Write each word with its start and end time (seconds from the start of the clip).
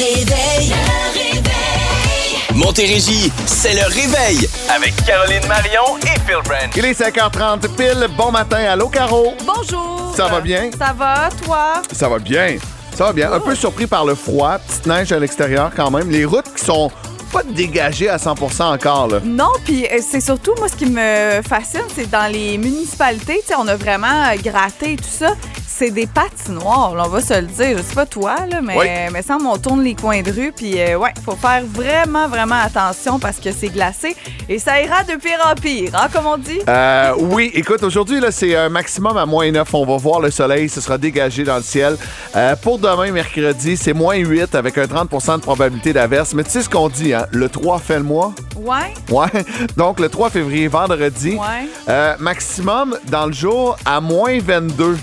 réveil. 0.00 0.72
Le 1.14 1.18
réveil. 1.18 2.54
Montérégie, 2.54 3.30
c'est 3.46 3.74
le 3.74 3.84
réveil 3.84 4.48
avec 4.74 4.94
Caroline 5.04 5.46
Marion 5.46 5.98
et 6.02 6.18
Phil 6.26 6.40
Branch. 6.44 6.70
Il 6.74 6.84
est 6.86 6.98
5h30 6.98 7.68
pile. 7.76 8.08
Bon 8.16 8.30
matin. 8.30 8.64
Allô, 8.70 8.88
Caro? 8.88 9.34
Bonjour. 9.44 10.12
Ça 10.16 10.26
va 10.26 10.40
bien? 10.40 10.70
Ça 10.78 10.94
va, 10.96 11.28
toi? 11.44 11.82
Ça 11.92 12.08
va 12.08 12.18
bien. 12.18 12.56
Ça 12.94 13.04
va 13.04 13.12
bien. 13.12 13.30
Un 13.30 13.40
peu 13.40 13.54
surpris 13.54 13.86
par 13.86 14.06
le 14.06 14.14
froid. 14.14 14.58
Petite 14.58 14.86
neige 14.86 15.12
à 15.12 15.18
l'extérieur 15.18 15.70
quand 15.76 15.90
même. 15.90 16.10
Les 16.10 16.24
routes 16.24 16.52
qui 16.56 16.64
sont 16.64 16.90
pas 17.32 17.42
dégagées 17.42 18.08
à 18.08 18.16
100% 18.16 18.62
encore, 18.74 19.08
là. 19.08 19.20
Non, 19.24 19.50
puis 19.64 19.86
euh, 19.86 19.98
c'est 20.00 20.20
surtout, 20.20 20.52
moi, 20.58 20.68
ce 20.68 20.76
qui 20.76 20.86
me 20.86 21.40
fascine, 21.48 21.80
c'est 21.94 22.10
dans 22.10 22.30
les 22.32 22.58
municipalités, 22.58 23.40
on 23.58 23.66
a 23.68 23.76
vraiment 23.76 24.06
euh, 24.06 24.36
gratté 24.42 24.92
et 24.92 24.96
tout 24.96 25.04
ça. 25.08 25.34
C'est 25.66 25.90
des 25.92 26.06
patinoires, 26.06 26.94
là, 26.94 27.04
on 27.06 27.08
va 27.08 27.22
se 27.22 27.32
le 27.40 27.46
dire. 27.46 27.78
Je 27.78 27.82
sais 27.82 27.94
pas 27.94 28.04
toi, 28.04 28.34
là, 28.50 28.60
mais, 28.62 28.76
Oui. 28.76 28.86
mais 29.12 29.22
ça, 29.22 29.38
on 29.42 29.56
tourne 29.56 29.82
les 29.82 29.94
coins 29.94 30.20
de 30.20 30.30
rue, 30.30 30.52
puis 30.54 30.78
euh, 30.78 30.96
ouais, 30.98 31.12
faut 31.24 31.36
faire 31.36 31.62
vraiment, 31.64 32.28
vraiment 32.28 32.60
attention 32.62 33.18
parce 33.18 33.38
que 33.38 33.50
c'est 33.50 33.68
glacé 33.70 34.14
et 34.46 34.58
ça 34.58 34.78
ira 34.82 35.04
de 35.04 35.14
pire 35.14 35.38
en 35.50 35.54
pire, 35.54 35.90
hein, 35.94 36.08
comme 36.12 36.26
on 36.26 36.36
dit? 36.36 36.58
Euh, 36.68 37.12
oui, 37.18 37.50
écoute, 37.54 37.82
aujourd'hui, 37.82 38.20
là, 38.20 38.30
c'est 38.30 38.54
un 38.56 38.68
maximum 38.68 39.16
à 39.16 39.24
moins 39.24 39.50
9. 39.50 39.72
On 39.72 39.86
va 39.86 39.96
voir 39.96 40.20
le 40.20 40.30
soleil, 40.30 40.68
ce 40.68 40.82
sera 40.82 40.98
dégagé 40.98 41.44
dans 41.44 41.56
le 41.56 41.62
ciel. 41.62 41.96
Euh, 42.36 42.54
pour 42.56 42.78
demain, 42.78 43.10
mercredi, 43.10 43.78
c'est 43.78 43.94
moins 43.94 44.16
8 44.16 44.54
avec 44.54 44.76
un 44.76 44.84
30% 44.84 45.36
de 45.36 45.40
probabilité 45.42 45.94
d'averse. 45.94 46.34
Mais 46.34 46.44
tu 46.44 46.50
sais 46.50 46.62
ce 46.62 46.68
qu'on 46.68 46.90
dit, 46.90 47.14
hein? 47.14 47.19
Le 47.32 47.48
3 47.48 47.78
fait 47.78 47.98
le 47.98 48.04
mois. 48.04 48.34
Ouais, 48.56 48.92
Ouais. 49.10 49.44
Donc, 49.76 50.00
le 50.00 50.08
3 50.08 50.30
février, 50.30 50.68
vendredi. 50.68 51.32
ouais. 51.34 51.68
Euh, 51.88 52.14
maximum 52.18 52.96
dans 53.10 53.26
le 53.26 53.32
jour 53.32 53.76
à 53.84 54.00
moins 54.00 54.38
22 54.38 54.96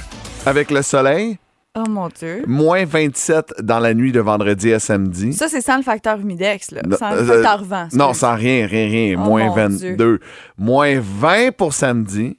avec 0.46 0.72
le 0.72 0.82
soleil. 0.82 1.38
Oh 1.80 1.84
mon 1.88 2.08
Dieu. 2.10 2.44
Moins 2.48 2.86
27 2.86 3.56
dans 3.62 3.80
la 3.80 3.94
nuit 3.94 4.12
de 4.12 4.20
vendredi 4.20 4.74
à 4.74 4.80
samedi. 4.80 5.34
Ça, 5.34 5.48
c'est 5.48 5.62
sans 5.62 5.78
le 5.78 5.84
facteur 5.84 6.20
humidex, 6.20 6.72
là. 6.72 6.82
Sans 6.98 7.12
le 7.12 7.18
euh, 7.22 7.26
facteur 7.26 7.64
vent. 7.64 7.88
Non, 7.94 8.14
sans 8.14 8.36
rien, 8.36 8.66
rien, 8.66 8.88
rien. 8.88 9.16
Oh, 9.20 9.24
moins 9.24 9.46
mon 9.48 9.54
22. 9.54 10.20
Moins 10.58 11.00
20 11.00 11.52
pour 11.56 11.74
samedi. 11.74 12.38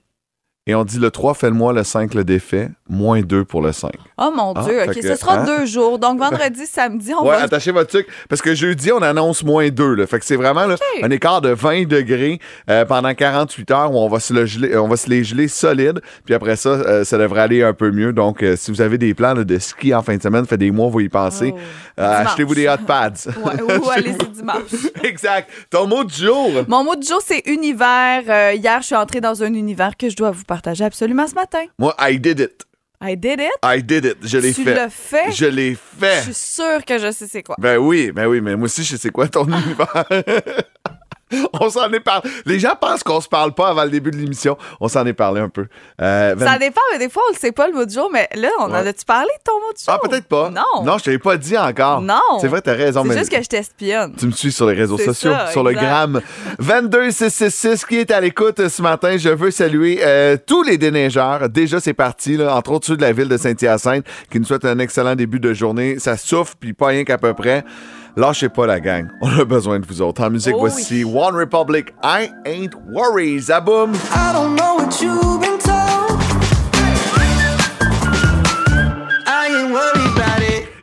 Et 0.66 0.74
on 0.74 0.84
dit 0.84 0.98
le 0.98 1.10
3 1.10 1.34
fait 1.34 1.48
le 1.50 1.54
mois, 1.54 1.72
le 1.72 1.84
5 1.84 2.14
le 2.14 2.24
défait. 2.24 2.68
Moins 2.88 3.20
2 3.20 3.44
pour 3.44 3.60
le 3.62 3.72
5. 3.72 3.92
Oh 4.16 4.30
mon 4.34 4.52
Ah, 4.54 4.62
Dieu, 4.64 4.82
OK, 4.82 4.94
que, 4.94 5.02
ce 5.02 5.14
sera 5.16 5.40
hein? 5.40 5.44
deux 5.44 5.66
jours. 5.66 5.98
Donc, 5.98 6.18
vendredi, 6.20 6.66
samedi, 6.66 7.12
on 7.14 7.22
Ouais, 7.24 7.36
va... 7.36 7.42
attachez 7.42 7.70
votre 7.70 7.90
truc. 7.90 8.06
Parce 8.28 8.40
que 8.40 8.54
jeudi, 8.54 8.90
on 8.92 9.02
annonce 9.02 9.44
moins 9.44 9.68
2. 9.68 9.94
Là. 9.94 10.06
Fait 10.06 10.18
que 10.18 10.24
c'est 10.24 10.36
vraiment 10.36 10.66
là, 10.66 10.76
un 11.02 11.10
écart 11.10 11.40
de 11.40 11.50
20 11.50 11.86
degrés 11.86 12.40
euh, 12.70 12.84
pendant 12.84 13.12
48 13.14 13.70
heures 13.70 13.92
où 13.92 13.98
on 13.98 14.08
va 14.08 14.20
se, 14.20 14.32
le 14.32 14.46
geler, 14.46 14.76
on 14.76 14.88
va 14.88 14.96
se 14.96 15.08
les 15.10 15.22
geler 15.24 15.48
solides. 15.48 16.00
Puis 16.24 16.34
après 16.34 16.56
ça, 16.56 16.70
euh, 16.70 17.04
ça 17.04 17.18
devrait 17.18 17.42
aller 17.42 17.62
un 17.62 17.74
peu 17.74 17.90
mieux. 17.90 18.12
Donc, 18.12 18.42
euh, 18.42 18.56
si 18.56 18.70
vous 18.70 18.80
avez 18.80 18.96
des 18.98 19.12
plans 19.14 19.34
là, 19.34 19.44
de 19.44 19.58
ski 19.58 19.94
en 19.94 20.02
fin 20.02 20.16
de 20.16 20.22
semaine, 20.22 20.46
fait 20.46 20.56
des 20.56 20.70
mois, 20.70 20.88
vous 20.88 21.00
y 21.00 21.08
pensez. 21.08 21.52
Oh, 21.54 21.60
euh. 22.00 22.22
Achetez-vous 22.24 22.54
des 22.54 22.68
hot 22.68 22.84
pads. 22.86 23.28
Ouais, 23.44 23.62
ou 23.62 23.90
allez-y 23.90 24.28
dimanche. 24.28 24.62
exact. 25.04 25.50
Ton 25.70 25.86
mot 25.86 26.04
du 26.04 26.14
jour? 26.14 26.50
Mon 26.66 26.84
mot 26.84 26.96
du 26.96 27.06
jour, 27.06 27.20
c'est 27.24 27.42
univers. 27.46 28.22
Euh, 28.28 28.52
hier, 28.54 28.80
je 28.80 28.86
suis 28.86 28.94
entrée 28.94 29.20
dans 29.20 29.42
un 29.42 29.52
univers 29.54 29.96
que 29.96 30.08
je 30.08 30.16
dois 30.16 30.30
vous 30.30 30.44
partager 30.44 30.84
absolument 30.84 31.26
ce 31.26 31.34
matin. 31.34 31.60
Moi, 31.78 31.94
I 32.00 32.18
did 32.18 32.40
it. 32.40 32.64
I 33.00 33.14
did 33.16 33.38
it? 33.40 33.52
I 33.62 33.80
did 33.82 34.04
it. 34.04 34.16
Je 34.22 34.38
l'ai 34.38 34.52
tu 34.52 34.64
fait. 34.64 34.74
l'as 34.74 34.90
fait? 34.90 35.30
Je 35.32 35.46
l'ai 35.46 35.74
Je 35.74 36.04
fait. 36.04 36.22
suis 36.22 36.34
sûre 36.34 36.84
que 36.84 36.98
je 36.98 37.12
sais 37.12 37.28
c'est 37.30 37.42
quoi. 37.44 37.54
Ben 37.58 37.78
oui, 37.78 38.10
ben 38.10 38.26
oui, 38.26 38.40
mais 38.40 38.56
moi 38.56 38.64
aussi, 38.64 38.82
je 38.82 38.96
sais 38.96 39.10
quoi 39.10 39.28
ton 39.28 39.44
univers. 39.48 40.04
On 41.60 41.68
s'en 41.70 41.90
est 41.92 42.00
parlé. 42.00 42.30
Les 42.46 42.58
gens 42.58 42.74
pensent 42.80 43.02
qu'on 43.02 43.20
se 43.20 43.28
parle 43.28 43.52
pas 43.52 43.68
avant 43.68 43.84
le 43.84 43.90
début 43.90 44.10
de 44.10 44.16
l'émission. 44.16 44.56
On 44.80 44.88
s'en 44.88 45.04
est 45.06 45.12
parlé 45.12 45.40
un 45.40 45.48
peu. 45.48 45.66
Euh, 46.00 46.34
Van- 46.36 46.46
Ça 46.46 46.58
dépend, 46.58 46.80
mais 46.92 46.98
des 46.98 47.08
fois, 47.08 47.22
on 47.28 47.32
le 47.32 47.38
sait 47.38 47.52
pas 47.52 47.66
le 47.68 47.74
mot 47.74 47.84
du 47.84 47.94
jour. 47.94 48.08
Mais 48.12 48.28
là, 48.34 48.48
on 48.60 48.64
en 48.64 48.74
a-tu 48.74 49.04
parlé 49.04 49.28
de 49.38 49.42
ton 49.44 49.58
mot 49.58 49.72
du 49.76 49.84
jour? 49.84 49.94
Ah, 49.94 49.98
peut-être 50.08 50.26
pas. 50.26 50.50
Non. 50.50 50.84
Non, 50.84 50.98
je 50.98 51.04
te 51.04 51.10
l'ai 51.10 51.18
pas 51.18 51.36
dit 51.36 51.56
encore. 51.58 52.00
Non. 52.00 52.20
C'est 52.40 52.48
vrai, 52.48 52.60
t'as 52.62 52.74
raison. 52.74 53.04
C'est 53.08 53.18
juste 53.18 53.30
que 53.32 53.42
je 53.42 53.48
t'espionne. 53.48 54.14
Tu 54.18 54.26
me 54.26 54.32
suis 54.32 54.52
sur 54.52 54.66
les 54.66 54.74
réseaux 54.74 54.98
sociaux, 54.98 55.32
ça, 55.32 55.48
sur 55.52 55.62
le 55.62 55.72
gramme. 55.72 56.20
22666 56.58 57.84
qui 57.84 57.96
est 57.98 58.10
à 58.10 58.20
l'écoute 58.20 58.68
ce 58.68 58.82
matin. 58.82 59.16
Je 59.16 59.28
veux 59.28 59.50
saluer 59.50 60.00
euh, 60.02 60.36
tous 60.46 60.62
les 60.62 60.78
déneigeurs. 60.78 61.48
Déjà, 61.48 61.80
c'est 61.80 61.94
parti, 61.94 62.36
là, 62.36 62.54
entre 62.56 62.72
autres 62.72 62.86
ceux 62.86 62.96
de 62.96 63.02
la 63.02 63.12
ville 63.12 63.28
de 63.28 63.36
Saint-Hyacinthe, 63.36 64.04
qui 64.30 64.38
nous 64.40 64.46
souhaitent 64.46 64.64
un 64.64 64.78
excellent 64.78 65.14
début 65.14 65.40
de 65.40 65.52
journée. 65.54 65.98
Ça 65.98 66.16
souffle, 66.16 66.54
puis 66.58 66.72
pas 66.72 66.86
rien 66.88 67.04
qu'à 67.04 67.18
peu 67.18 67.34
près. 67.34 67.64
Lâchez 68.16 68.48
pas 68.48 68.66
la 68.66 68.80
gang. 68.80 69.08
On 69.20 69.28
a 69.38 69.44
besoin 69.44 69.80
de 69.80 69.86
vous 69.86 70.02
autres. 70.02 70.22
En 70.22 70.30
musique, 70.30 70.54
Oh 70.56 70.60
voici 70.60 71.04
One 71.04 71.34
Republic, 71.34 71.94
I 72.02 72.30
Ain't 72.46 72.74
Worries. 72.90 73.50
À 73.50 73.60
boum! 73.60 73.92
I 73.94 74.32
don't 74.32 74.54
know 74.56 74.76
what 74.76 75.00
you've 75.00 75.40
been 75.40 75.57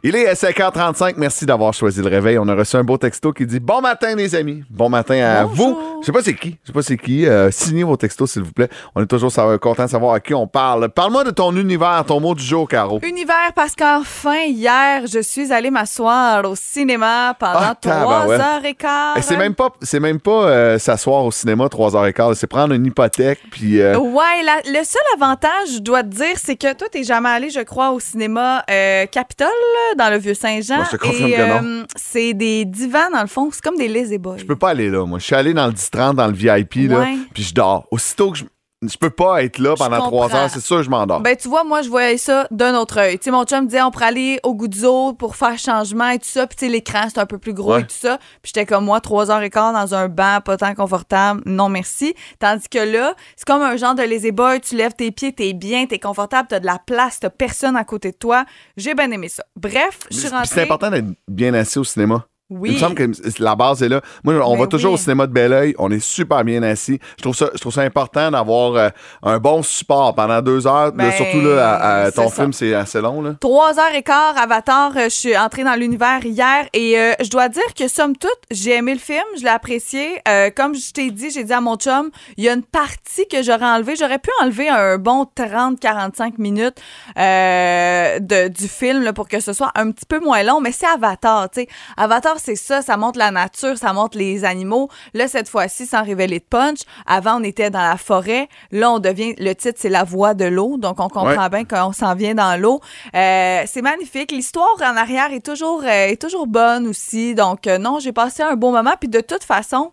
Il 0.07 0.15
est 0.15 0.31
5h35. 0.33 1.15
Merci 1.17 1.47
d'avoir 1.47 1.73
choisi 1.73 1.99
le 1.99 2.07
réveil. 2.07 2.37
On 2.37 2.47
a 2.47 2.53
reçu 2.53 2.75
un 2.75 2.83
beau 2.83 2.95
texto 2.95 3.33
qui 3.33 3.43
dit 3.47 3.59
Bon 3.59 3.81
matin, 3.81 4.13
les 4.15 4.35
amis. 4.35 4.63
Bon 4.69 4.87
matin 4.87 5.15
à 5.19 5.45
Bonjour. 5.45 5.69
vous. 5.69 5.99
Je 6.01 6.05
sais 6.05 6.11
pas 6.11 6.21
c'est 6.21 6.35
qui. 6.35 6.59
Je 6.61 6.67
sais 6.67 6.73
pas 6.73 6.83
c'est 6.83 6.97
qui. 6.97 7.25
Euh, 7.25 7.49
signez 7.49 7.83
vos 7.83 7.97
textos, 7.97 8.29
s'il 8.33 8.43
vous 8.43 8.51
plaît. 8.51 8.69
On 8.93 9.01
est 9.01 9.07
toujours 9.07 9.31
content 9.59 9.85
de 9.85 9.89
savoir 9.89 10.13
à 10.13 10.19
qui 10.19 10.35
on 10.35 10.45
parle. 10.45 10.89
Parle-moi 10.89 11.23
de 11.23 11.31
ton 11.31 11.55
univers, 11.55 12.03
ton 12.05 12.19
mot 12.19 12.35
du 12.35 12.43
jour, 12.43 12.67
Caro. 12.67 12.99
Univers, 13.01 13.51
parce 13.55 13.73
qu'enfin, 13.75 14.43
hier, 14.45 15.07
je 15.11 15.21
suis 15.23 15.51
allée 15.51 15.71
m'asseoir 15.71 16.47
au 16.47 16.55
cinéma 16.55 17.35
pendant 17.39 17.53
Ah, 17.59 17.75
trois 17.81 17.93
tabarouette. 17.95 18.39
heures 18.41 18.63
et 18.65 18.75
quart. 18.75 19.17
Et 19.17 19.23
c'est 19.23 19.37
même 19.37 19.55
pas, 19.55 19.69
c'est 19.81 19.99
même 19.99 20.19
pas 20.19 20.43
euh, 20.49 20.77
s'asseoir 20.77 21.25
au 21.25 21.31
cinéma 21.31 21.65
3h15. 21.65 22.35
C'est 22.35 22.45
prendre 22.45 22.75
une 22.75 22.85
hypothèque. 22.85 23.39
Puis. 23.49 23.81
euh, 23.81 23.97
Ouais, 23.97 24.43
la- 24.43 24.61
le 24.71 24.85
seul 24.85 25.01
avantage, 25.15 25.49
je 25.73 25.79
dois 25.79 26.03
te 26.03 26.09
dire, 26.09 26.35
c'est 26.35 26.57
que 26.57 26.73
toi, 26.75 26.87
t'es 26.91 27.03
jamais 27.03 27.29
allé, 27.29 27.49
je 27.49 27.61
crois, 27.61 27.89
au 27.89 27.99
cinéma 27.99 28.63
Capitole, 29.11 29.47
dans 29.95 30.09
le 30.11 30.17
Vieux-Saint-Jean. 30.17 30.81
Euh, 30.81 31.83
c'est 31.95 32.33
des 32.33 32.65
divans, 32.65 33.09
dans 33.11 33.21
le 33.21 33.27
fond. 33.27 33.49
C'est 33.51 33.61
comme 33.63 33.77
des 33.77 33.87
lazy 33.87 34.17
boys. 34.17 34.37
Je 34.37 34.45
peux 34.45 34.55
pas 34.55 34.69
aller 34.69 34.89
là, 34.89 35.05
moi. 35.05 35.19
Je 35.19 35.25
suis 35.25 35.35
allé 35.35 35.53
dans 35.53 35.67
le 35.67 35.73
10-30, 35.73 36.15
dans 36.15 36.27
le 36.27 36.33
VIP, 36.33 36.89
là, 36.89 36.99
Ouais. 36.99 37.17
puis 37.33 37.43
je 37.43 37.53
dors. 37.53 37.87
Aussitôt 37.91 38.31
que 38.31 38.37
je. 38.39 38.43
Je 38.89 38.97
peux 38.97 39.09
pas 39.09 39.43
être 39.43 39.57
là 39.59 39.75
pendant 39.77 39.99
trois 40.07 40.33
heures, 40.35 40.49
c'est 40.49 40.59
sûr, 40.61 40.83
je 40.83 40.89
m'endors. 40.89 41.21
Ben, 41.21 41.35
tu 41.35 41.47
vois, 41.47 41.63
moi, 41.63 41.81
je 41.81 41.89
voyais 41.89 42.17
ça 42.17 42.47
d'un 42.51 42.75
autre 42.75 42.99
œil. 42.99 43.17
Tu 43.19 43.25
sais, 43.25 43.31
mon 43.31 43.43
chum 43.43 43.61
me 43.61 43.65
disait, 43.67 43.81
on 43.81 43.91
pourrait 43.91 44.05
aller 44.07 44.39
au 44.43 44.53
Goudzo 44.53 45.13
pour 45.13 45.35
faire 45.35 45.57
changement 45.57 46.09
et 46.09 46.19
tout 46.19 46.27
ça. 46.27 46.47
Puis, 46.47 46.55
tu 46.57 46.65
sais, 46.65 46.71
l'écran, 46.71 47.07
c'est 47.09 47.19
un 47.19 47.25
peu 47.25 47.37
plus 47.37 47.53
gros 47.53 47.73
Ouais. 47.73 47.81
et 47.81 47.83
tout 47.83 47.95
ça. 47.97 48.17
Puis, 48.41 48.51
j'étais 48.55 48.65
comme 48.65 48.85
moi, 48.85 49.01
trois 49.01 49.31
heures 49.31 49.41
et 49.41 49.49
quart 49.49 49.73
dans 49.73 49.93
un 49.95 50.07
banc 50.07 50.39
pas 50.43 50.57
tant 50.57 50.73
confortable. 50.75 51.41
Non, 51.45 51.69
merci. 51.69 52.13
Tandis 52.39 52.67
que 52.69 52.79
là, 52.79 53.13
c'est 53.35 53.45
comme 53.47 53.61
un 53.61 53.77
genre 53.77 53.95
de 53.95 54.03
lazy 54.03 54.31
boy. 54.31 54.61
Tu 54.61 54.75
lèves 54.75 54.93
tes 54.93 55.11
pieds, 55.11 55.33
t'es 55.33 55.53
bien, 55.53 55.85
t'es 55.85 55.99
confortable, 55.99 56.47
t'as 56.49 56.59
de 56.59 56.65
la 56.65 56.79
place, 56.85 57.19
t'as 57.19 57.29
personne 57.29 57.75
à 57.75 57.83
côté 57.83 58.11
de 58.11 58.17
toi. 58.17 58.45
J'ai 58.77 58.93
bien 58.93 59.09
aimé 59.11 59.29
ça. 59.29 59.43
Bref, 59.55 59.99
je 60.11 60.17
suis 60.17 60.27
rentrée. 60.29 60.47
c'est 60.47 60.61
important 60.63 60.89
d'être 60.91 61.07
bien 61.27 61.53
assis 61.53 61.79
au 61.79 61.83
cinéma. 61.83 62.25
Oui. 62.51 62.69
Il 62.69 62.75
me 62.75 62.79
semble 62.79 62.93
que 62.93 63.11
la 63.39 63.55
base 63.55 63.81
est 63.81 63.89
là. 63.89 64.01
Moi, 64.23 64.35
on 64.35 64.53
Ben 64.53 64.59
va 64.59 64.67
toujours 64.67 64.93
au 64.93 64.97
cinéma 64.97 65.25
de 65.25 65.31
Belleuil. 65.33 65.73
On 65.79 65.89
est 65.89 65.99
super 65.99 66.43
bien 66.43 66.61
assis. 66.61 66.99
Je 67.17 67.23
trouve 67.23 67.35
ça, 67.35 67.49
je 67.55 67.59
trouve 67.59 67.73
ça 67.73 67.81
important 67.81 68.29
d'avoir 68.29 68.75
euh, 68.75 68.89
un 69.23 69.39
bon 69.39 69.63
support 69.63 70.13
pendant 70.13 70.39
deux 70.43 70.67
heures. 70.67 70.91
Ben, 70.91 71.05
Là, 71.05 71.11
surtout 71.13 71.41
là, 71.41 71.75
à- 71.75 72.03
à- 72.03 72.11
ton 72.11 72.29
film, 72.29 72.53
c'est 72.53 72.75
assez 72.75 73.01
long. 73.01 73.23
Là. 73.23 73.31
Trois 73.39 73.79
heures 73.79 73.95
et 73.95 74.03
quart, 74.03 74.37
Avatar, 74.37 74.91
euh, 74.95 75.05
je 75.05 75.09
suis 75.15 75.35
entrée 75.35 75.63
dans 75.63 75.73
l'univers 75.73 76.23
hier 76.23 76.67
et 76.73 76.99
euh, 76.99 77.13
je 77.19 77.29
dois 77.31 77.49
dire 77.49 77.73
que, 77.75 77.87
somme 77.87 78.15
toute, 78.15 78.29
j'ai 78.51 78.73
aimé 78.75 78.93
le 78.93 78.99
film, 78.99 79.23
je 79.37 79.41
l'ai 79.41 79.49
apprécié. 79.49 80.21
Euh, 80.27 80.51
comme 80.55 80.75
je 80.75 80.91
t'ai 80.91 81.09
dit, 81.09 81.31
j'ai 81.31 81.45
dit 81.45 81.53
à 81.53 81.61
mon 81.61 81.77
chum, 81.77 82.11
il 82.37 82.43
y 82.43 82.49
a 82.49 82.53
une 82.53 82.61
partie 82.63 83.27
que 83.27 83.41
j'aurais 83.41 83.65
enlevée. 83.65 83.95
J'aurais 83.95 84.19
pu 84.19 84.29
enlever 84.43 84.69
un 84.69 84.99
bon 84.99 85.27
30-45 85.35 86.33
minutes 86.37 86.77
de, 87.15 88.47
du 88.49 88.67
film 88.67 89.01
là, 89.03 89.13
pour 89.13 89.27
que 89.27 89.39
ce 89.39 89.53
soit 89.53 89.71
un 89.75 89.91
petit 89.91 90.05
peu 90.05 90.19
moins 90.19 90.43
long, 90.43 90.61
mais 90.61 90.71
c'est 90.71 90.85
Avatar, 90.85 91.49
tu 91.49 91.61
sais. 91.61 91.67
Avatar, 91.97 92.34
c'est 92.39 92.55
ça, 92.55 92.81
ça 92.81 92.97
montre 92.97 93.19
la 93.19 93.31
nature, 93.31 93.77
ça 93.77 93.93
montre 93.93 94.17
les 94.17 94.45
animaux. 94.45 94.89
Là, 95.13 95.27
cette 95.27 95.49
fois-ci, 95.49 95.85
sans 95.85 96.03
révéler 96.03 96.39
de 96.39 96.45
punch, 96.45 96.79
avant, 97.05 97.39
on 97.39 97.43
était 97.43 97.69
dans 97.69 97.81
la 97.81 97.97
forêt. 97.97 98.47
Là, 98.71 98.91
on 98.91 98.99
devient, 98.99 99.35
le 99.37 99.53
titre, 99.53 99.79
c'est 99.81 99.89
La 99.89 100.03
voix 100.03 100.33
de 100.33 100.45
l'eau, 100.45 100.77
donc 100.77 100.99
on 100.99 101.09
comprend 101.09 101.25
Ouais. 101.25 101.49
bien 101.49 101.65
qu'on 101.65 101.91
s'en 101.93 102.15
vient 102.15 102.35
dans 102.35 102.59
l'eau. 102.59 102.79
Euh, 103.15 103.63
c'est 103.65 103.81
magnifique. 103.81 104.31
L'histoire 104.31 104.75
en 104.81 104.95
arrière 104.97 105.31
est 105.33 105.45
toujours, 105.45 105.81
euh, 105.83 106.07
est 106.07 106.21
toujours 106.21 106.47
bonne 106.47 106.87
aussi. 106.87 107.35
Donc, 107.35 107.67
euh, 107.67 107.77
non, 107.77 107.99
j'ai 107.99 108.11
passé 108.13 108.43
un 108.43 108.55
bon 108.55 108.71
moment. 108.71 108.93
Puis 108.99 109.09
de 109.09 109.21
toute 109.21 109.43
façon, 109.43 109.91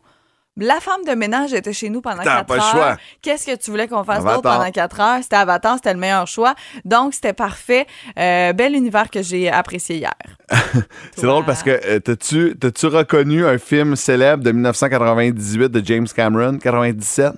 la 0.59 0.81
femme 0.81 1.03
de 1.07 1.13
ménage 1.15 1.53
était 1.55 1.73
chez 1.73 1.89
nous 1.89 2.01
pendant 2.03 2.23
T'as 2.23 2.37
quatre 2.39 2.47
pas 2.47 2.57
le 2.57 2.61
heures. 2.63 2.71
choix. 2.71 2.97
Qu'est-ce 3.23 3.47
que 3.47 3.57
tu 3.57 3.71
voulais 3.71 3.89
qu'on 3.89 4.05
fasse 4.05 4.19
Avatar. 4.19 4.43
d'autre 4.43 4.57
pendant 4.59 4.71
quatre 4.71 5.01
heures? 5.01 5.19
C'était 5.23 5.37
Avatar, 5.37 5.77
c'était 5.77 5.95
le 5.95 5.99
meilleur 6.01 6.27
choix. 6.27 6.55
Donc, 6.85 7.15
c'était 7.15 7.33
parfait. 7.33 7.87
Euh, 8.19 8.53
bel 8.53 8.75
univers 8.75 9.09
que 9.11 9.23
j'ai 9.23 9.51
apprécié 9.51 9.97
hier. 9.97 10.13
C'est 11.17 11.27
drôle 11.27 11.45
parce 11.47 11.63
que 11.63 11.71
euh, 11.71 12.01
t'as-tu, 12.01 12.55
t'as-tu 12.59 12.87
reconnu 12.87 13.47
un 13.47 13.57
film 13.59 13.97
célèbre 13.97 14.43
de 14.45 14.53
1998 14.53 15.69
de 15.71 15.85
James 15.85 16.07
Cameron, 16.15 16.59
97? 16.59 17.33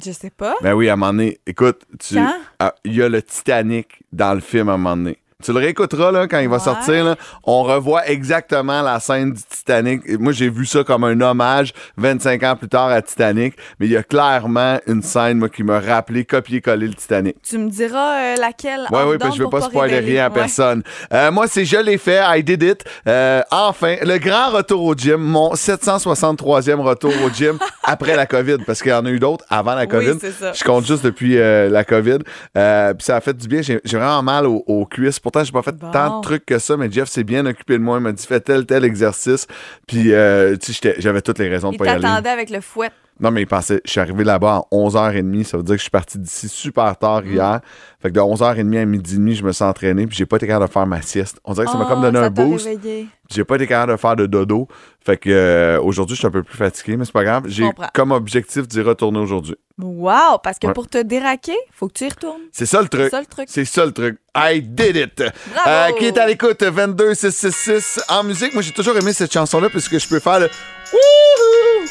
Je 0.00 0.12
sais 0.12 0.30
pas. 0.30 0.54
Ben 0.62 0.74
oui, 0.74 0.88
à 0.88 0.92
un 0.92 0.96
moment 0.96 1.12
donné, 1.12 1.40
écoute, 1.46 1.80
tu, 1.98 2.14
Quand? 2.14 2.34
ah, 2.60 2.72
il 2.84 2.94
y 2.94 3.02
a 3.02 3.08
le 3.08 3.20
Titanic 3.22 4.02
dans 4.12 4.32
le 4.34 4.40
film 4.40 4.68
à 4.68 4.74
un 4.74 4.76
moment 4.76 4.96
donné. 4.96 5.18
Tu 5.42 5.52
le 5.52 5.58
réécouteras 5.58 6.10
là, 6.12 6.26
quand 6.26 6.38
il 6.38 6.48
va 6.48 6.56
Ouais. 6.56 6.62
sortir. 6.62 7.04
là. 7.04 7.16
On 7.44 7.62
revoit 7.62 8.06
exactement 8.08 8.80
la 8.82 9.00
scène 9.00 9.32
du 9.32 9.40
Titanic. 9.42 10.02
Moi, 10.20 10.32
j'ai 10.32 10.48
vu 10.48 10.64
ça 10.66 10.84
comme 10.84 11.04
un 11.04 11.20
hommage 11.20 11.72
25 11.96 12.42
ans 12.44 12.56
plus 12.56 12.68
tard 12.68 12.88
à 12.88 13.02
Titanic. 13.02 13.54
Mais 13.78 13.86
il 13.86 13.92
y 13.92 13.96
a 13.96 14.02
clairement 14.02 14.78
une 14.86 15.02
scène 15.02 15.38
moi, 15.38 15.48
qui 15.48 15.62
m'a 15.62 15.80
rappelé 15.80 16.24
copier-coller 16.24 16.86
le 16.88 16.94
Titanic. 16.94 17.36
Tu 17.42 17.58
me 17.58 17.68
diras 17.68 18.14
euh, 18.20 18.34
laquelle. 18.36 18.86
Oui, 18.90 19.00
oui, 19.06 19.16
parce 19.18 19.32
que 19.32 19.36
je 19.38 19.42
veux 19.42 19.50
pour 19.50 19.60
pas 19.60 19.66
spoiler 19.66 19.98
rien 19.98 20.26
à 20.26 20.28
Ouais. 20.28 20.34
personne. 20.34 20.82
Euh, 21.12 21.30
moi, 21.30 21.46
c'est 21.48 21.64
je 21.64 21.76
l'ai 21.76 21.98
fait, 21.98 22.20
I 22.24 22.42
did 22.42 22.62
it. 22.62 22.84
Euh, 23.08 23.42
enfin, 23.50 23.96
le 24.02 24.18
grand 24.18 24.50
retour 24.50 24.82
au 24.84 24.94
gym, 24.94 25.16
mon 25.16 25.54
763e 25.54 26.80
retour 26.80 27.12
au 27.24 27.30
gym 27.30 27.58
après 27.84 28.16
la 28.16 28.26
COVID, 28.26 28.58
parce 28.66 28.80
qu'il 28.82 28.90
y 28.90 28.94
en 28.94 29.04
a 29.06 29.10
eu 29.10 29.18
d'autres 29.18 29.44
avant 29.48 29.74
la 29.74 29.86
COVID. 29.86 30.18
ça. 30.20 30.52
Je 30.52 30.64
compte 30.64 30.86
juste 30.86 31.04
depuis 31.04 31.38
euh, 31.38 31.68
la 31.68 31.84
COVID. 31.84 32.18
Euh, 32.56 32.94
Puis 32.94 33.04
ça 33.04 33.16
a 33.16 33.20
fait 33.20 33.36
du 33.36 33.48
bien. 33.48 33.60
J'ai 33.62 33.80
vraiment 33.84 34.22
mal 34.22 34.46
aux, 34.46 34.62
aux 34.66 34.86
cuisses. 34.86 35.18
Pourtant, 35.20 35.42
j'ai 35.44 35.52
pas 35.52 35.62
fait 35.62 35.76
Bon. 35.76 35.90
tant 35.90 36.18
de 36.18 36.22
trucs 36.22 36.46
que 36.46 36.58
ça, 36.58 36.76
mais 36.76 36.90
Jeff 36.90 37.08
s'est 37.08 37.24
bien 37.24 37.44
occupé 37.46 37.74
de 37.74 37.82
moi. 37.82 37.98
Il 37.98 38.02
m'a 38.02 38.12
dit 38.12 38.26
fais 38.26 38.40
tel, 38.40 38.66
tel 38.66 38.84
exercice. 38.84 39.46
Puis, 39.86 40.12
euh, 40.12 40.56
tu 40.56 40.72
sais, 40.72 40.94
j'avais 40.98 41.22
toutes 41.22 41.38
les 41.38 41.48
raisons 41.48 41.70
de 41.70 41.74
Il 41.74 41.78
pas 41.78 41.86
y 41.86 41.88
aller. 41.88 42.02
t'attendait 42.02 42.28
avec 42.30 42.50
le 42.50 42.60
fouet. 42.60 42.90
Non, 43.20 43.30
mais 43.30 43.42
il 43.42 43.46
pensait, 43.46 43.80
je 43.84 43.90
suis 43.90 44.00
arrivé 44.00 44.24
là-bas 44.24 44.62
à 44.72 44.74
11h30, 44.74 45.44
ça 45.44 45.56
veut 45.56 45.62
dire 45.62 45.74
que 45.74 45.78
je 45.78 45.82
suis 45.82 45.90
parti 45.90 46.18
d'ici 46.18 46.48
super 46.48 46.96
tard 46.96 47.22
Mm. 47.22 47.32
hier. 47.32 47.60
Fait 48.00 48.08
que 48.08 48.14
de 48.14 48.20
11h30 48.20 48.78
à 48.80 48.84
midi 48.84 49.14
et 49.14 49.18
demi, 49.18 49.34
je 49.36 49.44
me 49.44 49.52
suis 49.52 49.62
entraîné, 49.62 50.06
puis 50.06 50.16
j'ai 50.16 50.26
pas 50.26 50.36
été 50.36 50.46
capable 50.46 50.66
de 50.66 50.72
faire 50.72 50.86
ma 50.86 51.02
sieste. 51.02 51.38
On 51.44 51.52
dirait 51.52 51.66
que 51.66 51.72
ça 51.72 51.78
m'a 51.78 51.84
Oh, 51.86 51.88
comme 51.88 52.02
donné 52.02 52.18
un 52.18 52.30
boost. 52.30 52.66
réveillé. 52.66 53.06
J'ai 53.34 53.44
pas 53.44 53.56
été 53.56 53.66
capable 53.66 53.92
de 53.92 53.96
faire 53.96 54.16
de 54.16 54.26
dodo. 54.26 54.68
Fait 55.04 55.16
que 55.16 55.30
euh, 55.30 55.80
aujourd'hui, 55.80 56.14
je 56.14 56.20
suis 56.20 56.26
un 56.26 56.30
peu 56.30 56.42
plus 56.42 56.56
fatigué, 56.56 56.96
mais 56.96 57.04
c'est 57.04 57.12
pas 57.12 57.24
grave. 57.24 57.44
J'ai 57.46 57.68
comme 57.94 58.12
objectif 58.12 58.68
d'y 58.68 58.80
retourner 58.82 59.18
aujourd'hui. 59.18 59.56
Wow! 59.80 60.38
Parce 60.42 60.58
que 60.58 60.66
Ouais. 60.68 60.72
pour 60.74 60.86
te 60.88 60.98
déraquer, 61.02 61.56
faut 61.74 61.88
que 61.88 61.94
tu 61.94 62.04
y 62.04 62.08
retournes. 62.08 62.42
C'est 62.52 62.66
ça 62.66 62.78
le 62.80 62.84
C'est 62.84 62.98
truc. 62.98 63.10
ça 63.10 63.20
le 63.20 63.26
truc. 63.26 63.48
C'est 63.50 63.64
ça 63.64 63.84
le 63.84 63.92
truc. 63.92 64.18
I 64.36 64.62
did 64.62 64.96
it. 64.96 65.20
Euh, 65.66 65.90
qui 65.98 66.04
est 66.06 66.18
à 66.18 66.26
l'écoute 66.26 66.62
22 66.62 67.14
666 67.14 68.00
en 68.08 68.22
musique. 68.22 68.52
Moi, 68.54 68.62
j'ai 68.62 68.72
toujours 68.72 68.96
aimé 68.96 69.12
cette 69.12 69.32
chanson-là 69.32 69.68
puisque 69.70 69.98
je 69.98 70.06
peux 70.08 70.20
faire 70.20 70.38
le 70.40 70.46
Wouhou! 70.92 71.88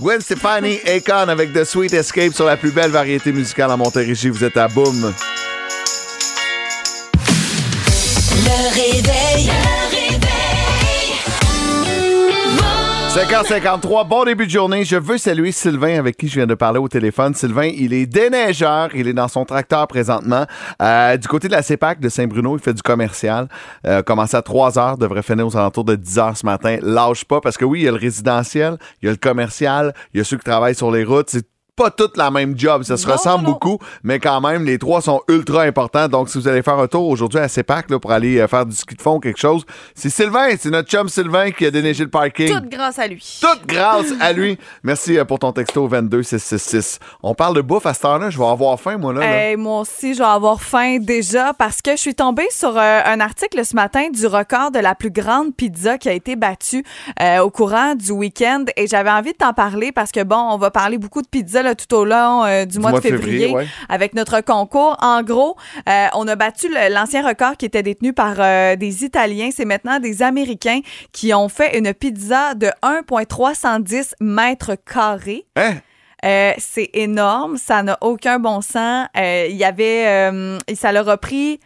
Gwen 0.00 0.20
Stefani, 0.20 0.78
Akon 0.86 1.28
avec 1.28 1.52
The 1.52 1.64
Sweet 1.64 1.92
Escape 1.94 2.32
sur 2.34 2.44
la 2.46 2.56
plus 2.56 2.70
belle 2.72 2.90
variété 2.90 3.32
musicale 3.32 3.70
en 3.70 3.76
Montérégie. 3.78 4.28
Vous 4.28 4.44
êtes 4.44 4.56
à 4.56 4.66
Boom. 4.68 5.12
Le 8.44 8.74
réveil. 8.74 9.50
5h53, 13.16 14.06
bon 14.06 14.24
début 14.24 14.44
de 14.44 14.50
journée. 14.50 14.84
Je 14.84 14.96
veux 14.96 15.16
saluer 15.16 15.50
Sylvain 15.50 15.98
avec 15.98 16.18
qui 16.18 16.28
je 16.28 16.34
viens 16.34 16.46
de 16.46 16.52
parler 16.52 16.78
au 16.78 16.86
téléphone. 16.86 17.32
Sylvain, 17.32 17.64
il 17.64 17.94
est 17.94 18.04
déneigeur. 18.04 18.90
Il 18.94 19.08
est 19.08 19.14
dans 19.14 19.28
son 19.28 19.46
tracteur 19.46 19.88
présentement. 19.88 20.44
Euh, 20.82 21.16
du 21.16 21.26
côté 21.26 21.48
de 21.48 21.54
la 21.54 21.62
CEPAC 21.62 21.98
de 21.98 22.10
Saint-Bruno, 22.10 22.58
il 22.58 22.62
fait 22.62 22.74
du 22.74 22.82
commercial. 22.82 23.48
Euh, 23.86 24.02
commence 24.02 24.34
à 24.34 24.42
3 24.42 24.78
heures, 24.78 24.98
devrait 24.98 25.22
finir 25.22 25.46
aux 25.46 25.56
alentours 25.56 25.84
de 25.84 25.94
10 25.94 26.18
heures 26.18 26.36
ce 26.36 26.44
matin. 26.44 26.76
Lâche 26.82 27.24
pas 27.24 27.40
parce 27.40 27.56
que 27.56 27.64
oui, 27.64 27.80
il 27.80 27.84
y 27.84 27.88
a 27.88 27.90
le 27.90 27.96
résidentiel, 27.96 28.76
il 29.00 29.06
y 29.06 29.08
a 29.08 29.12
le 29.12 29.16
commercial, 29.16 29.94
il 30.12 30.18
y 30.18 30.20
a 30.20 30.24
ceux 30.24 30.36
qui 30.36 30.44
travaillent 30.44 30.74
sur 30.74 30.90
les 30.90 31.04
routes. 31.04 31.34
Pas 31.76 31.90
toutes 31.90 32.16
la 32.16 32.30
même 32.30 32.58
job. 32.58 32.82
Ça 32.82 32.96
se 32.96 33.06
Non, 33.06 33.12
ressemble 33.12 33.44
non. 33.44 33.50
beaucoup, 33.52 33.78
mais 34.02 34.18
quand 34.18 34.40
même, 34.40 34.64
les 34.64 34.78
trois 34.78 35.02
sont 35.02 35.20
ultra 35.28 35.62
importants. 35.62 36.08
Donc, 36.08 36.30
si 36.30 36.38
vous 36.38 36.48
allez 36.48 36.62
faire 36.62 36.78
un 36.78 36.86
tour 36.88 37.06
aujourd'hui 37.06 37.38
à 37.38 37.48
CEPAC 37.48 37.90
là, 37.90 37.98
pour 37.98 38.12
aller 38.12 38.38
euh, 38.40 38.48
faire 38.48 38.64
du 38.64 38.74
ski 38.74 38.94
de 38.94 39.02
fond 39.02 39.16
ou 39.16 39.20
quelque 39.20 39.38
chose, 39.38 39.64
c'est 39.94 40.08
Sylvain, 40.08 40.48
c'est 40.58 40.70
notre 40.70 40.88
chum 40.88 41.08
Sylvain 41.10 41.50
qui 41.50 41.66
a 41.66 41.70
déneigé 41.70 42.02
le 42.02 42.10
parking. 42.10 42.48
Toute 42.50 42.70
grâce 42.70 42.98
à 42.98 43.06
lui. 43.06 43.38
Toute 43.40 43.66
grâce 43.66 44.06
à 44.20 44.32
lui. 44.32 44.58
Merci 44.82 45.18
euh, 45.18 45.24
pour 45.26 45.38
ton 45.38 45.52
texto 45.52 45.86
22666. 45.86 46.98
On 47.22 47.34
parle 47.34 47.54
de 47.56 47.60
bouffe 47.60 47.84
à 47.86 47.92
cette 47.92 48.04
heure-là. 48.06 48.30
Je 48.30 48.38
vais 48.38 48.46
avoir 48.46 48.80
faim, 48.80 48.96
moi, 48.96 49.12
là. 49.12 49.20
là. 49.20 49.26
Hey, 49.50 49.56
moi 49.56 49.80
aussi, 49.82 50.14
je 50.14 50.20
vais 50.20 50.24
avoir 50.24 50.62
faim 50.62 50.96
déjà 50.98 51.52
parce 51.52 51.82
que 51.82 51.90
je 51.92 51.96
suis 52.00 52.14
tombée 52.14 52.48
sur 52.50 52.76
euh, 52.76 53.00
un 53.04 53.20
article 53.20 53.62
ce 53.64 53.74
matin 53.76 54.08
du 54.10 54.26
record 54.26 54.70
de 54.70 54.78
la 54.78 54.94
plus 54.94 55.10
grande 55.10 55.54
pizza 55.54 55.98
qui 55.98 56.08
a 56.08 56.12
été 56.12 56.36
battue 56.36 56.84
au 57.42 57.50
courant 57.50 57.94
du 57.94 58.12
week-end 58.12 58.64
et 58.76 58.86
j'avais 58.86 59.10
envie 59.10 59.32
de 59.32 59.36
t'en 59.38 59.52
parler 59.52 59.92
parce 59.92 60.10
que 60.12 60.22
bon, 60.22 60.36
on 60.36 60.56
va 60.56 60.70
parler 60.70 60.96
beaucoup 60.98 61.20
de 61.22 61.26
pizza 61.28 61.62
là, 61.66 61.74
tout 61.74 61.94
au 61.94 62.04
long 62.04 62.44
euh, 62.44 62.64
du, 62.64 62.78
mois, 62.78 62.92
de 62.92 63.00
février, 63.00 63.52
ouais. 63.52 63.66
avec 63.88 64.14
notre 64.14 64.40
concours. 64.40 64.96
En 65.00 65.22
gros, 65.22 65.56
euh, 65.88 66.06
on 66.14 66.26
a 66.26 66.36
battu 66.36 66.68
l'ancien 66.90 67.26
record 67.26 67.56
qui 67.56 67.66
était 67.66 67.82
détenu 67.82 68.12
par 68.12 68.36
euh, 68.38 68.76
des 68.76 69.04
Italiens. 69.04 69.50
C'est 69.54 69.64
maintenant 69.64 70.00
des 70.00 70.22
Américains 70.22 70.80
qui 71.12 71.34
ont 71.34 71.48
fait 71.48 71.78
une 71.78 71.92
pizza 71.92 72.54
de 72.54 72.70
1,310 72.82 74.14
mètres 74.20 74.76
carrés. 74.84 75.46
Hein? 75.56 75.74
Euh, 76.24 76.52
c'est 76.58 76.90
énorme, 76.94 77.56
ça 77.56 77.82
n'a 77.82 77.98
aucun 78.00 78.38
bon 78.38 78.60
sens. 78.60 79.06
Euh, 79.16 79.46
Il 79.50 79.56
y 79.56 79.64
avait, 79.64 80.06
euh, 80.06 80.58
ça 80.74 80.92
leur 80.92 81.08
a 81.08 81.18
pris 81.18 81.60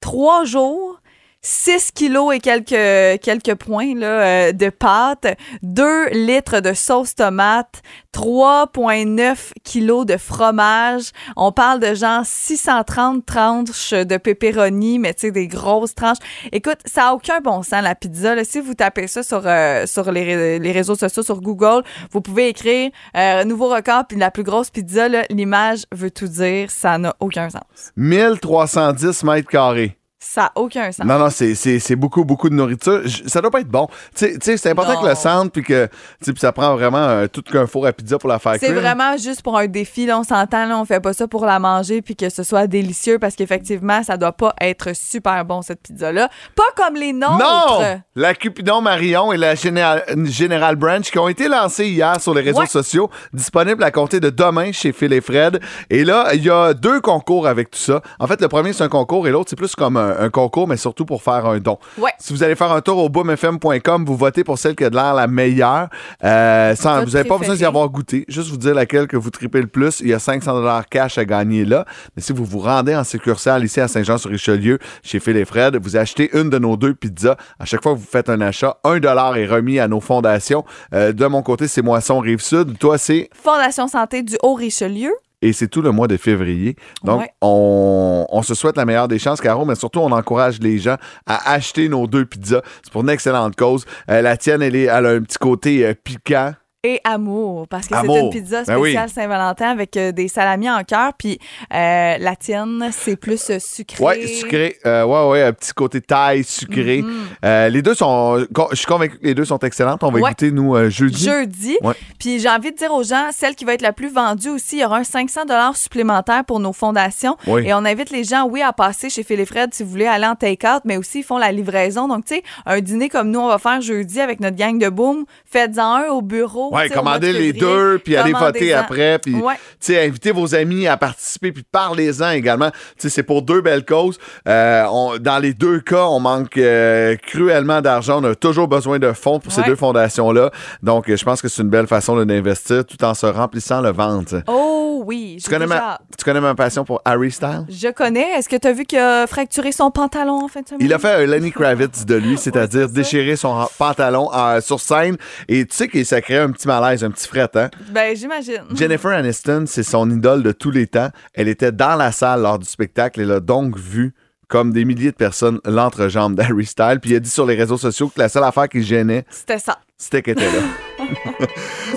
trois 0.00 0.44
jours. 0.44 1.00
6 1.44 1.90
kilos 1.92 2.34
et 2.34 2.38
quelques, 2.40 3.20
quelques 3.20 3.54
points 3.56 3.94
là, 3.96 4.06
euh, 4.06 4.52
de 4.52 4.68
pâte, 4.70 5.26
2 5.62 6.10
litres 6.10 6.60
de 6.60 6.72
sauce 6.72 7.16
tomate, 7.16 7.82
3,9 8.14 9.52
kilos 9.64 10.06
de 10.06 10.16
fromage. 10.16 11.10
On 11.36 11.50
parle 11.50 11.80
de 11.80 11.94
genre 11.94 12.22
630 12.24 13.26
tranches 13.26 13.90
de 13.92 14.16
pepperoni, 14.16 14.98
mais 15.00 15.14
tu 15.14 15.22
sais, 15.22 15.30
des 15.32 15.48
grosses 15.48 15.94
tranches. 15.94 16.18
Écoute, 16.52 16.78
ça 16.84 17.02
n'a 17.02 17.14
aucun 17.14 17.40
bon 17.40 17.62
sens, 17.62 17.82
la 17.82 17.94
pizza. 17.94 18.34
là. 18.34 18.44
Si 18.44 18.60
vous 18.60 18.74
tapez 18.74 19.06
ça 19.08 19.22
sur, 19.22 19.42
euh, 19.44 19.86
sur 19.86 20.12
les, 20.12 20.22
ré- 20.22 20.58
les 20.60 20.72
réseaux 20.72 20.94
sociaux, 20.94 21.22
sur 21.22 21.40
Google, 21.40 21.82
vous 22.12 22.20
pouvez 22.20 22.48
écrire 22.48 22.90
euh, 23.16 23.44
nouveau 23.44 23.68
record, 23.68 24.04
puis 24.08 24.16
la 24.18 24.30
plus 24.30 24.44
grosse 24.44 24.70
pizza, 24.70 25.08
l'image 25.30 25.84
veut 25.92 26.10
tout 26.10 26.28
dire. 26.28 26.70
Ça 26.70 26.98
n'a 26.98 27.14
aucun 27.20 27.50
sens. 27.50 27.92
1310 27.96 29.24
mètres 29.24 29.48
carrés. 29.48 29.96
Ça 30.24 30.42
n'a 30.42 30.52
aucun 30.54 30.92
sens. 30.92 31.04
Non, 31.04 31.18
non, 31.18 31.30
c'est- 31.30 31.56
c'est 31.56 31.80
c'est 31.80 31.96
beaucoup, 31.96 32.24
beaucoup 32.24 32.48
de 32.48 32.54
nourriture. 32.54 33.00
J- 33.04 33.24
Ça 33.26 33.40
doit 33.40 33.50
pas 33.50 33.58
être 33.60 33.68
bon. 33.68 33.88
Tu 34.14 34.36
sais- 34.40 34.56
c'est 34.56 34.70
important 34.70 34.94
Non. 34.94 35.02
que 35.02 35.08
le 35.08 35.14
centre, 35.16 35.50
puis 35.50 35.64
que 35.64 35.88
ça 36.36 36.52
prend 36.52 36.74
vraiment 36.76 36.98
euh, 36.98 37.26
tout 37.26 37.42
qu'un 37.42 37.66
four 37.66 37.86
à 37.86 37.92
pizza 37.92 38.18
pour 38.18 38.28
la 38.28 38.38
faire 38.38 38.54
C'est 38.60 38.72
vraiment 38.72 39.16
juste 39.16 39.42
pour 39.42 39.58
un 39.58 39.66
défi. 39.66 40.06
Là, 40.06 40.20
on 40.20 40.22
s'entend, 40.22 40.66
là, 40.66 40.78
on 40.78 40.84
fait 40.84 41.00
pas 41.00 41.12
ça 41.12 41.26
pour 41.26 41.44
la 41.44 41.58
manger 41.58 42.02
puis 42.02 42.14
que 42.14 42.28
ce 42.30 42.44
soit 42.44 42.68
délicieux 42.68 43.18
parce 43.18 43.34
qu'effectivement, 43.34 44.02
ça 44.04 44.16
doit 44.16 44.30
pas 44.32 44.54
être 44.60 44.94
super 44.94 45.44
bon, 45.44 45.60
cette 45.60 45.82
pizza-là. 45.82 46.30
Pas 46.54 46.62
comme 46.76 46.94
les 46.94 47.12
nôtres. 47.12 47.38
Non! 47.38 48.00
La 48.14 48.34
Cupidon 48.34 48.80
Marion 48.80 49.32
et 49.32 49.36
la 49.36 49.56
Général, 49.56 50.04
Général 50.26 50.76
Branch 50.76 51.02
qui 51.10 51.18
ont 51.18 51.28
été 51.28 51.48
lancés 51.48 51.86
hier 51.88 52.20
sur 52.20 52.32
les 52.32 52.42
réseaux 52.42 52.60
Ouais. 52.60 52.66
sociaux, 52.66 53.10
disponibles 53.32 53.82
à 53.82 53.90
compter 53.90 54.20
de 54.20 54.30
demain 54.30 54.70
chez 54.70 54.92
Phil 54.92 55.12
et 55.12 55.20
Fred. 55.20 55.60
Et 55.90 56.04
là, 56.04 56.28
il 56.34 56.44
y 56.44 56.50
a 56.50 56.74
deux 56.74 57.00
concours 57.00 57.48
avec 57.48 57.70
tout 57.72 57.78
ça. 57.80 58.02
En 58.20 58.26
fait, 58.28 58.40
le 58.40 58.46
premier, 58.48 58.72
c'est 58.72 58.84
un 58.84 58.88
concours 58.88 59.26
et 59.26 59.30
l'autre, 59.32 59.50
c'est 59.50 59.56
plus 59.56 59.74
comme 59.74 59.96
un, 59.96 60.11
un 60.18 60.30
concours, 60.30 60.68
mais 60.68 60.76
surtout 60.76 61.04
pour 61.04 61.22
faire 61.22 61.46
un 61.46 61.58
don. 61.58 61.78
Ouais. 61.98 62.10
Si 62.18 62.32
vous 62.32 62.42
allez 62.42 62.54
faire 62.54 62.72
un 62.72 62.80
tour 62.80 62.98
au 62.98 63.08
boomfm.com, 63.08 64.04
vous 64.04 64.16
votez 64.16 64.44
pour 64.44 64.58
celle 64.58 64.76
qui 64.76 64.84
a 64.84 64.90
de 64.90 64.96
l'air 64.96 65.14
la 65.14 65.26
meilleure. 65.26 65.88
Euh, 66.24 66.74
sans, 66.76 67.04
vous 67.04 67.10
n'avez 67.10 67.28
pas 67.28 67.38
besoin 67.38 67.54
d'y 67.54 67.64
avoir 67.64 67.88
goûté. 67.88 68.24
Juste 68.28 68.50
vous 68.50 68.56
dire 68.56 68.74
laquelle 68.74 69.06
que 69.06 69.16
vous 69.16 69.30
tripez 69.30 69.60
le 69.60 69.66
plus. 69.66 70.00
Il 70.00 70.08
y 70.08 70.14
a 70.14 70.18
500 70.18 70.82
cash 70.90 71.18
à 71.18 71.24
gagner 71.24 71.64
là. 71.64 71.84
Mais 72.16 72.22
si 72.22 72.32
vous 72.32 72.44
vous 72.44 72.58
rendez 72.58 72.94
en 72.94 73.04
succursale 73.04 73.64
ici 73.64 73.80
à 73.80 73.88
Saint-Jean-sur-Richelieu, 73.88 74.78
chez 75.02 75.20
Phil 75.20 75.36
et 75.36 75.44
Fred, 75.44 75.76
vous 75.76 75.96
achetez 75.96 76.30
une 76.36 76.50
de 76.50 76.58
nos 76.58 76.76
deux 76.76 76.94
pizzas. 76.94 77.36
À 77.58 77.64
chaque 77.64 77.82
fois 77.82 77.94
que 77.94 77.98
vous 77.98 78.06
faites 78.10 78.28
un 78.28 78.40
achat, 78.40 78.78
un 78.84 78.98
dollar 78.98 79.36
est 79.36 79.46
remis 79.46 79.78
à 79.78 79.88
nos 79.88 80.00
fondations. 80.00 80.64
Euh, 80.94 81.12
de 81.12 81.26
mon 81.26 81.42
côté, 81.42 81.68
c'est 81.68 81.82
Moisson 81.82 82.18
Rive-Sud. 82.20 82.78
Toi, 82.78 82.98
c'est... 82.98 83.28
Fondation 83.34 83.88
Santé 83.88 84.22
du 84.22 84.36
Haut-Richelieu. 84.42 85.12
Et 85.42 85.52
c'est 85.52 85.68
tout 85.68 85.82
le 85.82 85.90
mois 85.90 86.08
de 86.08 86.16
février. 86.16 86.76
Donc, 87.04 87.20
Ouais. 87.20 87.30
on, 87.42 88.26
on 88.30 88.42
se 88.42 88.54
souhaite 88.54 88.76
la 88.76 88.84
meilleure 88.84 89.08
des 89.08 89.18
chances, 89.18 89.40
Caro, 89.40 89.64
mais 89.64 89.74
surtout, 89.74 89.98
on 90.00 90.10
encourage 90.12 90.58
les 90.60 90.78
gens 90.78 90.96
à 91.26 91.52
acheter 91.52 91.88
nos 91.88 92.06
deux 92.06 92.24
pizzas. 92.24 92.62
C'est 92.82 92.92
pour 92.92 93.02
une 93.02 93.10
excellente 93.10 93.56
cause. 93.56 93.84
Euh, 94.08 94.22
la 94.22 94.36
tienne, 94.36 94.62
elle, 94.62 94.76
est, 94.76 94.84
elle 94.84 95.06
a 95.06 95.10
un 95.10 95.20
petit 95.20 95.38
côté 95.38 95.84
euh, 95.84 95.94
piquant. 96.02 96.52
Et 96.84 97.00
amour, 97.04 97.68
parce 97.68 97.86
que 97.86 97.94
c'est 97.94 98.06
une 98.20 98.30
pizza 98.30 98.64
Ben 98.64 98.76
oui. 98.76 98.88
spéciale 98.90 99.08
Saint-Valentin 99.08 99.68
avec 99.68 99.96
euh, 99.96 100.10
des 100.10 100.26
salamis 100.26 100.68
en 100.68 100.82
cœur. 100.82 101.12
Puis 101.16 101.38
euh, 101.72 102.16
la 102.18 102.34
tienne, 102.34 102.90
c'est 102.90 103.14
plus 103.14 103.50
euh, 103.50 103.60
sucré. 103.60 104.02
Ouais, 104.02 104.26
sucré. 104.26 104.76
Euh, 104.84 105.04
ouais, 105.04 105.30
ouais, 105.30 105.42
un 105.44 105.52
petit 105.52 105.72
côté 105.74 106.00
taille 106.00 106.42
sucré. 106.42 107.04
Euh, 107.44 107.68
les 107.68 107.82
deux 107.82 107.94
sont. 107.94 108.44
Je 108.72 108.76
suis 108.76 108.86
convaincu 108.86 109.16
que 109.20 109.24
les 109.24 109.32
deux 109.36 109.44
sont 109.44 109.60
excellentes. 109.60 110.02
On 110.02 110.10
va 110.10 110.18
Ouais. 110.18 110.30
écouter, 110.32 110.50
nous, 110.50 110.74
jeudi. 110.90 111.22
Jeudi. 111.24 111.78
Ouais. 111.84 111.94
Puis 112.18 112.40
j'ai 112.40 112.48
envie 112.48 112.72
de 112.72 112.76
dire 112.76 112.92
aux 112.92 113.04
gens, 113.04 113.28
celle 113.30 113.54
qui 113.54 113.64
va 113.64 113.74
être 113.74 113.82
la 113.82 113.92
plus 113.92 114.12
vendue 114.12 114.48
aussi, 114.48 114.78
il 114.78 114.80
y 114.80 114.84
aura 114.84 114.96
un 114.98 115.04
500 115.04 115.42
supplémentaire 115.74 116.44
pour 116.44 116.58
nos 116.58 116.72
fondations. 116.72 117.36
Oui. 117.46 117.62
Et 117.64 117.72
on 117.74 117.84
invite 117.84 118.10
les 118.10 118.24
gens, 118.24 118.48
oui, 118.48 118.60
à 118.60 118.72
passer 118.72 119.08
chez 119.08 119.22
Phil 119.22 119.38
et 119.38 119.46
Fred 119.46 119.72
si 119.72 119.84
vous 119.84 119.90
voulez 119.90 120.06
aller 120.06 120.26
en 120.26 120.34
take-out, 120.34 120.80
mais 120.84 120.96
aussi 120.96 121.20
ils 121.20 121.24
font 121.24 121.38
la 121.38 121.52
livraison. 121.52 122.08
Donc, 122.08 122.24
tu 122.24 122.34
sais, 122.34 122.42
un 122.66 122.80
dîner 122.80 123.08
comme 123.08 123.30
nous, 123.30 123.38
on 123.38 123.46
va 123.46 123.58
faire 123.58 123.80
jeudi 123.80 124.20
avec 124.20 124.40
notre 124.40 124.56
gang 124.56 124.78
de 124.80 124.88
boom, 124.88 125.26
faites-en 125.46 125.94
un 125.94 126.08
au 126.08 126.22
bureau 126.22 126.70
De 126.88 126.92
commandez 126.94 127.32
les 127.32 127.52
deux, 127.52 127.98
puis 128.02 128.16
allez 128.16 128.32
voter 128.32 128.72
après, 128.72 129.18
puis 129.18 129.34
Ouais. 129.34 129.54
tu 129.54 129.92
sais, 129.92 130.04
invitez 130.04 130.30
vos 130.32 130.54
amis 130.54 130.86
à 130.86 130.96
participer, 130.96 131.52
puis 131.52 131.64
parlez-en 131.70 132.30
également. 132.30 132.70
Tu 132.70 132.76
sais, 132.98 133.08
c'est 133.10 133.22
pour 133.22 133.42
deux 133.42 133.60
belles 133.60 133.84
causes. 133.84 134.18
Euh, 134.48 134.84
on- 134.90 135.18
dans 135.18 135.38
les 135.38 135.54
deux 135.54 135.80
cas, 135.80 136.04
on 136.06 136.20
manque 136.20 136.56
euh, 136.56 137.16
cruellement 137.16 137.80
d'argent. 137.80 138.20
On 138.22 138.24
a 138.30 138.34
toujours 138.34 138.68
besoin 138.68 138.98
de 138.98 139.12
fonds 139.12 139.38
pour 139.40 139.52
ces 139.52 139.62
deux 139.62 139.76
fondations-là. 139.76 140.50
Donc, 140.82 141.08
euh, 141.08 141.16
je 141.16 141.24
pense 141.24 141.42
que 141.42 141.48
c'est 141.48 141.62
une 141.62 141.68
belle 141.70 141.86
façon 141.86 142.14
là, 142.16 142.24
d'investir 142.24 142.84
tout 142.84 143.02
en 143.04 143.14
se 143.14 143.26
remplissant 143.26 143.80
le 143.80 143.90
ventre. 143.90 144.42
Oh 144.46 145.02
oui, 145.04 145.38
Tu 145.42 145.50
connais, 145.50 145.66
déjà 145.66 145.78
ma, 145.80 145.98
tu 146.16 146.24
connais 146.24 146.40
ma 146.40 146.54
passion 146.54 146.84
pour 146.84 147.00
Harry 147.04 147.30
Styles? 147.32 147.64
Je 147.68 147.88
connais. 147.92 148.30
Est-ce 148.38 148.48
que 148.48 148.56
tu 148.56 148.68
as 148.68 148.72
vu 148.72 148.84
qu'il 148.84 148.98
a 148.98 149.26
fracturé 149.26 149.72
son 149.72 149.90
pantalon 149.90 150.44
en 150.44 150.48
fin 150.48 150.60
de 150.62 150.68
semaine? 150.68 150.80
Il 150.86 150.92
a 150.92 150.98
fait 150.98 151.10
un 151.10 151.26
Lenny 151.26 151.50
Kravitz 151.50 152.04
de 152.06 152.14
lui, 152.14 152.38
c'est-à-dire 152.38 152.88
déchirer 152.88 153.36
son 153.36 153.66
pantalon 153.78 154.30
euh, 154.34 154.60
sur 154.60 154.78
scène. 154.80 155.16
Et 155.48 155.66
tu 155.66 155.74
sais 155.76 155.88
que 155.88 156.02
ça 156.04 156.20
crée 156.20 156.38
un 156.38 156.50
petit 156.50 156.61
malaise, 156.66 157.02
un 157.04 157.10
petit 157.10 157.26
fret, 157.28 157.48
hein? 157.54 157.68
Ben, 157.90 158.16
j'imagine. 158.16 158.62
Jennifer 158.74 159.10
Aniston, 159.12 159.64
c'est 159.66 159.82
son 159.82 160.10
idole 160.10 160.42
de 160.42 160.52
tous 160.52 160.70
les 160.70 160.86
temps. 160.86 161.08
Elle 161.34 161.48
était 161.48 161.72
dans 161.72 161.96
la 161.96 162.12
salle 162.12 162.42
lors 162.42 162.58
du 162.58 162.66
spectacle. 162.66 163.20
Elle 163.20 163.32
a 163.32 163.40
donc 163.40 163.78
vu 163.78 164.14
comme 164.48 164.72
des 164.72 164.84
milliers 164.84 165.10
de 165.12 165.16
personnes 165.16 165.60
l'entrejambe 165.64 166.34
d'Harry 166.34 166.66
Styles. 166.66 166.98
Puis 167.00 167.12
il 167.12 167.16
a 167.16 167.20
dit 167.20 167.30
sur 167.30 167.46
les 167.46 167.54
réseaux 167.54 167.78
sociaux 167.78 168.08
que 168.08 168.20
la 168.20 168.28
seule 168.28 168.44
affaire 168.44 168.68
qui 168.68 168.82
gênait, 168.82 169.24
C'était 169.30 169.58
ça. 169.58 169.78
c'était 169.96 170.20
qu'elle 170.20 170.34
était 170.38 170.52
là. 170.52 170.62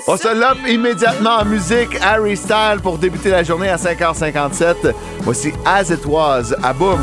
On 0.08 0.16
se 0.16 0.28
love 0.34 0.66
immédiatement 0.68 1.36
en 1.40 1.44
musique. 1.44 1.96
Harry 2.02 2.36
Styles 2.36 2.80
pour 2.82 2.96
débuter 2.98 3.30
la 3.30 3.42
journée 3.42 3.68
à 3.68 3.76
5h57. 3.76 4.92
Voici 5.20 5.52
As 5.66 5.90
It 5.90 6.06
Was 6.06 6.54
à 6.62 6.72
Boom. 6.72 7.00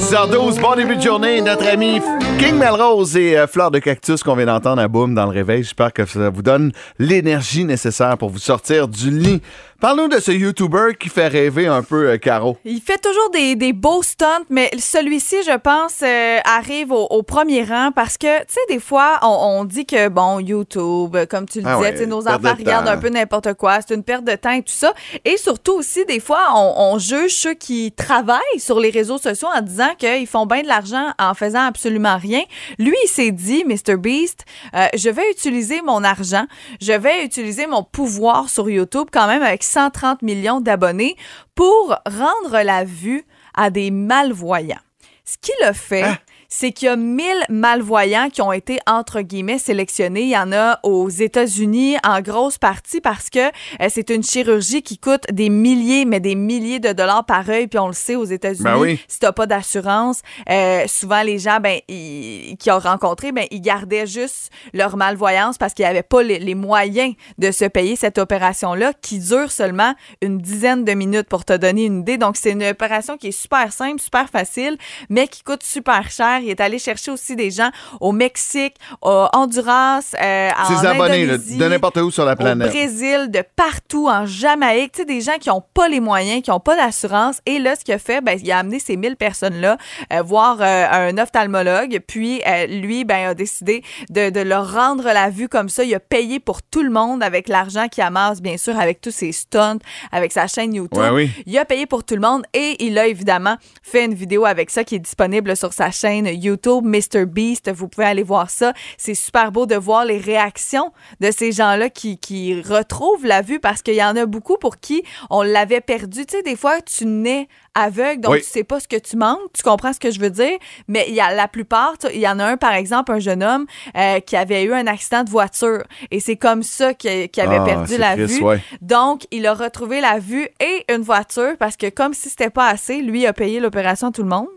6h12, 0.00 0.60
bon 0.60 0.74
début 0.76 0.96
de 0.96 1.02
journée. 1.02 1.40
Notre 1.40 1.66
ami 1.68 2.00
King 2.40 2.56
Melrose 2.56 3.18
et 3.18 3.36
euh, 3.36 3.46
Fleur 3.46 3.70
de 3.70 3.78
Cactus 3.78 4.22
qu'on 4.22 4.34
vient 4.34 4.46
d'entendre 4.46 4.80
à 4.80 4.88
Boom 4.88 5.14
dans 5.14 5.26
le 5.26 5.30
réveil. 5.30 5.62
J'espère 5.62 5.92
que 5.92 6.06
ça 6.06 6.30
vous 6.30 6.40
donne 6.40 6.72
l'énergie 6.98 7.66
nécessaire 7.66 8.16
pour 8.16 8.30
vous 8.30 8.38
sortir 8.38 8.88
du 8.88 9.10
lit. 9.10 9.42
Parle-nous 9.80 10.08
de 10.08 10.20
ce 10.20 10.30
YouTuber 10.30 10.94
qui 11.00 11.08
fait 11.08 11.28
rêver 11.28 11.66
un 11.66 11.82
peu 11.82 12.10
euh, 12.10 12.18
Caro. 12.18 12.58
Il 12.66 12.82
fait 12.82 12.98
toujours 12.98 13.30
des, 13.30 13.56
des 13.56 13.72
beaux 13.72 14.02
stunts, 14.02 14.44
mais 14.50 14.70
celui-ci, 14.78 15.36
je 15.42 15.56
pense, 15.56 16.02
euh, 16.02 16.38
arrive 16.44 16.92
au, 16.92 17.06
au 17.06 17.22
premier 17.22 17.64
rang 17.64 17.90
parce 17.90 18.18
que, 18.18 18.40
tu 18.40 18.44
sais, 18.48 18.60
des 18.68 18.78
fois, 18.78 19.18
on, 19.22 19.28
on 19.60 19.64
dit 19.64 19.86
que, 19.86 20.08
bon, 20.08 20.38
YouTube, 20.38 21.16
comme 21.30 21.48
tu 21.48 21.62
le 21.62 21.66
Ah 21.66 21.76
disais, 21.78 21.98
ouais, 22.00 22.06
nos 22.06 22.28
enfants 22.28 22.54
regardent 22.58 22.84
temps. 22.88 22.92
un 22.92 22.98
peu 22.98 23.08
n'importe 23.08 23.54
quoi, 23.54 23.78
c'est 23.80 23.94
une 23.94 24.02
perte 24.04 24.24
de 24.24 24.34
temps 24.34 24.50
et 24.50 24.60
tout 24.60 24.70
ça. 24.70 24.92
Et 25.24 25.38
surtout 25.38 25.72
aussi, 25.72 26.04
des 26.04 26.20
fois, 26.20 26.48
on, 26.54 26.74
on 26.92 26.98
juge 26.98 27.32
ceux 27.36 27.54
qui 27.54 27.90
travaillent 27.92 28.38
sur 28.58 28.80
les 28.80 28.90
réseaux 28.90 29.16
sociaux 29.16 29.48
en 29.56 29.62
disant 29.62 29.94
qu'ils 29.96 30.26
font 30.26 30.44
bien 30.44 30.60
de 30.60 30.68
l'argent 30.68 31.08
en 31.18 31.32
faisant 31.32 31.64
absolument 31.64 32.18
rien. 32.18 32.42
Lui, 32.78 32.96
il 33.04 33.08
s'est 33.08 33.30
dit, 33.30 33.64
Mr. 33.64 33.96
Beast, 33.96 34.44
euh, 34.76 34.88
je 34.94 35.08
vais 35.08 35.30
utiliser 35.30 35.80
mon 35.80 36.04
argent, 36.04 36.44
je 36.82 36.92
vais 36.92 37.24
utiliser 37.24 37.66
mon 37.66 37.82
pouvoir 37.82 38.50
sur 38.50 38.68
YouTube 38.68 39.08
quand 39.10 39.26
même 39.26 39.42
avec 39.42 39.62
130 39.70 40.22
millions 40.22 40.60
d'abonnés 40.60 41.16
pour 41.54 41.96
rendre 42.06 42.62
la 42.62 42.84
vue 42.84 43.24
à 43.54 43.70
des 43.70 43.90
malvoyants. 43.90 44.80
Ce 45.24 45.36
qu'il 45.40 45.64
a 45.64 45.72
fait, 45.72 46.02
Hein? 46.02 46.18
C'est 46.52 46.72
qu'il 46.72 46.86
y 46.86 46.88
a 46.88 46.96
1000 46.96 47.24
malvoyants 47.48 48.28
qui 48.28 48.42
ont 48.42 48.52
été, 48.52 48.80
entre 48.86 49.20
guillemets, 49.20 49.58
sélectionnés. 49.58 50.22
Il 50.22 50.30
y 50.30 50.36
en 50.36 50.50
a 50.52 50.80
aux 50.82 51.08
États-Unis 51.08 51.96
en 52.04 52.20
grosse 52.20 52.58
partie 52.58 53.00
parce 53.00 53.30
que 53.30 53.38
euh, 53.38 53.88
c'est 53.88 54.10
une 54.10 54.24
chirurgie 54.24 54.82
qui 54.82 54.98
coûte 54.98 55.22
des 55.32 55.48
milliers, 55.48 56.04
mais 56.04 56.18
des 56.18 56.34
milliers 56.34 56.80
de 56.80 56.92
dollars 56.92 57.24
par 57.24 57.48
œil. 57.48 57.68
Puis 57.68 57.78
on 57.78 57.86
le 57.86 57.92
sait, 57.92 58.16
aux 58.16 58.24
États-Unis, 58.24 58.64
Ben 58.64 58.78
oui. 58.78 59.00
si 59.06 59.20
t'as 59.20 59.30
pas 59.32 59.46
d'assurance, 59.46 60.22
euh, 60.50 60.84
souvent 60.88 61.22
les 61.22 61.38
gens 61.38 61.60
ben, 61.60 61.78
ils- 61.88 62.56
qui 62.58 62.70
ont 62.72 62.80
rencontré, 62.80 63.30
ben, 63.30 63.46
ils 63.52 63.60
gardaient 63.60 64.06
juste 64.08 64.50
leur 64.72 64.96
malvoyance 64.96 65.56
parce 65.56 65.72
qu'ils 65.72 65.84
n'avaient 65.84 66.02
pas 66.02 66.22
les, 66.24 66.40
les 66.40 66.56
moyens 66.56 67.14
de 67.38 67.52
se 67.52 67.64
payer 67.64 67.94
cette 67.94 68.18
opération-là 68.18 68.92
qui 69.00 69.20
dure 69.20 69.52
seulement 69.52 69.94
une 70.20 70.38
dizaine 70.38 70.84
de 70.84 70.92
minutes 70.94 71.28
pour 71.28 71.44
te 71.44 71.52
donner 71.56 71.84
une 71.84 72.00
idée. 72.00 72.18
Donc, 72.18 72.36
c'est 72.36 72.50
une 72.50 72.64
opération 72.64 73.16
qui 73.16 73.28
est 73.28 73.40
super 73.40 73.72
simple, 73.72 74.00
super 74.00 74.28
facile, 74.28 74.76
mais 75.08 75.28
qui 75.28 75.42
coûte 75.44 75.62
super 75.62 76.10
cher. 76.10 76.39
Il 76.42 76.50
est 76.50 76.60
allé 76.60 76.78
chercher 76.78 77.10
aussi 77.10 77.36
des 77.36 77.50
gens 77.50 77.70
au 78.00 78.12
Mexique, 78.12 78.76
au 79.02 79.26
Honduras, 79.32 80.14
euh, 80.20 80.50
en 80.58 80.80
Ses 80.80 80.86
abonnés, 80.86 81.24
Indonésie, 81.24 81.56
de 81.56 81.68
n'importe 81.68 81.96
où 81.98 82.10
sur 82.10 82.24
la 82.24 82.32
au 82.32 82.36
planète. 82.36 82.68
Brésil, 82.68 83.30
de 83.30 83.42
partout, 83.56 84.08
en 84.08 84.26
Jamaïque, 84.26 84.92
tu 84.92 85.00
sais, 85.00 85.04
des 85.04 85.20
gens 85.20 85.38
qui 85.40 85.48
n'ont 85.48 85.62
pas 85.74 85.88
les 85.88 86.00
moyens, 86.00 86.42
qui 86.42 86.50
n'ont 86.50 86.60
pas 86.60 86.76
d'assurance. 86.76 87.40
Et 87.46 87.58
là, 87.58 87.76
ce 87.76 87.84
qu'il 87.84 87.94
a 87.94 87.98
fait, 87.98 88.20
ben, 88.20 88.38
il 88.42 88.50
a 88.50 88.58
amené 88.58 88.78
ces 88.78 88.96
1000 88.96 89.16
personnes-là 89.16 89.76
euh, 90.12 90.22
voir 90.22 90.58
euh, 90.60 90.86
un 90.90 91.18
ophtalmologue. 91.18 92.00
Puis, 92.06 92.42
euh, 92.46 92.66
lui, 92.66 93.04
ben, 93.04 93.28
a 93.28 93.34
décidé 93.34 93.82
de, 94.08 94.30
de 94.30 94.40
leur 94.40 94.72
rendre 94.72 95.04
la 95.04 95.30
vue 95.30 95.48
comme 95.48 95.68
ça. 95.68 95.84
Il 95.84 95.94
a 95.94 96.00
payé 96.00 96.40
pour 96.40 96.62
tout 96.62 96.82
le 96.82 96.90
monde 96.90 97.22
avec 97.22 97.48
l'argent 97.48 97.88
qu'il 97.88 98.02
amasse, 98.02 98.40
bien 98.40 98.56
sûr, 98.56 98.78
avec 98.78 99.00
tous 99.00 99.10
ses 99.10 99.32
stunts, 99.32 99.78
avec 100.12 100.32
sa 100.32 100.46
chaîne 100.46 100.74
YouTube. 100.74 100.98
Ouais, 100.98 101.10
oui. 101.10 101.30
Il 101.46 101.56
a 101.58 101.64
payé 101.64 101.86
pour 101.86 102.04
tout 102.04 102.14
le 102.14 102.20
monde 102.20 102.42
et 102.54 102.84
il 102.84 102.98
a 102.98 103.06
évidemment 103.06 103.56
fait 103.82 104.04
une 104.04 104.14
vidéo 104.14 104.44
avec 104.44 104.70
ça 104.70 104.84
qui 104.84 104.94
est 104.96 105.00
disponible 105.00 105.56
sur 105.56 105.72
sa 105.72 105.90
chaîne 105.90 106.26
YouTube, 106.32 106.84
Mr. 106.84 107.24
Beast. 107.26 107.70
Vous 107.72 107.88
pouvez 107.88 108.06
aller 108.06 108.22
voir 108.22 108.50
ça. 108.50 108.72
C'est 108.98 109.14
super 109.14 109.52
beau 109.52 109.66
de 109.66 109.76
voir 109.76 110.04
les 110.04 110.18
réactions 110.18 110.92
de 111.20 111.30
ces 111.30 111.52
gens-là 111.52 111.90
qui, 111.90 112.18
qui 112.18 112.60
retrouvent 112.60 113.24
la 113.26 113.42
vue 113.42 113.60
parce 113.60 113.82
qu'il 113.82 113.94
y 113.94 114.02
en 114.04 114.16
a 114.16 114.26
beaucoup 114.26 114.56
pour 114.58 114.78
qui 114.78 115.02
on 115.30 115.42
l'avait 115.42 115.80
perdu. 115.80 116.26
Tu 116.26 116.36
sais, 116.36 116.42
des 116.42 116.56
fois, 116.56 116.80
tu 116.82 117.06
nais 117.06 117.48
aveugle, 117.74 118.20
donc 118.20 118.32
Oui. 118.32 118.40
tu 118.40 118.46
sais 118.48 118.64
pas 118.64 118.80
ce 118.80 118.88
que 118.88 118.96
tu 118.96 119.16
manques. 119.16 119.38
Tu 119.54 119.62
comprends 119.62 119.92
ce 119.92 120.00
que 120.00 120.10
je 120.10 120.18
veux 120.20 120.30
dire? 120.30 120.58
Mais 120.88 121.04
il 121.08 121.14
y 121.14 121.20
a 121.20 121.32
la 121.32 121.46
plupart, 121.48 121.94
il 122.12 122.18
y 122.20 122.26
en 122.28 122.38
a 122.40 122.44
un, 122.44 122.56
par 122.56 122.72
exemple, 122.74 123.12
un 123.12 123.20
jeune 123.20 123.42
homme 123.44 123.66
euh, 123.96 124.18
qui 124.20 124.36
avait 124.36 124.64
eu 124.64 124.72
un 124.72 124.86
accident 124.88 125.22
de 125.22 125.30
voiture 125.30 125.84
et 126.10 126.18
c'est 126.20 126.36
comme 126.36 126.62
ça 126.64 126.94
qu'il 126.94 127.10
avait 127.36 127.56
Ah, 127.60 127.64
perdu 127.64 127.96
la 127.96 128.14
triste, 128.14 128.38
vue. 128.38 128.44
ouais. 128.44 128.60
Donc, 128.80 129.26
il 129.30 129.46
a 129.46 129.54
retrouvé 129.54 130.00
la 130.00 130.18
vue 130.18 130.48
et 130.60 130.84
une 130.92 131.02
voiture 131.02 131.52
parce 131.58 131.76
que 131.76 131.88
comme 131.90 132.12
si 132.12 132.28
c'était 132.28 132.50
pas 132.50 132.66
assez, 132.68 133.02
lui 133.02 133.24
a 133.26 133.32
payé 133.32 133.60
l'opération 133.60 134.08
à 134.08 134.10
tout 134.10 134.22
le 134.22 134.28
monde 134.28 134.48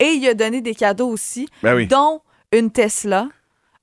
et 0.00 0.12
il 0.12 0.26
a 0.28 0.34
donné 0.34 0.60
des 0.60 0.74
cadeaux 0.74 1.08
aussi, 1.08 1.48
Ben 1.62 1.74
oui. 1.74 1.86
dont 1.86 2.20
une 2.52 2.70
Tesla. 2.70 3.28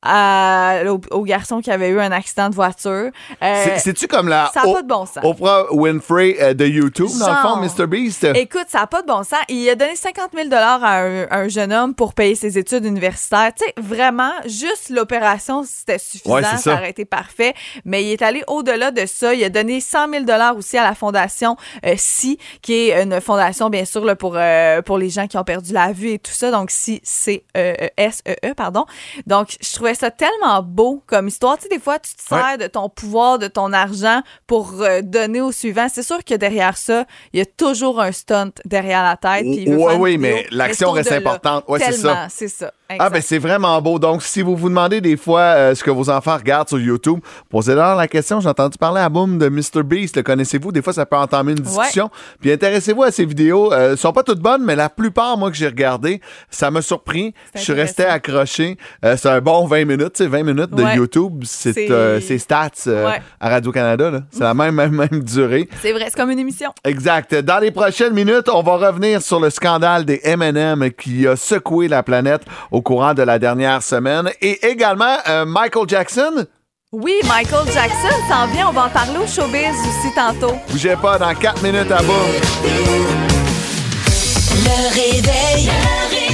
À- 0.02 0.82
au, 0.88 1.00
au 1.12 1.24
garçon 1.24 1.62
qui 1.62 1.72
avait 1.72 1.90
eu 1.90 2.00
un 2.00 2.12
accident 2.12 2.50
de 2.50 2.56
voiture. 2.56 3.10
Euh, 3.42 3.64
C'est- 3.64 3.80
C'est-tu 3.80 4.08
comme 4.08 4.28
la 4.28 4.52
ça 4.54 4.62
a 4.62 4.68
O- 4.68 4.74
pas 4.74 4.82
de 4.84 4.88
bon 4.88 5.06
sens. 5.06 5.24
Oprah 5.24 5.66
Winfrey 5.74 6.36
euh, 6.40 6.54
de 6.54 6.66
YouTube, 6.66 7.10
dans 7.20 7.30
le 7.30 7.36
fond. 7.38 7.56
Mr. 7.84 7.88
Beast? 7.88 8.24
Écoute, 8.36 8.66
ça 8.68 8.80
n'a 8.82 8.88
pas 8.88 9.02
de 9.02 9.08
bon 9.08 9.24
sens. 9.24 9.40
Il 9.50 9.68
a 9.70 9.76
donné 9.76 9.96
50 9.96 10.32
000 10.36 10.48
à 10.54 11.00
un, 11.02 11.26
un 11.32 11.48
jeune 11.48 11.74
homme 11.74 11.96
pour 11.96 12.14
payer 12.14 12.36
ses 12.36 12.58
études 12.58 12.86
universitaires. 12.86 13.52
Tu 13.58 13.66
sais, 13.66 13.74
vraiment, 13.78 14.32
juste 14.46 14.90
l'opération, 14.90 15.64
c'était 15.64 15.98
suffisant. 15.98 16.36
Ouais, 16.36 16.44
c'est 16.44 16.58
ça. 16.58 16.74
aurait 16.74 16.90
été 16.92 17.06
parfait. 17.06 17.54
Mais 17.84 18.04
il 18.04 18.12
est 18.12 18.22
allé 18.22 18.44
au-delà 18.48 18.92
de 18.92 19.06
ça. 19.08 19.34
Il 19.34 19.44
a 19.44 19.50
donné 19.50 19.80
100 19.80 20.10
000 20.10 20.26
aussi 20.58 20.78
à 20.78 20.84
la 20.84 20.94
fondation 20.94 21.56
euh, 21.86 21.96
SI, 21.98 22.38
qui 22.62 22.74
est 22.90 23.02
une 23.02 23.20
fondation, 23.22 23.70
bien 23.70 23.86
sûr, 23.86 24.06
là, 24.06 24.16
pour, 24.16 24.38
pour 24.86 24.98
les 24.98 25.10
gens 25.10 25.28
qui 25.28 25.38
ont 25.38 25.44
perdu 25.44 25.74
la 25.74 25.92
vue 25.94 26.12
et 26.12 26.20
tout 26.20 26.32
ça. 26.32 26.52
Donc, 26.52 26.70
SI, 26.70 27.02
C-E-S-E-E, 27.04 28.54
pardon. 28.56 28.86
Donc, 29.26 29.56
je 29.62 29.74
trouvais 29.74 29.95
ça 29.96 30.12
tellement 30.12 30.62
beau 30.62 31.02
comme 31.08 31.28
histoire. 31.28 31.58
Tu 31.58 31.64
sais, 31.64 31.70
des 31.70 31.80
fois, 31.80 32.00
tu 32.00 32.14
te 32.16 32.22
sers 32.22 32.38
Ouais. 32.38 32.58
de 32.58 32.68
ton 32.68 32.90
pouvoir, 32.90 33.40
de 33.40 33.48
ton 33.48 33.74
argent 33.74 34.22
pour 34.48 34.82
euh, 34.82 35.02
donner 35.02 35.42
au 35.42 35.52
suivant. 35.52 35.88
C'est 35.92 36.04
sûr 36.04 36.24
que 36.24 36.34
derrière 36.36 36.78
ça, 36.78 37.06
il 37.34 37.40
y 37.40 37.42
a 37.42 37.46
toujours 37.46 38.00
un 38.02 38.12
stunt 38.12 38.52
derrière 38.66 39.04
la 39.04 39.18
tête. 39.18 39.46
Ouais, 39.46 39.96
oui, 39.98 40.12
vidéo, 40.12 40.18
mais 40.20 40.46
l'action 40.52 40.92
reste 40.92 41.12
importante. 41.12 41.64
Ouais, 41.68 41.80
c'est 41.80 41.94
ça. 41.94 42.28
C'est 42.30 42.48
ça. 42.48 42.72
Ah, 43.00 43.10
ben 43.10 43.22
c'est 43.22 43.40
vraiment 43.40 43.82
beau. 43.82 43.98
Donc, 43.98 44.22
si 44.22 44.42
vous 44.44 44.56
vous 44.56 44.70
demandez 44.70 45.02
des 45.02 45.18
fois 45.18 45.40
euh, 45.42 45.76
ce 45.76 45.84
que 45.84 45.90
vos 45.90 46.10
enfants 46.10 46.38
regardent 46.38 46.70
sur 46.70 46.80
YouTube, 46.80 47.20
posez-leur 47.50 47.96
la 47.96 48.08
question. 48.08 48.40
J'ai 48.40 48.50
entendu 48.50 48.78
parler 48.78 49.02
à 49.02 49.10
Boom 49.10 49.40
de 49.40 49.50
Mr. 49.50 49.82
Beast. 49.84 50.18
Le 50.18 50.24
connaissez-vous? 50.24 50.72
Des 50.72 50.82
fois, 50.84 50.94
ça 50.94 51.06
peut 51.06 51.16
entamer 51.16 51.54
une 51.54 51.60
discussion. 51.60 52.12
Puis 52.40 52.52
intéressez-vous 52.52 53.02
à 53.04 53.12
ces 53.12 53.26
vidéos. 53.26 53.74
Euh, 53.74 53.92
elles 53.94 53.98
sont 53.98 54.14
pas 54.14 54.22
toutes 54.22 54.40
bonnes, 54.40 54.64
mais 54.64 54.76
la 54.76 54.90
plupart, 54.90 55.36
moi, 55.38 55.50
que 55.50 55.58
j'ai 55.58 55.66
regardé, 55.68 56.22
ça 56.52 56.70
m'a 56.70 56.82
surpris. 56.84 57.34
Je 57.56 57.62
suis 57.62 57.74
resté 57.74 58.06
accroché. 58.06 58.78
Euh, 59.04 59.16
c'est 59.18 59.30
un 59.30 59.42
bon 59.42 59.66
20 59.66 59.86
minutes. 59.86 60.14
Tu 60.14 60.24
sais, 60.24 60.28
20 60.30 60.44
minutes 60.44 60.72
de 60.72 60.84
Ouais. 60.84 60.96
YouTube, 60.96 61.44
c'est 61.46 61.90
euh, 61.90 62.20
stats 62.38 62.70
euh, 62.88 63.08
Ouais. 63.08 63.22
à 63.40 63.50
Radio-Canada. 63.50 64.12
C'est 64.30 64.42
la 64.42 64.54
même, 64.54 64.76
même, 64.76 64.92
même 64.96 65.24
durée. 65.24 65.68
C'est 65.82 65.92
vrai, 65.92 66.06
c'est 66.10 66.16
comme 66.20 66.30
une 66.30 66.40
émission. 66.40 66.72
Exact. 66.84 67.34
Dans 67.34 67.58
les 67.60 67.72
prochaines 67.72 68.14
minutes, 68.14 68.48
on 68.54 68.62
va 68.62 68.78
revenir 68.78 69.22
sur 69.24 69.40
le 69.40 69.50
scandale 69.50 70.06
des 70.06 70.22
M&M 70.24 70.92
qui 70.92 71.28
a 71.28 71.36
secoué 71.36 71.88
la 71.88 72.04
planète 72.04 72.44
au 72.76 72.82
courant 72.82 73.14
de 73.14 73.24
la 73.24 73.40
dernière 73.40 73.82
semaine. 73.82 74.30
Et 74.42 74.68
également, 74.68 75.16
euh, 75.30 75.46
Michael 75.46 75.88
Jackson. 75.88 76.46
Oui, 76.92 77.14
Michael 77.24 77.66
Jackson 77.74 78.16
s'en 78.30 78.48
vient. 78.48 78.68
On 78.68 78.74
va 78.74 78.88
en 78.88 78.90
parler 78.90 79.18
au 79.18 79.26
showbiz 79.26 79.76
aussi 79.80 80.14
tantôt. 80.14 80.56
Bougez 80.70 80.98
pas, 81.02 81.18
dans 81.18 81.34
4 81.34 81.64
minutes 81.64 81.90
à 81.90 82.02
bout. 82.02 82.12
Le 84.66 84.94
réveil. 84.94 85.68
Le 85.68 86.10
réveil. 86.10 86.25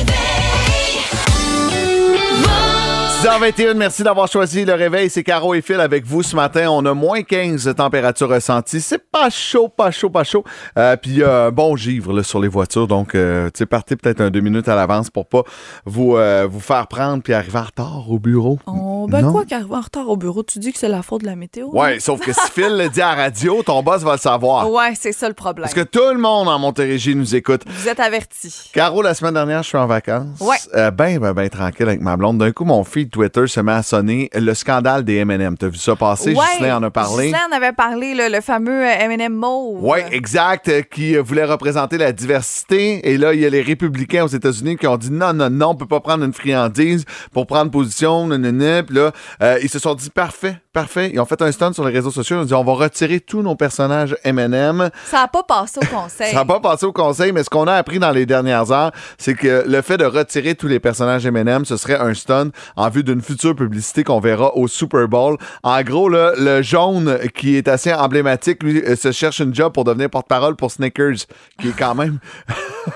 6h21, 3.21 3.75
merci 3.75 4.01
d'avoir 4.01 4.27
choisi 4.27 4.65
le 4.65 4.73
réveil. 4.73 5.07
C'est 5.07 5.21
Caro 5.21 5.53
et 5.53 5.61
Phil 5.61 5.79
avec 5.79 6.07
vous 6.07 6.23
ce 6.23 6.35
matin. 6.35 6.71
On 6.71 6.83
a 6.87 6.95
moins 6.95 7.21
15 7.21 7.65
de 7.65 7.71
température 7.71 8.27
ressentie. 8.27 8.81
C'est 8.81 9.11
pas 9.11 9.29
chaud, 9.29 9.69
pas 9.69 9.91
chaud, 9.91 10.09
pas 10.09 10.23
chaud. 10.23 10.43
Euh, 10.75 10.95
Puis 10.95 11.11
il 11.11 11.17
y 11.19 11.23
a 11.23 11.43
un 11.45 11.51
bon 11.51 11.75
givre 11.75 12.23
sur 12.23 12.39
les 12.39 12.47
voitures. 12.47 12.87
Donc, 12.87 13.13
euh, 13.13 13.51
tu 13.53 13.59
sais, 13.59 13.67
partez 13.67 13.95
peut-être 13.95 14.21
un 14.21 14.31
deux 14.31 14.39
minutes 14.39 14.67
à 14.67 14.73
l'avance 14.73 15.11
pour 15.11 15.27
pas 15.27 15.43
vous, 15.85 16.17
euh, 16.17 16.47
vous 16.49 16.59
faire 16.59 16.87
prendre 16.87 17.21
puis 17.21 17.33
arriver 17.33 17.59
en 17.77 18.05
au 18.09 18.17
bureau. 18.17 18.57
Non, 19.01 19.07
ben 19.07 19.21
Non. 19.21 19.31
quoi 19.31 19.45
qu'arriver 19.45 19.75
en 19.75 19.81
retard 19.81 20.09
au 20.09 20.17
bureau, 20.17 20.43
tu 20.43 20.59
dis 20.59 20.71
que 20.71 20.77
c'est 20.79 20.87
la 20.89 21.01
faute 21.01 21.21
de 21.21 21.25
la 21.27 21.35
météo. 21.35 21.67
Ouais, 21.71 21.99
sauf 21.99 22.19
que 22.19 22.31
si 22.33 22.51
Phil 22.51 22.77
le 22.77 22.89
dit 22.89 23.01
à 23.01 23.15
la 23.15 23.23
radio, 23.23 23.63
ton 23.63 23.81
boss 23.83 24.03
va 24.03 24.13
le 24.13 24.17
savoir. 24.19 24.69
Ouais, 24.71 24.93
c'est 24.99 25.11
ça 25.11 25.27
le 25.27 25.33
problème. 25.33 25.63
Parce 25.63 25.73
que 25.73 25.81
tout 25.81 26.11
le 26.13 26.19
monde 26.19 26.47
en 26.47 26.59
Montérégie 26.59 27.15
nous 27.15 27.35
écoute. 27.35 27.61
Vous 27.67 27.87
êtes 27.87 27.99
avertis. 27.99 28.69
Caro, 28.73 29.01
la 29.01 29.13
semaine 29.13 29.33
dernière, 29.33 29.63
je 29.63 29.69
suis 29.69 29.77
en 29.77 29.87
vacances. 29.87 30.39
Ouais. 30.39 30.57
Euh, 30.75 30.91
ben, 30.91 31.19
ben, 31.19 31.33
ben, 31.33 31.49
tranquille 31.49 31.87
avec 31.87 32.01
ma 32.01 32.15
blonde. 32.17 32.37
D'un 32.37 32.51
coup, 32.51 32.65
mon 32.65 32.83
feed 32.83 33.09
Twitter 33.09 33.47
se 33.47 33.59
met 33.59 33.71
à 33.71 33.83
sonner 33.83 34.29
le 34.33 34.53
scandale 34.53 35.03
des 35.03 35.15
M&M. 35.15 35.57
T'as 35.57 35.67
vu 35.67 35.77
ça 35.77 35.95
passer? 35.95 36.33
ouais, 36.35 36.71
en 36.71 36.83
a 36.83 36.89
parlé. 36.89 37.25
Ghislain 37.31 37.47
en 37.51 37.55
avait 37.55 37.73
parlé, 37.73 38.13
là, 38.13 38.29
le 38.29 38.41
fameux 38.41 38.85
euh, 38.85 38.99
M&M 38.99 39.33
mauve. 39.33 39.79
Oui, 39.81 39.99
exact, 40.11 40.67
euh, 40.69 40.81
qui 40.81 41.15
voulait 41.17 41.45
représenter 41.45 41.97
la 41.97 42.11
diversité. 42.11 43.09
Et 43.09 43.17
là, 43.17 43.33
il 43.33 43.39
y 43.39 43.45
a 43.45 43.49
les 43.49 43.61
républicains 43.61 44.23
aux 44.23 44.27
États-Unis 44.27 44.77
qui 44.77 44.87
ont 44.87 44.97
dit 44.97 45.11
non, 45.11 45.33
non, 45.33 45.49
non, 45.49 45.69
on 45.69 45.75
peut 45.75 45.87
pas 45.87 45.99
prendre 45.99 46.23
une 46.23 46.33
friandise 46.33 47.05
pour 47.33 47.47
prendre 47.47 47.71
position, 47.71 48.27
nanana. 48.27 48.83
Là, 48.91 49.11
euh, 49.41 49.59
ils 49.61 49.69
se 49.69 49.79
sont 49.79 49.95
dit 49.95 50.09
parfait, 50.09 50.57
parfait. 50.73 51.11
Ils 51.13 51.19
ont 51.19 51.25
fait 51.25 51.41
un 51.41 51.51
stunt 51.51 51.73
sur 51.73 51.85
les 51.85 51.93
réseaux 51.93 52.11
sociaux. 52.11 52.37
Ils 52.37 52.41
ont 52.41 52.45
dit 52.45 52.53
on 52.53 52.63
va 52.63 52.73
retirer 52.73 53.19
tous 53.19 53.41
nos 53.41 53.55
personnages 53.55 54.15
M&M. 54.23 54.89
Ça 55.05 55.21
n'a 55.21 55.27
pas 55.27 55.43
passé 55.43 55.79
au 55.81 55.95
conseil. 55.95 56.31
Ça 56.31 56.37
n'a 56.37 56.45
pas 56.45 56.59
passé 56.59 56.85
au 56.85 56.91
conseil, 56.91 57.31
mais 57.31 57.43
ce 57.43 57.49
qu'on 57.49 57.67
a 57.67 57.73
appris 57.73 57.99
dans 57.99 58.11
les 58.11 58.25
dernières 58.25 58.71
heures, 58.71 58.91
c'est 59.17 59.33
que 59.33 59.63
le 59.67 59.81
fait 59.81 59.97
de 59.97 60.05
retirer 60.05 60.55
tous 60.55 60.67
les 60.67 60.79
personnages 60.79 61.25
M&M, 61.25 61.65
ce 61.65 61.77
serait 61.77 61.99
un 61.99 62.13
stunt 62.13 62.51
en 62.75 62.89
vue 62.89 63.03
d'une 63.03 63.21
future 63.21 63.55
publicité 63.55 64.03
qu'on 64.03 64.19
verra 64.19 64.55
au 64.55 64.67
Super 64.67 65.07
Bowl. 65.07 65.37
En 65.63 65.81
gros, 65.81 66.09
là, 66.09 66.33
le 66.37 66.61
jaune, 66.61 67.17
qui 67.35 67.55
est 67.55 67.67
assez 67.67 67.93
emblématique, 67.93 68.63
lui, 68.63 68.81
euh, 68.83 68.95
se 68.95 69.11
cherche 69.11 69.39
une 69.39 69.53
job 69.53 69.73
pour 69.73 69.83
devenir 69.83 70.09
porte-parole 70.09 70.55
pour 70.55 70.71
Snickers, 70.71 71.25
qui 71.59 71.69
est 71.69 71.77
quand 71.77 71.95
même 71.95 72.19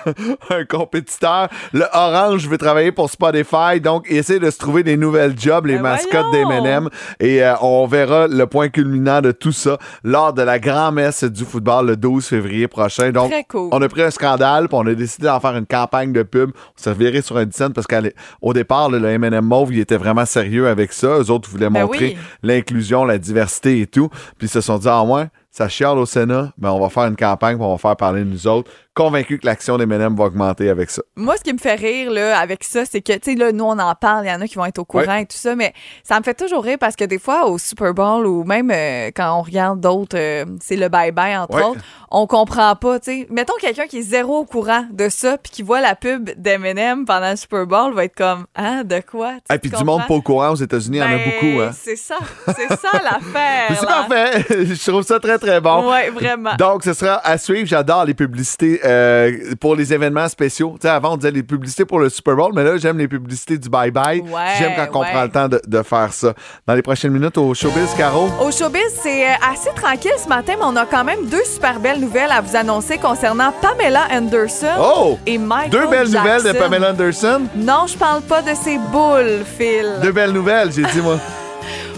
un 0.49 0.65
compétiteur. 0.65 1.49
Le 1.73 1.85
orange 1.93 2.47
veut 2.47 2.57
travailler 2.57 2.91
pour 2.91 3.09
Spotify, 3.09 3.79
donc 3.81 4.05
il 4.09 4.17
essaie 4.17 4.39
de 4.39 4.49
se 4.49 4.57
trouver 4.57 4.83
des 4.83 4.97
nouvelles 4.97 5.37
jobs, 5.37 5.65
les 5.65 5.79
Voyons! 6.11 6.31
d'M&M. 6.31 6.89
Et 7.19 7.43
euh, 7.43 7.53
on 7.61 7.85
verra 7.87 8.27
le 8.27 8.45
point 8.47 8.69
culminant 8.69 9.21
de 9.21 9.31
tout 9.31 9.51
ça 9.51 9.77
lors 10.03 10.33
de 10.33 10.41
la 10.41 10.59
grand-messe 10.59 11.23
du 11.23 11.43
football 11.45 11.87
le 11.87 11.97
12 11.97 12.25
février 12.25 12.67
prochain. 12.67 13.11
Donc, 13.11 13.31
Très 13.31 13.43
cool. 13.43 13.69
on 13.71 13.81
a 13.81 13.87
pris 13.89 14.01
un 14.01 14.11
scandale, 14.11 14.67
puis 14.67 14.77
on 14.77 14.85
a 14.87 14.93
décidé 14.93 15.27
d'en 15.27 15.39
faire 15.39 15.55
une 15.55 15.65
campagne 15.65 16.11
de 16.13 16.23
pub. 16.23 16.51
On 16.55 16.81
se 16.83 16.89
revirait 16.89 17.21
sur 17.21 17.37
un 17.37 17.45
10 17.45 17.55
cents 17.55 17.71
parce 17.71 17.87
qu'au 17.87 18.53
départ, 18.53 18.89
là, 18.89 18.99
le 18.99 19.09
M&M 19.09 19.45
Mauve, 19.45 19.73
il 19.73 19.79
était 19.79 19.97
vraiment 19.97 20.25
sérieux 20.25 20.67
avec 20.67 20.93
ça. 20.93 21.07
Eux 21.19 21.29
autres 21.31 21.49
voulaient 21.49 21.69
Ben 21.69 21.83
montrer 21.83 22.15
oui. 22.15 22.17
l'inclusion, 22.43 23.05
la 23.05 23.17
diversité 23.17 23.81
et 23.81 23.87
tout. 23.87 24.09
Puis 24.37 24.47
ils 24.47 24.49
se 24.49 24.61
sont 24.61 24.77
dit, 24.77 24.87
ah 24.89 25.03
ouais, 25.03 25.25
ça 25.51 25.69
chiale 25.69 25.97
au 25.97 26.05
Sénat, 26.05 26.51
ben 26.57 26.71
on 26.71 26.79
va 26.79 26.89
faire 26.89 27.05
une 27.05 27.15
campagne, 27.15 27.55
puis 27.55 27.65
on 27.65 27.71
va 27.71 27.77
faire 27.77 27.95
parler 27.95 28.21
de 28.21 28.29
nous 28.29 28.47
autres. 28.47 28.69
Convaincu 28.95 29.39
que 29.39 29.45
l'action 29.45 29.77
des 29.77 29.85
va 29.85 30.23
augmenter 30.23 30.69
avec 30.69 30.89
ça. 30.89 31.01
Moi, 31.17 31.35
ce 31.37 31.43
qui 31.43 31.53
me 31.53 31.57
fait 31.57 31.75
rire 31.75 32.09
là, 32.11 32.39
avec 32.39 32.63
ça, 32.63 32.85
c'est 32.85 33.01
que, 33.01 33.13
tu 33.13 33.31
sais, 33.31 33.35
là, 33.35 33.51
nous, 33.51 33.65
on 33.65 33.77
en 33.77 33.93
parle, 33.93 34.25
il 34.25 34.29
y 34.29 34.33
en 34.33 34.39
a 34.39 34.47
qui 34.47 34.55
vont 34.55 34.65
être 34.65 34.79
au 34.79 34.85
courant 34.85 35.15
et 35.15 35.25
tout 35.25 35.37
ça, 35.37 35.55
mais 35.55 35.73
ça 36.03 36.17
me 36.17 36.23
fait 36.23 36.33
toujours 36.33 36.63
rire 36.63 36.77
parce 36.79 36.95
que 36.95 37.03
des 37.03 37.19
fois, 37.19 37.47
au 37.47 37.57
Super 37.57 37.93
Bowl 37.93 38.25
ou 38.25 38.43
même 38.45 38.71
euh, 38.71 39.11
quand 39.15 39.37
on 39.37 39.41
regarde 39.41 39.81
d'autres, 39.81 40.17
euh, 40.17 40.45
c'est 40.61 40.77
le 40.77 40.87
bye-bye, 40.87 41.37
entre 41.37 41.61
autres, 41.61 41.81
on 42.09 42.25
comprend 42.27 42.75
pas, 42.75 42.99
tu 42.99 43.11
sais. 43.11 43.27
Mettons 43.29 43.55
quelqu'un 43.59 43.87
qui 43.87 43.99
est 43.99 44.03
zéro 44.03 44.39
au 44.39 44.45
courant 44.45 44.85
de 44.91 45.09
ça 45.09 45.37
puis 45.37 45.51
qui 45.51 45.61
voit 45.61 45.81
la 45.81 45.95
pub 45.95 46.29
d'Eminem 46.37 47.05
pendant 47.05 47.31
le 47.31 47.35
Super 47.35 47.67
Bowl 47.67 47.93
va 47.93 48.05
être 48.05 48.15
comme, 48.15 48.45
ah, 48.55 48.83
de 48.83 49.01
quoi? 49.01 49.33
Et 49.53 49.59
puis 49.59 49.69
tu 49.69 49.77
du 49.77 49.83
monde 49.83 50.03
pas 50.07 50.13
au 50.13 50.21
courant 50.21 50.51
aux 50.51 50.55
États-Unis, 50.55 50.97
il 50.97 51.01
y 51.01 51.03
en 51.03 51.07
a 51.07 51.17
Ben, 51.17 51.23
beaucoup. 51.25 51.61
Hein. 51.61 51.71
C'est 51.73 51.97
ça, 51.97 52.17
c'est 52.47 52.69
ça 52.69 52.91
l'affaire. 53.03 53.75
C'est 53.79 53.85
parfait. 53.85 54.45
Je 54.49 54.89
trouve 54.89 55.03
ça 55.03 55.19
très, 55.19 55.37
très 55.37 55.59
bon. 55.59 55.91
Ouais, 55.91 56.09
vraiment. 56.09 56.55
Donc, 56.57 56.83
ce 56.83 56.93
sera 56.93 57.15
à 57.25 57.37
suivre. 57.37 57.67
J'adore 57.67 58.05
les 58.05 58.13
publicités 58.13 58.84
euh, 58.85 59.55
pour 59.59 59.75
les 59.75 59.93
événements 59.93 60.29
spéciaux. 60.29 60.75
Tu 60.79 60.87
sais, 60.87 60.93
avant, 60.93 61.13
on 61.13 61.17
disait 61.17 61.31
les 61.31 61.43
publicités 61.43 61.85
pour 61.85 61.99
le 61.99 62.09
Super 62.09 62.35
Bowl, 62.35 62.51
mais 62.55 62.63
là, 62.63 62.77
j'aime 62.77 62.97
les 62.97 63.07
publicités 63.07 63.57
du 63.57 63.67
bye-bye. 63.69 64.21
Ouais, 64.21 64.29
j'aime 64.59 64.71
quand 64.91 65.01
on 65.01 65.03
prend 65.03 65.23
le 65.23 65.29
temps 65.29 65.47
de, 65.47 65.61
de 65.65 65.81
faire 65.83 66.13
ça. 66.13 66.33
Dans 66.67 66.73
les 66.75 66.81
prochaines 66.81 67.11
minutes, 67.11 67.37
au 67.37 67.53
Showbiz, 67.53 67.93
Caro. 67.97 68.29
Au 68.41 68.51
showbiz, 68.51 68.81
c'est 69.01 69.25
euh, 69.25 69.33
assez 69.51 69.69
tranquille 69.75 70.11
ce 70.23 70.27
matin, 70.29 70.53
mais 70.57 70.65
on 70.65 70.75
a 70.75 70.85
quand 70.85 71.03
même 71.03 71.25
deux 71.25 71.43
super 71.43 71.79
belles 71.79 71.99
nouvelles 71.99 72.31
à 72.31 72.41
vous 72.41 72.55
annoncer 72.55 72.97
concernant 72.97 73.51
Pamela 73.61 74.07
Anderson 74.11 74.67
Oh! 74.79 75.17
et 75.25 75.37
Michael 75.37 75.69
Deux 75.71 75.87
belles 75.87 76.07
Jackson. 76.07 76.19
nouvelles 76.37 76.53
de 76.53 76.59
Pamela 76.59 76.91
Anderson? 76.91 77.41
Non, 77.55 77.85
je 77.87 77.97
parle 77.97 78.21
pas 78.21 78.41
de 78.41 78.51
ces 78.53 78.77
boules, 78.91 79.43
Phil. 79.57 79.85
Deux 80.01 80.11
belles 80.11 80.31
nouvelles, 80.31 80.71
j'ai 80.71 80.83
dit, 80.83 81.01
moi. 81.01 81.17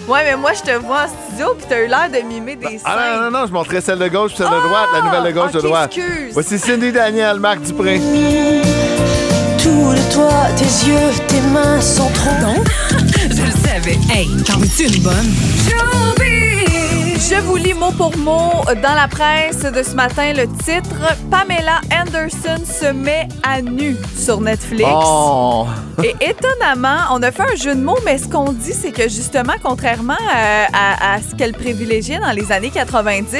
Ouais, 0.08 0.24
mais 0.24 0.38
moi, 0.38 0.52
je 0.54 0.62
te 0.62 0.72
vois 0.78 1.04
en 1.04 1.08
studio, 1.28 1.54
puis 1.58 1.66
t'as 1.68 1.84
eu 1.84 1.88
l'air 1.88 2.10
de 2.10 2.26
mimer 2.26 2.56
des 2.56 2.80
Ah 2.86 2.96
non, 2.96 3.02
seins. 3.24 3.30
non, 3.30 3.40
non, 3.40 3.48
je 3.48 3.52
montrais 3.52 3.82
celle 3.82 4.00
de 4.00 4.08
gauche 4.08 4.30
puis 4.34 4.38
celle 4.38 4.48
de 4.54 4.68
droite, 4.68 4.88
la 4.94 5.02
nouvelle 5.02 5.24
de 5.34 5.38
gauche 5.38 5.50
ok, 5.50 5.54
de 5.56 5.62
droite. 5.68 5.98
excuse. 5.98 6.34
Voici 6.34 6.58
Cindy 6.58 6.92
Daniel, 6.94 7.40
Marc 7.40 7.62
Dupré. 7.62 8.00
Tout 9.62 9.94
de 9.94 10.14
toi, 10.14 10.32
tes 10.56 10.64
yeux, 10.88 11.12
tes 11.28 11.42
mains 11.42 11.82
sont 11.82 12.10
trop. 12.12 12.64
Je 13.30 13.42
le 13.42 13.52
savais. 13.52 13.98
Hey, 14.10 14.30
t'en 14.46 14.58
veux-tu 14.60 14.84
une 14.88 15.04
bonne? 15.04 15.34
Je 17.30 17.36
vous 17.42 17.58
lis 17.58 17.74
mot 17.74 17.92
pour 17.92 18.16
mot 18.18 18.52
dans 18.82 18.94
la 18.96 19.08
presse 19.10 19.60
de 19.64 19.84
ce 19.84 19.96
matin 19.96 20.32
le 20.34 20.48
titre 20.64 20.96
Pamela 21.30 21.82
Anderson 21.92 22.64
se 22.66 22.92
met 22.92 23.28
à 23.44 23.62
nu 23.62 23.96
sur 24.18 24.40
Netflix. 24.40 24.90
Oh! 24.94 25.66
Et 26.04 26.16
étonnamment, 26.22 26.98
on 27.12 27.22
a 27.24 27.32
fait 27.32 27.44
un 27.52 27.56
jeu 27.56 27.76
de 27.76 27.82
mots, 27.82 27.98
mais 28.06 28.18
ce 28.18 28.28
qu'on 28.28 28.52
dit, 28.54 28.74
c'est 28.74 28.92
que 28.92 29.04
justement, 29.10 29.54
contrairement 29.62 30.14
euh, 30.14 30.66
à, 30.72 31.16
à 31.16 31.22
ce 31.22 31.36
qu'elle 31.36 31.54
privilégiait 31.54 32.20
dans 32.20 32.32
les 32.32 32.52
années 32.52 32.70
90, 32.70 33.34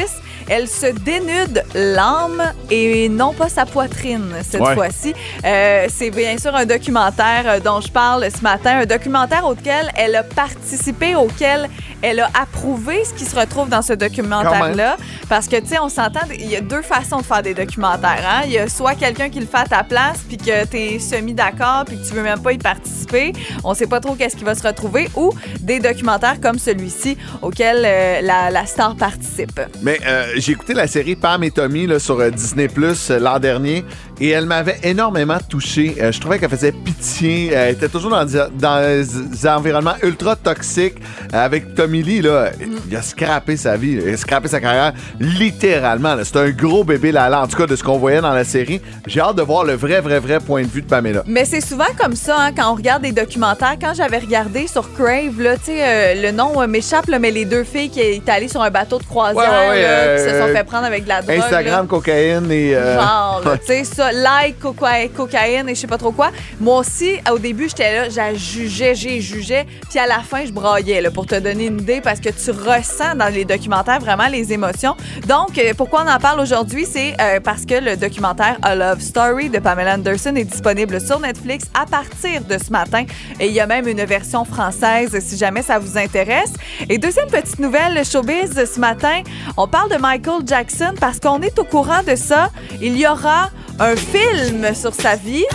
elle 0.50 0.68
se 0.70 0.88
dénude 0.88 1.64
l'âme 1.76 2.42
et 2.72 3.10
non 3.10 3.34
pas 3.34 3.50
sa 3.50 3.66
poitrine 3.66 4.34
cette 4.50 4.62
Ouais. 4.62 4.74
fois-ci. 4.76 5.14
Euh, 5.46 5.88
c'est 5.90 6.10
bien 6.10 6.38
sûr 6.38 6.56
un 6.56 6.66
documentaire 6.66 7.44
euh, 7.48 7.60
dont 7.60 7.82
je 7.82 7.90
parle 7.92 8.26
ce 8.34 8.42
matin, 8.42 8.80
un 8.80 8.86
documentaire 8.86 9.46
auquel 9.46 9.92
elle 9.96 10.16
a 10.16 10.24
participé, 10.24 11.16
auquel 11.16 11.70
elle 12.02 12.20
a 12.20 12.30
approuvé 12.40 13.04
ce 13.04 13.14
qui 13.14 13.26
se 13.26 13.36
retrouve 13.36 13.70
dans 13.70 13.82
ce 13.82 13.94
documentaire-là. 13.94 14.98
Parce 15.30 15.48
que, 15.48 15.60
tu 15.60 15.68
sais, 15.68 15.80
on 15.80 15.90
s'entend, 15.90 16.22
il 16.34 16.50
y 16.50 16.56
a 16.56 16.62
deux 16.62 16.82
façons 16.82 17.18
de 17.18 17.24
faire 17.24 17.42
des 17.42 17.54
documentaires. 17.54 18.24
Hein? 18.28 18.42
Il 18.46 18.52
y 18.52 18.58
a 18.58 18.68
soit 18.68 18.96
quelqu'un 18.96 19.30
qui 19.30 19.40
le 19.40 19.46
fait 19.46 19.58
à 19.58 19.66
ta 19.66 19.84
place, 19.84 20.20
puis 20.28 20.38
que 20.38 20.66
tu 20.66 20.78
es 20.78 21.00
semi-d'accord, 21.00 21.84
puis 21.86 21.98
que 21.98 22.08
tu 22.08 22.14
veux 22.14 22.24
même 22.24 22.42
pas 22.42 22.54
y 22.54 22.58
participer. 22.58 23.34
On 23.64 23.74
sait 23.74 23.88
pas 23.88 24.00
trop 24.00 24.16
qu'est-ce 24.16 24.36
qui 24.36 24.44
va 24.44 24.56
se 24.56 24.66
retrouver. 24.66 25.10
Ou 25.16 25.32
des 25.62 25.80
documentaires 25.80 26.40
comme 26.42 26.60
celui-ci, 26.60 27.18
auquel 27.42 27.84
euh, 27.86 28.22
la, 28.22 28.50
la 28.52 28.66
star 28.66 28.96
participe. 28.96 29.60
Mais 29.82 30.00
euh, 30.06 30.34
j'ai 30.38 30.54
écouté 30.54 30.74
la 30.74 30.88
série 30.88 31.16
Pam 31.16 31.44
et 31.44 31.52
Tommy 31.52 31.88
là, 31.88 32.00
sur 32.00 32.20
euh, 32.20 32.30
Disney 32.30 32.68
Plus 32.68 33.10
l'an 33.10 33.40
dernier 33.40 33.84
et 34.20 34.30
elle 34.30 34.46
m'avait 34.46 34.78
énormément 34.84 35.38
touché. 35.50 35.96
Euh, 36.02 36.12
je 36.12 36.20
trouvais 36.20 36.40
qu'elle 36.40 36.50
faisait 36.50 36.72
pitié. 36.72 37.52
Elle 37.54 37.74
était 37.76 37.90
toujours 37.90 38.12
dans, 38.12 38.26
des- 38.26 38.46
dans 38.60 38.82
des 38.82 39.48
environnements 39.48 39.96
ultra 40.04 40.36
toxiques. 40.36 40.96
Euh, 41.34 41.46
avec 41.46 41.76
Tommy 41.76 42.02
Lee, 42.04 42.22
là, 42.22 42.50
il 42.90 42.96
a 42.96 43.02
scrappé 43.02 43.58
sa 43.58 43.76
vie. 43.78 44.00
Il 44.06 44.14
a 44.14 44.18
scrappé 44.18 44.48
sa 44.48 44.60
carrière 44.60 44.94
littéralement. 45.20 46.16
là. 46.16 46.24
C'est 46.26 46.38
un 46.38 46.50
gros 46.50 46.84
bébé 46.84 47.12
Lala, 47.12 47.42
en 47.44 47.48
tout 47.48 47.58
cas 47.58 47.66
de 47.68 47.76
ce 47.76 47.84
qu'on 47.84 47.98
voyait 47.98 48.22
dans 48.22 48.34
la 48.34 48.44
série. 48.44 48.82
J'ai 49.06 49.20
hâte 49.22 49.36
de 49.36 49.42
voir 49.42 49.64
le 49.64 49.74
vrai, 49.74 50.02
vrai, 50.02 50.20
vrai 50.20 50.40
point 50.40 50.64
de 50.64 50.68
vue 50.68 50.82
de 50.82 50.88
Pamela. 50.88 51.24
Mais 51.28 51.46
c'est 51.46 51.62
souvent 51.62 51.86
comme 52.00 52.16
ça 52.16 52.36
hein, 52.40 52.52
quand 52.56 52.72
on 52.72 52.76
regarde 52.76 53.04
des 53.04 53.12
documentaires. 53.12 53.76
Quand 53.80 53.94
j'avais 53.96 54.18
regardé 54.20 54.68
sur 54.68 54.92
Crave, 54.94 55.40
là, 55.40 55.56
tu 55.58 55.66
sais, 55.66 55.82
euh, 55.84 56.22
le 56.22 56.32
nom 56.32 56.62
euh, 56.62 56.68
m'échappe, 56.68 57.08
là, 57.08 57.20
mais 57.20 57.32
les 57.32 57.46
deux 57.46 57.64
filles 57.64 57.90
qui 57.90 58.00
étaient 58.02 58.32
allées 58.32 58.48
sur 58.48 58.62
un 58.62 58.70
bateau 58.70 58.98
de 58.98 59.04
croisière, 59.04 59.36
Ouais, 59.44 59.48
ouais, 59.50 59.70
ouais, 59.70 59.82
là, 59.82 60.18
qui 60.18 60.24
se 60.30 60.40
sont 60.40 60.48
fait 60.56 60.64
prendre 60.64 60.86
avec 60.86 61.04
de 61.04 61.10
la 61.10 61.22
drogue. 61.22 61.38
là. 61.38 61.44
Instagram, 61.46 61.88
cocaïne 61.88 62.52
et... 62.52 62.74
Genre, 62.74 63.42
là, 63.46 63.58
tu 63.58 63.66
sais, 63.68 63.84
ça, 63.84 64.07
like, 64.12 64.60
coca- 64.60 65.08
cocaïne 65.10 65.70
et 65.70 65.76
je 65.76 65.82
sais 65.82 65.88
pas 65.88 65.98
trop 65.98 66.12
quoi. 66.12 66.32
Moi 66.60 66.80
aussi, 66.80 67.18
au 67.32 67.40
début, 67.40 67.70
j'étais 67.70 67.96
là, 67.96 68.10
j'ai 68.10 68.38
jugeais, 68.38 68.96
j'ai 68.96 69.22
jugeais, 69.22 69.66
puis 69.90 70.00
à 70.00 70.08
la 70.08 70.20
fin, 70.20 70.46
je 70.46 70.52
braillais, 70.52 71.02
pour 71.12 71.26
te 71.26 71.36
donner 71.36 71.68
une 71.68 71.80
idée, 71.80 72.02
parce 72.02 72.20
que 72.20 72.30
tu 72.30 72.52
ressens 72.52 73.16
dans 73.16 73.34
les 73.34 73.46
documentaires 73.46 74.00
vraiment 74.00 74.28
les 74.28 74.52
émotions. 74.54 74.96
Donc, 75.28 75.58
euh, 75.58 75.74
pourquoi 75.76 76.04
on 76.06 76.10
en 76.10 76.20
parle 76.20 76.40
aujourd'hui? 76.40 76.86
C'est 76.86 77.16
euh, 77.20 77.40
parce 77.40 77.66
que 77.66 77.76
le 77.76 77.96
documentaire 77.98 78.58
A 78.62 78.76
Love 78.76 79.02
Story 79.02 79.50
de 79.50 79.60
Pamela 79.60 79.96
Anderson 79.96 80.36
est 80.36 80.44
disponible 80.44 81.00
sur 81.00 81.20
Netflix 81.20 81.66
à 81.74 81.86
partir 81.86 82.42
de 82.44 82.58
ce 82.58 82.72
matin. 82.72 83.06
Et 83.40 83.48
il 83.48 83.54
y 83.54 83.60
a 83.60 83.68
même 83.68 83.88
une 83.88 84.04
version 84.06 84.46
française, 84.46 85.18
si 85.20 85.38
jamais 85.38 85.62
ça 85.62 85.80
vous 85.80 85.98
intéresse. 85.98 86.54
Et 86.90 86.98
deuxième 86.98 87.28
petite 87.28 87.60
nouvelle, 87.60 88.04
showbiz, 88.06 88.54
ce 88.74 88.80
matin, 88.80 89.22
on 89.58 89.68
parle 89.68 89.90
de 89.92 89.98
Michael 89.98 90.42
Jackson 90.46 90.94
parce 91.00 91.20
qu'on 91.20 91.42
est 91.42 91.58
au 91.60 91.64
courant 91.64 92.04
de 92.06 92.16
ça. 92.16 92.50
Il 92.82 92.98
y 92.98 93.08
aura 93.08 93.50
un 93.80 93.96
film 93.98 94.74
sur 94.74 94.94
sa 94.94 95.16
vie. 95.16 95.46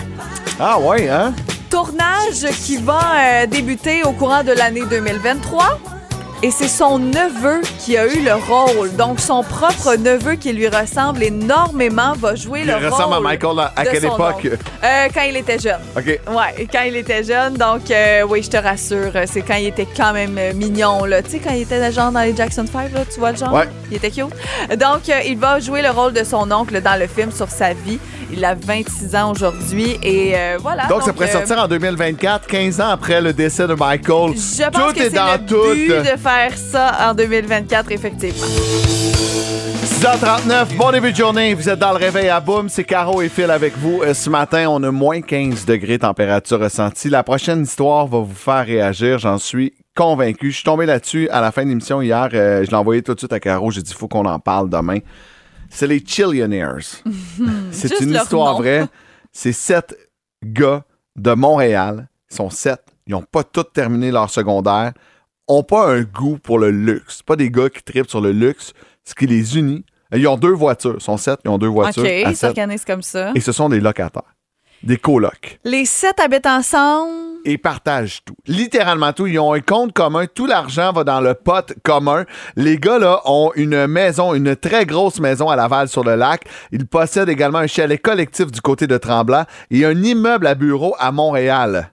Ah 0.59 0.79
ouais, 0.79 1.09
hein? 1.09 1.33
Tournage 1.71 2.47
qui 2.65 2.77
va 2.77 3.01
euh, 3.01 3.47
débuter 3.47 4.03
au 4.05 4.13
courant 4.13 4.45
de 4.45 4.53
l'année 4.53 4.85
2023. 4.89 5.81
Et 6.45 6.51
c'est 6.51 6.67
son 6.67 6.99
neveu 6.99 7.61
qui 7.79 7.97
a 7.97 8.05
eu 8.13 8.21
le 8.21 8.35
rôle. 8.35 8.93
Donc, 8.97 9.21
son 9.21 9.45
propre 9.45 9.95
neveu 9.95 10.35
qui 10.35 10.53
lui 10.53 10.67
ressemble 10.67 11.23
énormément 11.23 12.15
va 12.15 12.35
jouer 12.35 12.63
Il 12.63 12.67
le 12.67 12.75
ressemble 12.75 13.15
à 13.15 13.17
rôle 13.19 13.25
Michael 13.25 13.59
à, 13.77 13.85
quelle 13.85 14.05
époque? 14.05 14.49
Euh, 14.83 15.09
quand 15.15 15.23
il 15.23 15.37
était 15.37 15.61
jeune. 15.61 15.79
OK. 15.97 16.05
Ouais, 16.05 16.67
quand 16.73 16.83
il 16.85 16.97
était 16.97 17.23
jeune. 17.23 17.55
Donc, 17.55 17.89
euh, 17.93 18.23
oui, 18.29 18.43
je 18.43 18.51
te 18.51 18.57
rassure, 18.57 19.13
c'est 19.27 19.43
quand 19.43 19.55
il 19.55 19.69
était 19.69 19.87
quand 19.97 20.13
même 20.13 20.37
mignon. 20.57 21.03
Tu 21.25 21.31
sais, 21.31 21.39
quand 21.39 21.53
il 21.55 21.63
était 21.63 21.93
genre 21.93 22.11
dans 22.11 22.23
les 22.23 22.35
Jackson 22.35 22.65
5, 22.67 22.93
là, 22.93 23.05
tu 23.05 23.21
vois 23.21 23.31
le 23.31 23.37
genre? 23.37 23.53
Ouais. 23.53 23.69
Il 23.93 23.99
était 23.99 24.11
cute. 24.11 24.25
Donc, 24.71 25.09
euh, 25.09 25.21
il 25.25 25.39
va 25.39 25.61
jouer 25.61 25.81
le 25.81 25.91
rôle 25.91 26.13
de 26.13 26.25
son 26.25 26.51
oncle 26.51 26.81
dans 26.83 26.99
le 26.99 27.07
film 27.07 27.31
sur 27.31 27.51
sa 27.51 27.73
vie. 27.73 28.01
Il 28.33 28.45
a 28.45 28.55
26 28.55 29.15
ans 29.15 29.31
aujourd'hui. 29.33 29.99
Et 30.03 30.33
euh, 30.35 30.57
voilà. 30.61 30.87
Donc, 30.87 31.03
ça 31.03 31.13
pourrait 31.13 31.29
euh, 31.29 31.33
sortir 31.33 31.59
en 31.59 31.69
2024, 31.69 32.47
15 32.47 32.81
ans 32.81 32.89
après 32.89 33.21
le 33.21 33.33
décès 33.33 33.67
de 33.67 33.75
Michael. 33.75 34.33
Je 34.37 34.71
pense 34.71 34.93
tout 34.93 34.95
que 34.99 35.03
est 35.03 35.11
dans 35.11 35.35
le 35.35 35.47
tout. 35.47 35.75
but 35.75 35.89
de 35.89 36.19
faire 36.19 36.57
ça 36.57 37.11
en 37.11 37.15
2024, 37.15 37.93
effectivement. 37.93 38.47
6h39, 39.85 40.77
bon 40.77 40.91
début 40.93 41.13
de 41.13 41.17
journée. 41.17 41.55
Vous 41.55 41.69
êtes 41.69 41.79
dans 41.79 41.91
le 41.93 41.99
réveil 41.99 42.29
à 42.29 42.41
boum. 42.41 42.69
C'est 42.69 42.85
Caro 42.85 43.21
et 43.23 43.29
Phil 43.29 43.51
avec 43.51 43.77
vous. 43.77 44.01
Euh, 44.03 44.15
Ce 44.15 44.31
matin, 44.31 44.67
on 44.69 44.83
a 44.83 44.91
moins 44.91 45.21
15 45.21 45.65
degrés 45.65 45.99
température 45.99 46.59
ressentie. 46.61 47.09
La 47.11 47.23
prochaine 47.23 47.63
histoire 47.63 48.07
va 48.07 48.19
vous 48.19 48.35
faire 48.35 48.65
réagir, 48.67 49.19
j'en 49.19 49.39
suis 49.39 49.75
convaincu. 49.97 50.51
Je 50.51 50.57
suis 50.57 50.65
tombé 50.65 50.87
là-dessus 50.87 51.29
à 51.31 51.41
la 51.41 51.53
fin 51.53 51.65
de 51.65 51.69
l'émission 51.69 52.01
hier. 52.03 52.29
Euh, 52.33 52.65
je 52.65 52.71
l'ai 52.71 52.77
envoyé 52.77 53.03
tout 53.03 53.15
de 53.15 53.19
suite 53.19 53.33
à 53.33 53.41
Caro. 53.41 53.71
J'ai 53.71 53.83
dit, 53.83 53.91
il 53.93 53.97
faut 53.97 54.09
qu'on 54.09 54.25
en 54.25 54.39
parle 54.39 54.69
demain. 54.71 54.99
C'est 55.73 55.87
les 55.87 56.05
Chillionaires. 56.05 56.79
C'est 57.73 58.01
une 58.01 58.15
histoire 58.15 58.53
nom. 58.53 58.59
vraie. 58.59 58.87
C'est 59.33 59.53
sept 59.53 59.97
gars 60.45 60.85
de 61.17 61.33
Montréal. 61.33 62.09
Ils 62.31 62.37
sont 62.37 62.51
sept. 62.51 62.83
Ils 63.07 63.13
n'ont 63.13 63.23
pas 63.23 63.43
tous 63.43 63.65
terminé 63.73 64.11
leur 64.11 64.29
secondaire. 64.31 64.93
Ont 65.49 65.63
pas 65.63 65.91
un 65.93 66.03
goût 66.03 66.39
pour 66.39 66.59
le 66.59 66.71
luxe. 66.71 67.23
Pas 67.23 67.37
des 67.37 67.51
gars 67.51 67.71
qui 67.71 67.83
tripent 67.83 68.09
sur 68.11 68.21
le 68.21 68.33
luxe. 68.33 68.73
Ce 69.05 69.15
qui 69.15 69.27
les 69.27 69.59
unit. 69.59 69.85
Ils 70.15 70.29
ont 70.29 70.37
deux 70.37 70.53
voitures. 70.53 70.97
Ils 70.99 71.03
sont 71.03 71.17
sept. 71.17 71.41
Ils 71.45 71.49
ont 71.49 71.59
deux 71.59 71.69
voitures. 71.69 72.03
OK, 72.03 72.11
ils 72.29 72.37
s'organisent 72.37 72.85
comme 72.85 73.03
ça. 73.03 73.33
Et 73.35 73.41
ce 73.41 73.53
sont 73.53 73.69
des 73.71 73.81
locataires. 73.81 74.35
Des 74.83 74.97
colocs. 74.97 75.61
Les 75.65 75.85
sept 75.85 76.19
habitent 76.19 76.47
ensemble. 76.47 77.13
Et 77.45 77.57
partagent 77.57 78.25
tout. 78.25 78.35
Littéralement 78.47 79.13
tout. 79.13 79.29
Ils 79.29 79.39
ont 79.39 79.53
un 79.53 79.61
compte 79.61 79.93
commun. 79.93 80.27
Tout 80.27 80.47
l'argent 80.47 80.93
va 80.93 81.05
dans 81.05 81.21
le 81.21 81.35
pot 81.35 81.73
commun. 81.85 82.25
Les 82.57 82.79
gars, 82.79 82.99
là, 82.99 83.21
ont 83.25 83.53
une 83.55 83.87
maison, 83.87 84.35
une 84.35 84.57
très 84.57 84.85
grosse 84.85 85.21
maison 85.21 85.49
à 85.49 85.57
Laval 85.57 85.89
sur 85.89 86.03
le 86.03 86.17
lac. 86.17 86.45
Ils 86.73 86.87
possèdent 86.87 87.29
également 87.29 87.59
un 87.59 87.69
chalet 87.69 88.01
collectif 88.01 88.51
du 88.51 88.61
côté 88.61 88.89
de 88.89 88.99
Tremblant 88.99 89.45
et 89.71 89.85
un 89.85 90.03
immeuble 90.03 90.49
à 90.49 90.57
bureau 90.57 90.97
à 90.99 91.13
Montréal. 91.13 91.93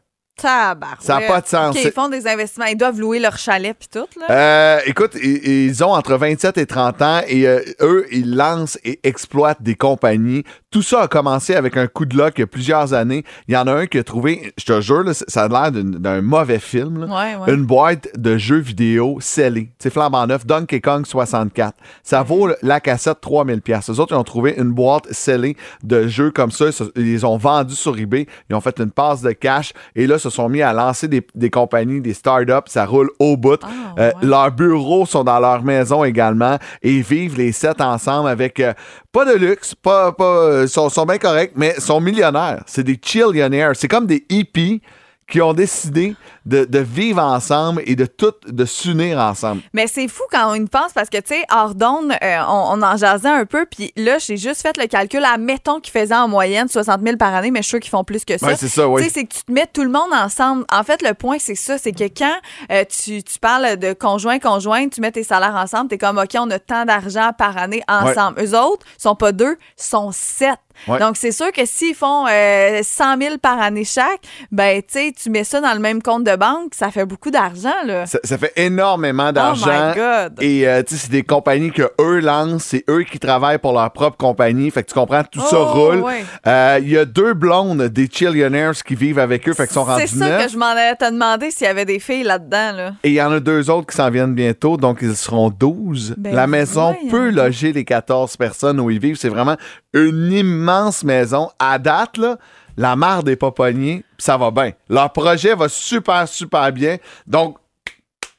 Ça 0.99 1.17
a 1.17 1.21
pas 1.21 1.41
de 1.41 1.47
sens. 1.47 1.75
Ils 1.83 1.91
font 1.91 2.09
des 2.09 2.27
investissements. 2.27 2.65
Ils 2.65 2.77
doivent 2.77 2.99
louer 2.99 3.19
leur 3.19 3.37
chalet 3.37 3.75
puis 3.77 3.89
tout, 3.91 4.07
là. 4.19 4.25
Euh, 4.29 4.79
écoute, 4.85 5.15
ils 5.21 5.83
ont 5.83 5.93
entre 5.93 6.15
27 6.15 6.57
et 6.57 6.65
30 6.65 7.01
ans 7.01 7.21
et 7.27 7.47
euh, 7.47 7.61
eux, 7.81 8.05
ils 8.11 8.35
lancent 8.35 8.77
et 8.83 8.99
exploitent 9.03 9.61
des 9.61 9.75
compagnies. 9.75 10.43
Tout 10.71 10.81
ça 10.81 11.01
a 11.01 11.07
commencé 11.07 11.55
avec 11.55 11.77
un 11.77 11.87
coup 11.87 12.05
de 12.05 12.15
luck 12.15 12.33
il 12.37 12.41
y 12.41 12.43
a 12.43 12.47
plusieurs 12.47 12.93
années. 12.93 13.23
Il 13.47 13.53
y 13.53 13.57
en 13.57 13.67
a 13.67 13.73
un 13.73 13.87
qui 13.87 13.97
a 13.97 14.03
trouvé, 14.03 14.53
je 14.57 14.65
te 14.65 14.81
jure, 14.81 15.03
là, 15.03 15.13
ça 15.13 15.43
a 15.43 15.47
l'air 15.47 15.71
d'un 15.71 16.21
mauvais 16.21 16.59
film, 16.59 17.05
là. 17.05 17.07
Ouais, 17.07 17.35
ouais. 17.35 17.53
une 17.53 17.65
boîte 17.65 18.07
de 18.15 18.37
jeux 18.37 18.59
vidéo 18.59 19.17
scellée. 19.19 19.71
C'est 19.79 19.89
flambant 19.89 20.27
neuf, 20.27 20.45
Donkey 20.45 20.79
Kong 20.79 21.05
64. 21.05 21.75
Ça 22.03 22.21
vaut 22.23 22.49
la 22.61 22.79
cassette 22.79 23.19
3000 23.21 23.61
pièces. 23.61 23.89
Les 23.89 23.99
autres, 23.99 24.13
ils 24.13 24.19
ont 24.19 24.23
trouvé 24.23 24.55
une 24.57 24.71
boîte 24.71 25.11
scellée 25.11 25.57
de 25.83 26.07
jeux 26.07 26.31
comme 26.31 26.51
ça. 26.51 26.65
Ils 26.95 27.03
les 27.03 27.25
ont 27.25 27.37
vendus 27.37 27.75
sur 27.75 27.97
eBay. 27.97 28.27
Ils 28.49 28.55
ont 28.55 28.61
fait 28.61 28.79
une 28.79 28.91
passe 28.91 29.21
de 29.21 29.31
cash 29.31 29.73
et 29.95 30.07
là, 30.07 30.19
se 30.29 30.35
sont 30.35 30.49
mis 30.49 30.61
à 30.61 30.73
lancer 30.73 31.07
des, 31.07 31.25
des 31.35 31.49
compagnies, 31.49 32.01
des 32.01 32.13
startups. 32.13 32.67
Ça 32.67 32.85
roule 32.85 33.09
au 33.19 33.37
bout. 33.37 33.59
Ah, 33.63 33.67
Euh. 33.99 34.11
Leurs 34.21 34.51
bureaux 34.51 35.05
sont 35.05 35.23
dans 35.23 35.39
leur 35.39 35.63
maison 35.63 36.03
également 36.03 36.57
et 36.81 36.93
ils 36.93 37.03
vivent 37.03 37.37
les 37.37 37.51
sept 37.51 37.81
ensemble 37.81 38.29
avec 38.29 38.59
euh, 38.59 38.73
pas 39.11 39.25
de 39.25 39.37
luxe, 39.37 39.75
pas, 39.75 40.11
pas, 40.11 40.23
euh, 40.23 40.67
sont, 40.67 40.89
sont 40.89 41.05
bien 41.05 41.17
corrects, 41.17 41.53
mais 41.55 41.79
sont 41.79 41.99
millionnaires. 41.99 42.63
C'est 42.65 42.83
des 42.83 42.99
chillionnaires. 43.01 43.71
C'est 43.73 43.87
comme 43.87 44.05
des 44.05 44.25
hippies 44.29 44.81
qui 45.29 45.41
ont 45.41 45.53
décidé 45.53 46.15
de, 46.49 46.65
de 46.65 46.79
vivre 46.79 47.21
ensemble 47.21 47.81
et 47.85 47.95
de 47.95 48.05
tout, 48.05 48.33
de 48.47 48.65
s'unir 48.65 49.19
ensemble. 49.19 49.61
Mais 49.73 49.87
c'est 49.87 50.07
fou 50.07 50.23
quand 50.31 50.51
on 50.51 50.55
y 50.55 50.65
pense 50.65 50.93
parce 50.93 51.09
que, 51.09 51.17
tu 51.17 51.35
sais, 51.35 51.45
hors 51.51 51.75
d'onde, 51.75 52.11
euh, 52.11 52.37
on, 52.47 52.79
on 52.79 52.81
en 52.81 52.97
jasait 52.97 53.29
un 53.29 53.45
peu. 53.45 53.65
Puis 53.65 53.93
là, 53.95 54.17
j'ai 54.17 54.35
juste 54.35 54.61
fait 54.61 54.75
le 54.77 54.87
calcul. 54.87 55.23
Admettons 55.23 55.79
qu'ils 55.79 55.93
faisaient 55.93 56.15
en 56.15 56.27
moyenne 56.27 56.67
60 56.67 57.01
000 57.03 57.17
par 57.17 57.33
année, 57.35 57.51
mais 57.51 57.59
je 57.59 57.63
suis 57.63 57.69
sûr 57.69 57.79
qu'ils 57.79 57.91
font 57.91 58.03
plus 58.03 58.25
que 58.25 58.37
ça. 58.37 58.47
Ouais, 58.47 58.55
c'est 58.55 58.67
ça, 58.67 58.87
oui. 58.87 59.03
Tu 59.03 59.07
sais, 59.07 59.13
c'est 59.13 59.25
que 59.25 59.33
tu 59.33 59.43
te 59.43 59.51
mets 59.51 59.67
tout 59.71 59.83
le 59.83 59.89
monde 59.89 60.11
ensemble. 60.11 60.65
En 60.71 60.83
fait, 60.83 61.01
le 61.01 61.13
point, 61.13 61.37
c'est 61.39 61.55
ça. 61.55 61.77
C'est 61.77 61.91
que 61.91 62.05
quand 62.05 62.35
euh, 62.71 62.83
tu, 62.89 63.23
tu 63.23 63.37
parles 63.39 63.77
de 63.77 63.93
conjoint-conjoint, 63.93 64.89
tu 64.89 65.01
mets 65.01 65.11
tes 65.11 65.23
salaires 65.23 65.55
ensemble, 65.55 65.89
t'es 65.89 65.97
comme, 65.99 66.17
OK, 66.17 66.35
on 66.35 66.49
a 66.49 66.59
tant 66.59 66.85
d'argent 66.85 67.31
par 67.37 67.57
année 67.57 67.83
ensemble. 67.87 68.41
Eux 68.41 68.57
autres, 68.57 68.85
sont 68.97 69.15
pas 69.15 69.31
deux, 69.31 69.57
sont 69.77 70.11
sept. 70.11 70.57
Ouais. 70.87 70.99
Donc, 70.99 71.17
c'est 71.17 71.31
sûr 71.31 71.51
que 71.51 71.65
s'ils 71.65 71.95
font 71.95 72.25
euh, 72.27 72.79
100 72.83 73.17
000 73.17 73.37
par 73.37 73.59
année 73.59 73.83
chaque, 73.83 74.21
ben, 74.51 74.81
tu 74.81 74.87
sais, 74.93 75.13
tu 75.21 75.29
mets 75.29 75.43
ça 75.43 75.59
dans 75.59 75.73
le 75.73 75.79
même 75.79 76.01
compte 76.01 76.23
de 76.23 76.35
banque, 76.39 76.73
ça 76.73 76.89
fait 76.89 77.05
beaucoup 77.05 77.29
d'argent, 77.29 77.69
là. 77.85 78.07
Ça, 78.07 78.17
ça 78.23 78.37
fait 78.39 78.53
énormément 78.55 79.31
d'argent. 79.31 79.67
Oh 79.69 79.89
my 79.89 79.95
God. 79.95 80.33
Et 80.41 80.67
euh, 80.67 80.81
tu 80.81 80.95
sais, 80.95 81.01
c'est 81.03 81.11
des 81.11 81.21
compagnies 81.23 81.71
que 81.71 81.91
eux 82.01 82.19
lancent, 82.19 82.63
c'est 82.63 82.83
eux 82.89 83.03
qui 83.03 83.19
travaillent 83.19 83.59
pour 83.59 83.73
leur 83.73 83.91
propre 83.91 84.17
compagnie. 84.17 84.71
Fait 84.71 84.81
que 84.83 84.87
tu 84.89 84.93
comprends, 84.95 85.23
tout 85.23 85.41
ça 85.41 85.57
Oh, 85.59 85.65
roule. 85.65 85.97
ouais. 86.01 86.23
Euh, 86.47 86.79
Il 86.81 86.89
y 86.89 86.97
a 86.97 87.05
deux 87.05 87.33
blondes 87.35 87.83
des 87.83 88.07
Chillionaires 88.11 88.73
qui 88.83 88.95
vivent 88.95 89.19
avec 89.19 89.47
eux, 89.47 89.53
fait 89.53 89.65
qu'ils 89.67 89.73
sont 89.75 89.83
rendus 89.83 90.07
C'est 90.07 90.17
ça 90.17 90.27
neuf. 90.29 90.45
que 90.45 90.51
je 90.51 90.57
m'en 90.57 90.65
allais 90.67 90.95
te 90.95 91.11
demander 91.11 91.51
s'il 91.51 91.67
y 91.67 91.69
avait 91.69 91.85
des 91.85 91.99
filles 91.99 92.23
là-dedans, 92.23 92.71
là. 92.75 92.91
Et 93.03 93.09
il 93.09 93.13
y 93.15 93.21
en 93.21 93.31
a 93.31 93.39
deux 93.39 93.69
autres 93.69 93.87
qui 93.87 93.95
s'en 93.97 94.09
viennent 94.09 94.33
bientôt, 94.33 94.77
donc 94.77 94.99
ils 95.01 95.15
seront 95.15 95.49
12. 95.49 96.15
Ben, 96.17 96.33
la 96.33 96.47
maison 96.47 96.95
peut 97.11 97.29
loger 97.29 97.73
les 97.73 97.83
14 97.85 98.37
personnes 98.37 98.79
où 98.79 98.89
ils 98.89 98.99
vivent. 98.99 99.17
C'est 99.17 99.29
vraiment 99.29 99.57
une 99.93 100.31
immense 100.31 101.03
maison. 101.03 101.49
À 101.59 101.77
date, 101.79 102.17
là, 102.17 102.37
la 102.79 102.95
mare 102.95 103.23
des 103.23 103.35
pas 103.35 103.51
pognée, 103.51 104.05
puis 104.17 104.25
ça 104.25 104.37
va 104.37 104.51
bien. 104.51 104.71
Leur 104.89 105.11
projet 105.11 105.53
va 105.53 105.67
super, 105.67 106.25
super 106.29 106.71
bien. 106.71 106.95
Donc, 107.27 107.57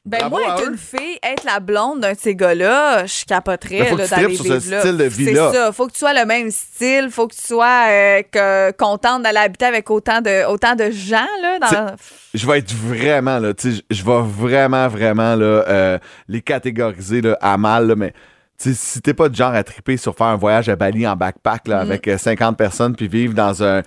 Ben 0.06 0.30
moi, 0.30 0.40
être 0.40 0.66
une 0.70 0.78
fille, 0.78 1.18
être 1.22 1.44
la 1.44 1.60
blonde 1.60 2.00
d'un 2.00 2.14
de 2.14 2.18
ces 2.18 2.34
gars-là, 2.34 3.04
je 3.04 3.26
capoterais 3.26 3.94
là, 3.94 4.06
d'aller 4.06 4.34
tripes 4.34 4.36
sur 4.36 4.46
ce 4.46 4.52
vivre 4.54 4.70
là. 4.70 4.80
style 4.80 4.96
de 4.96 5.04
vie-là. 5.04 5.50
C'est 5.52 5.58
ça. 5.58 5.72
Faut 5.72 5.86
que 5.88 5.92
tu 5.92 5.98
sois 5.98 6.14
le 6.14 6.24
même 6.24 6.50
style. 6.50 7.08
Faut 7.10 7.28
que 7.28 7.34
tu 7.34 7.46
sois 7.46 7.84
euh, 7.90 8.22
que- 8.32 8.70
contente 8.72 9.24
d'aller 9.24 9.40
habiter 9.40 9.66
avec 9.66 9.90
autant 9.90 10.22
de, 10.22 10.46
autant 10.46 10.74
de 10.74 10.90
gens. 10.90 11.28
Là, 11.42 11.58
dans... 11.58 11.96
je 12.32 12.46
vais 12.46 12.60
être 12.60 12.72
vraiment, 12.72 13.40
là, 13.40 13.52
tu 13.52 13.72
sais, 13.74 13.82
je 13.90 13.96
je 13.96 14.04
vais 14.06 14.22
vraiment, 14.22 14.88
vraiment, 14.88 15.36
là, 15.36 15.64
euh, 15.68 15.98
les 16.28 16.40
catégoriser, 16.40 17.20
là, 17.20 17.36
à 17.42 17.58
mal, 17.58 17.88
là, 17.88 17.94
mais... 17.94 18.14
tu 18.60 18.70
sais, 18.70 18.74
Si 18.74 19.00
t'es 19.00 19.14
pas 19.14 19.28
de 19.28 19.34
genre 19.34 19.54
à 19.54 19.64
triper 19.64 19.96
sur 19.96 20.14
faire 20.14 20.26
un 20.28 20.36
voyage 20.36 20.68
à 20.68 20.76
Bali 20.76 21.06
en 21.06 21.16
backpack 21.16 21.68
là, 21.68 21.80
avec 21.80 22.06
euh, 22.08 22.18
50 22.18 22.56
personnes 22.56 22.94
puis 22.94 23.08
vivre 23.08 23.34
dans 23.34 23.62
un, 23.62 23.82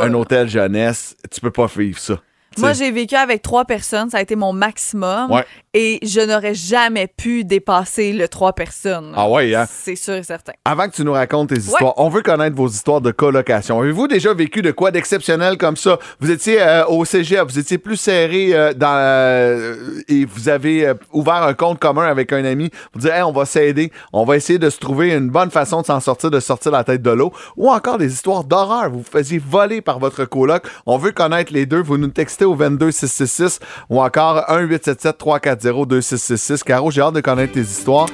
Mm. 0.00 0.02
Un 0.02 0.14
hôtel 0.14 0.48
jeunesse, 0.48 1.16
tu 1.30 1.40
peux 1.40 1.50
pas 1.50 1.66
vivre 1.66 1.98
ça. 1.98 2.20
Moi, 2.58 2.72
j'ai 2.72 2.90
vécu 2.90 3.14
avec 3.14 3.42
trois 3.42 3.64
personnes. 3.64 4.10
Ça 4.10 4.18
a 4.18 4.20
été 4.20 4.36
mon 4.36 4.52
maximum. 4.52 5.30
Ouais. 5.30 5.44
Et 5.74 5.98
je 6.02 6.20
n'aurais 6.20 6.54
jamais 6.54 7.06
pu 7.06 7.44
dépasser 7.44 8.12
le 8.12 8.26
trois 8.28 8.52
personnes. 8.52 9.12
Ah 9.14 9.28
ouais, 9.28 9.54
hein? 9.54 9.66
C'est 9.70 9.96
sûr 9.96 10.14
et 10.14 10.22
certain. 10.22 10.52
Avant 10.64 10.88
que 10.88 10.94
tu 10.94 11.04
nous 11.04 11.12
racontes 11.12 11.50
tes 11.50 11.58
histoires, 11.58 11.94
on 11.98 12.08
veut 12.08 12.22
connaître 12.22 12.56
vos 12.56 12.68
histoires 12.68 13.00
de 13.00 13.10
colocation. 13.10 13.80
Avez-vous 13.80 14.08
déjà 14.08 14.32
vécu 14.34 14.62
de 14.62 14.70
quoi 14.70 14.90
d'exceptionnel 14.90 15.56
comme 15.58 15.76
ça? 15.76 15.98
Vous 16.20 16.30
étiez 16.30 16.60
euh, 16.60 16.86
au 16.86 17.04
CGA, 17.04 17.44
vous 17.44 17.58
étiez 17.58 17.78
plus 17.78 17.96
serré 17.96 18.54
euh, 18.54 18.72
dans 18.72 18.96
euh, 18.96 20.00
et 20.08 20.24
vous 20.24 20.48
avez 20.48 20.92
ouvert 21.12 21.42
un 21.42 21.54
compte 21.54 21.78
commun 21.78 22.06
avec 22.06 22.32
un 22.32 22.44
ami. 22.44 22.70
Vous 22.94 23.00
dites, 23.00 23.10
Hey, 23.10 23.22
on 23.22 23.32
va 23.32 23.44
s'aider, 23.44 23.92
on 24.12 24.24
va 24.24 24.36
essayer 24.36 24.58
de 24.58 24.70
se 24.70 24.78
trouver 24.78 25.12
une 25.12 25.28
bonne 25.28 25.50
façon 25.50 25.82
de 25.82 25.86
s'en 25.86 26.00
sortir, 26.00 26.30
de 26.30 26.40
sortir 26.40 26.72
la 26.72 26.82
tête 26.82 27.02
de 27.02 27.10
l'eau. 27.10 27.32
Ou 27.56 27.70
encore 27.70 27.98
des 27.98 28.12
histoires 28.12 28.44
d'horreur. 28.44 28.90
Vous 28.90 28.98
vous 28.98 29.04
faisiez 29.04 29.38
voler 29.38 29.80
par 29.80 29.98
votre 29.98 30.24
coloc. 30.24 30.64
On 30.86 30.98
veut 30.98 31.12
connaître 31.12 31.52
les 31.52 31.66
deux. 31.66 31.80
Vous 31.80 31.98
nous 31.98 32.08
textez 32.08 32.44
au 32.48 32.56
22666 32.56 33.60
ou 33.88 34.02
encore 34.02 34.44
1-877-340-2666. 34.48 36.64
Caro, 36.64 36.90
j'ai 36.90 37.02
hâte 37.02 37.14
de 37.14 37.20
connaître 37.20 37.52
tes 37.54 37.60
histoires. 37.60 38.08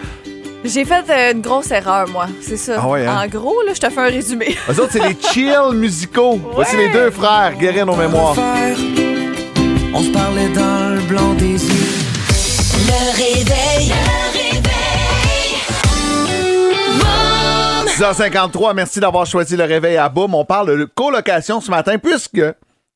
J'ai 0.65 0.85
fait 0.87 1.05
euh, 1.11 1.33
une 1.33 1.43
grosse 1.43 1.71
erreur, 1.71 2.09
moi. 2.09 2.27
C'est 2.41 2.57
ça. 2.57 2.81
Ah 2.83 2.89
ouais, 2.89 3.05
hein? 3.07 3.21
En 3.23 3.27
gros, 3.29 3.55
là, 3.67 3.75
je 3.75 3.81
te 3.81 3.91
fais 3.91 4.01
un 4.01 4.05
résumé. 4.05 4.57
Eux 4.71 4.81
autres, 4.81 4.93
c'est 4.93 5.07
les 5.07 5.15
chill 5.21 5.53
musicaux. 5.75 6.41
Voici 6.55 6.75
les 6.77 6.89
deux 6.89 7.11
frères, 7.11 7.55
guérir 7.59 7.85
nos 7.85 7.97
mémoires. 7.97 8.35
On 9.93 10.03
se 10.03 10.09
parlait 10.11 10.49
dans 10.49 10.95
le 10.95 11.03
blanc 11.03 11.35
des 11.35 11.53
yeux. 11.53 11.93
Le 12.87 13.13
réveil. 13.13 13.89
Le 13.89 13.95
réveil. 14.33 14.63
Boum. 16.99 17.87
6h53, 17.87 18.73
merci 18.75 19.01
d'avoir 19.01 19.27
choisi 19.27 19.57
le 19.59 19.65
réveil 19.65 19.99
à 19.99 20.09
Boum. 20.09 20.35
On 20.35 20.47
parle 20.47 20.79
de 20.79 20.85
colocation 20.87 21.61
ce 21.61 21.71
matin 21.71 21.99
puisque 21.99 22.41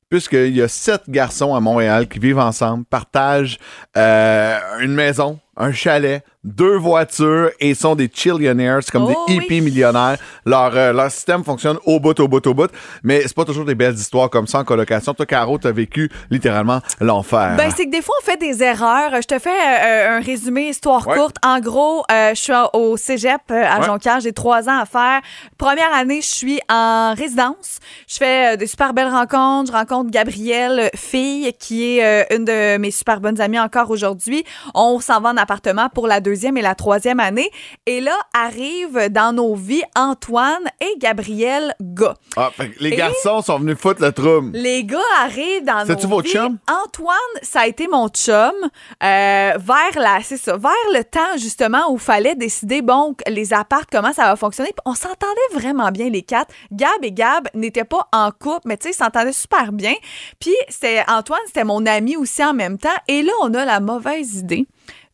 puisqu'il 0.09 0.57
y 0.57 0.63
a 0.63 0.69
sept 0.69 1.03
garçons 1.09 1.55
à 1.55 1.61
Montréal 1.61 2.09
qui 2.09 2.19
vivent 2.19 2.39
ensemble, 2.39 2.85
partagent 2.85 3.59
euh, 3.97 4.59
une 4.81 4.95
maison, 4.95 5.39
un 5.57 5.73
chalet, 5.73 6.25
deux 6.49 6.77
voitures 6.77 7.51
et 7.61 7.75
sont 7.75 7.95
des 7.95 8.11
chillionaires, 8.13 8.79
c'est 8.83 8.91
comme 8.91 9.05
Oh 9.05 9.25
des 9.29 9.35
oui. 9.35 9.45
hippies 9.45 9.61
millionnaires. 9.61 10.17
Leur, 10.45 10.75
euh, 10.77 10.93
leur 10.93 11.11
système 11.11 11.45
fonctionne 11.45 11.79
au 11.85 12.01
bout, 12.01 12.19
au 12.21 12.29
bout, 12.29 12.45
au 12.47 12.55
bout. 12.55 12.71
Mais 13.03 13.23
c'est 13.23 13.35
pas 13.35 13.45
toujours 13.45 13.65
des 13.65 13.75
belles 13.75 13.95
histoires 13.95 14.31
comme 14.31 14.47
ça 14.47 14.61
en 14.61 14.65
colocation. 14.65 15.15
Toi, 15.15 15.27
Caro, 15.27 15.59
t'as 15.59 15.73
vécu 15.73 16.11
littéralement 16.31 16.81
l'enfer. 17.01 17.55
Ben, 17.57 17.71
c'est 17.77 17.87
que 17.87 17.91
des 17.91 18.03
fois, 18.03 18.15
on 18.21 18.25
fait 18.25 18.37
des 18.39 18.63
erreurs. 18.63 19.11
Je 19.21 19.27
te 19.27 19.39
fais 19.39 19.51
euh, 19.51 20.17
un 20.19 20.21
résumé, 20.21 20.69
histoire 20.71 21.07
Ouais. 21.07 21.17
courte. 21.17 21.37
En 21.45 21.61
gros, 21.61 22.03
euh, 22.11 22.31
je 22.35 22.41
suis 22.41 22.53
au 22.73 22.97
cégep 22.97 23.41
euh, 23.51 23.63
à 23.65 23.81
Ouais. 23.81 23.87
Jonquière. 23.87 24.21
J'ai 24.21 24.33
trois 24.33 24.69
ans 24.69 24.79
à 24.81 24.87
faire. 24.87 25.21
Première 25.59 25.93
année, 25.95 26.21
je 26.23 26.27
suis 26.29 26.61
en 26.71 27.15
résidence. 27.17 27.79
Je 28.09 28.17
fais 28.17 28.55
euh, 28.55 28.57
des 28.57 28.67
super 28.67 28.95
belles 28.95 29.09
rencontres. 29.09 29.71
Je 29.73 29.77
rencontre 29.77 30.11
Gabrielle, 30.11 30.81
euh, 30.81 30.89
fille, 30.97 31.53
qui 31.59 31.99
est 31.99 32.05
euh, 32.05 32.37
une 32.37 32.45
de 32.45 32.79
mes 32.79 32.91
super 32.91 33.21
bonnes 33.21 33.41
amies 33.41 33.61
encore 33.61 33.91
aujourd'hui. 33.91 34.45
On 34.75 34.99
s'en 35.01 35.21
va 35.21 35.31
en 35.31 35.37
appartement 35.37 35.89
pour 35.91 36.07
la 36.07 36.21
deuxième 36.21 36.38
deuxième 36.39 36.57
et 36.57 36.63
la 36.63 36.77
troisième 36.77 37.19
année. 37.19 37.51
Et 37.87 38.01
là, 38.01 38.17
arrivent 38.33 39.09
dans 39.11 39.33
nos 39.35 39.57
vies 39.57 39.83
Antoine 39.97 40.63
et 40.81 40.97
Gabriel 40.99 41.75
Gars. 41.81 42.15
Ah, 42.37 42.51
fait 42.57 42.71
que 42.71 42.81
les 42.81 42.91
Et- 42.91 42.97
garçons 42.97 43.43
sont 43.43 43.59
venus 43.59 43.77
foutre 43.77 44.01
le 44.01 44.13
trouble. 44.13 44.51
Les 44.57 44.85
gars 44.85 44.99
arrivent 45.21 45.65
dans 45.65 45.81
nos 45.81 45.87
C'est-tu 45.87 46.07
votre 46.07 46.29
vies. 46.29 46.33
chum? 46.35 46.59
Antoine, 46.85 47.17
ça 47.43 47.63
a 47.63 47.67
été 47.67 47.89
mon 47.89 48.09
chum 48.09 48.53
euh, 48.63 48.71
vers 49.03 49.97
la, 49.97 50.21
c'est 50.23 50.37
ça, 50.37 50.57
vers 50.57 50.71
le 50.95 51.03
temps 51.03 51.37
justement 51.39 51.91
où 51.91 51.99
fallait 51.99 52.37
décider 52.37 52.83
bon 52.83 53.17
les 53.27 53.53
apparts 53.53 53.87
comment 53.91 54.13
ça 54.13 54.25
va 54.27 54.37
fonctionner. 54.37 54.71
Puis 54.71 54.83
on 54.85 54.95
s'entendait 54.95 55.41
vraiment 55.55 55.91
bien 55.91 56.09
les 56.09 56.23
quatre. 56.23 56.55
Gab 56.71 57.03
et 57.03 57.11
Gab 57.11 57.49
n'étaient 57.55 57.83
pas 57.85 58.07
en 58.13 58.31
couple, 58.31 58.61
mais 58.67 58.77
tu 58.77 58.85
sais 58.85 58.91
ils 58.95 58.97
s'entendaient 58.97 59.33
super 59.33 59.73
bien. 59.73 59.95
Puis 60.39 60.55
c'est 60.69 61.03
Antoine, 61.11 61.41
c'était 61.47 61.65
mon 61.65 61.85
ami 61.85 62.17
aussi 62.17 62.45
en 62.45 62.55
même 62.55 62.79
temps. 62.79 62.89
Et 63.09 63.23
là 63.23 63.33
on 63.43 63.53
a 63.55 63.65
la 63.65 63.81
mauvaise 63.81 64.37
idée 64.37 64.69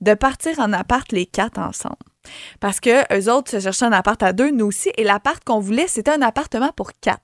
de 0.04 0.14
partir 0.14 0.60
en 0.60 0.72
appart 0.74 1.10
les 1.12 1.24
quatre 1.24 1.58
ensemble. 1.58 2.13
Parce 2.60 2.80
que 2.80 3.02
eux 3.16 3.30
autres 3.32 3.50
se 3.50 3.60
cherchaient 3.60 3.84
un 3.84 3.92
appart 3.92 4.22
à 4.22 4.32
deux, 4.32 4.50
nous 4.50 4.66
aussi, 4.66 4.90
et 4.96 5.04
l'appart 5.04 5.42
qu'on 5.44 5.60
voulait, 5.60 5.86
c'était 5.88 6.12
un 6.12 6.22
appartement 6.22 6.70
pour 6.74 6.90
quatre. 7.00 7.22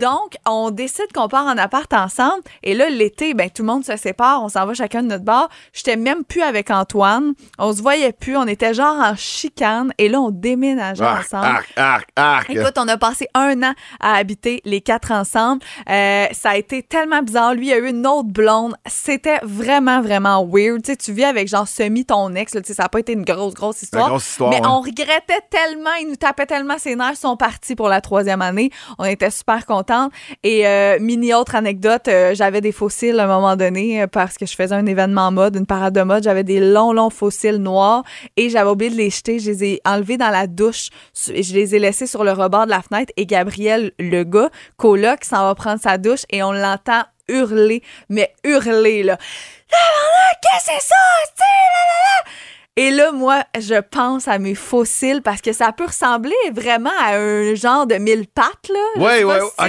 Donc, 0.00 0.36
on 0.46 0.70
décide 0.70 1.12
qu'on 1.14 1.28
part 1.28 1.46
en 1.46 1.56
appart 1.56 1.92
ensemble. 1.92 2.42
Et 2.62 2.74
là, 2.74 2.88
l'été, 2.90 3.34
ben, 3.34 3.50
tout 3.50 3.62
le 3.62 3.66
monde 3.68 3.84
se 3.84 3.96
sépare. 3.96 4.42
On 4.42 4.48
s'en 4.48 4.66
va 4.66 4.74
chacun 4.74 5.02
de 5.02 5.08
notre 5.08 5.24
bar. 5.24 5.48
J'étais 5.72 5.96
même 5.96 6.24
plus 6.24 6.42
avec 6.42 6.70
Antoine. 6.70 7.34
On 7.58 7.72
se 7.72 7.82
voyait 7.82 8.12
plus. 8.12 8.36
On 8.36 8.46
était 8.46 8.74
genre 8.74 8.96
en 8.96 9.14
chicane. 9.16 9.92
Et 9.98 10.08
là, 10.08 10.20
on 10.20 10.30
déménageait 10.30 11.04
Arc, 11.04 11.24
ensemble. 11.26 11.46
arc, 11.46 11.72
arc, 11.76 12.08
arc. 12.16 12.50
Écoute, 12.50 12.74
on 12.76 12.88
a 12.88 12.96
passé 12.96 13.28
un 13.34 13.62
an 13.62 13.72
à 14.00 14.14
habiter 14.16 14.60
les 14.64 14.80
quatre 14.80 15.10
ensemble. 15.12 15.62
Euh, 15.88 16.26
ça 16.32 16.50
a 16.50 16.56
été 16.56 16.82
tellement 16.82 17.22
bizarre. 17.22 17.54
Lui, 17.54 17.68
il 17.68 17.72
a 17.72 17.78
eu 17.78 17.88
une 17.88 18.06
autre 18.06 18.28
blonde. 18.28 18.74
C'était 18.86 19.38
vraiment, 19.42 20.00
vraiment 20.02 20.44
weird. 20.46 20.82
Tu 20.82 20.92
sais, 20.92 20.96
tu 20.96 21.12
vis 21.12 21.24
avec 21.24 21.48
genre 21.48 21.66
semi 21.68 22.04
ton 22.04 22.34
ex. 22.34 22.54
là. 22.54 22.60
Ça 22.64 22.82
n'a 22.84 22.88
pas 22.88 23.00
été 23.00 23.12
une 23.12 23.24
grosse, 23.24 23.54
grosse 23.54 23.82
histoire. 23.82 24.08
Histoire, 24.36 24.50
Mais 24.50 24.60
ouais. 24.60 24.66
on 24.66 24.80
regrettait 24.80 25.40
tellement. 25.50 25.94
Il 26.00 26.08
nous 26.08 26.16
tapait 26.16 26.46
tellement 26.46 26.78
ses 26.78 26.96
nerfs. 26.96 27.12
Ils 27.12 27.16
sont 27.16 27.36
partis 27.36 27.74
pour 27.74 27.88
la 27.88 28.00
troisième 28.00 28.42
année. 28.42 28.70
On 28.98 29.04
était 29.04 29.30
super 29.30 29.66
contents. 29.66 30.10
Et 30.42 30.66
euh, 30.66 30.98
mini 31.00 31.32
autre 31.34 31.54
anecdote, 31.54 32.08
euh, 32.08 32.34
j'avais 32.34 32.60
des 32.60 32.72
fossiles 32.72 33.18
à 33.20 33.24
un 33.24 33.26
moment 33.26 33.56
donné 33.56 34.02
euh, 34.02 34.06
parce 34.06 34.36
que 34.36 34.46
je 34.46 34.54
faisais 34.54 34.74
un 34.74 34.86
événement 34.86 35.32
mode, 35.32 35.56
une 35.56 35.66
parade 35.66 35.94
de 35.94 36.02
mode. 36.02 36.22
J'avais 36.22 36.44
des 36.44 36.60
longs, 36.60 36.92
longs 36.92 37.10
fossiles 37.10 37.56
noirs 37.56 38.04
et 38.36 38.50
j'avais 38.50 38.70
oublié 38.70 38.90
de 38.90 38.96
les 38.96 39.10
jeter. 39.10 39.38
Je 39.38 39.50
les 39.50 39.64
ai 39.64 39.80
enlevés 39.84 40.18
dans 40.18 40.30
la 40.30 40.46
douche 40.46 40.90
et 41.30 41.42
je 41.42 41.54
les 41.54 41.74
ai 41.74 41.78
laissés 41.78 42.06
sur 42.06 42.24
le 42.24 42.32
rebord 42.32 42.66
de 42.66 42.70
la 42.70 42.82
fenêtre. 42.82 43.12
Et 43.16 43.26
Gabriel, 43.26 43.92
le 43.98 44.24
gars, 44.24 44.50
coloc, 44.76 45.24
s'en 45.24 45.42
va 45.44 45.54
prendre 45.54 45.80
sa 45.80 45.98
douche 45.98 46.22
et 46.30 46.42
on 46.42 46.52
l'entend 46.52 47.02
hurler, 47.28 47.82
mais 48.08 48.32
hurler, 48.44 49.02
là. 49.02 49.18
Qu'est-ce 50.42 50.66
que 50.66 50.72
c'est 50.74 50.88
ça? 50.88 50.94
Et 52.78 52.90
là, 52.90 53.10
moi, 53.10 53.42
je 53.58 53.80
pense 53.80 54.28
à 54.28 54.38
mes 54.38 54.54
fossiles 54.54 55.22
parce 55.22 55.40
que 55.40 55.54
ça 55.54 55.72
peut 55.72 55.86
ressembler 55.86 56.34
vraiment 56.52 56.90
à 57.02 57.16
un 57.16 57.54
genre 57.54 57.86
de 57.86 57.94
mille 57.94 58.26
pattes, 58.26 58.68
là. 58.68 58.78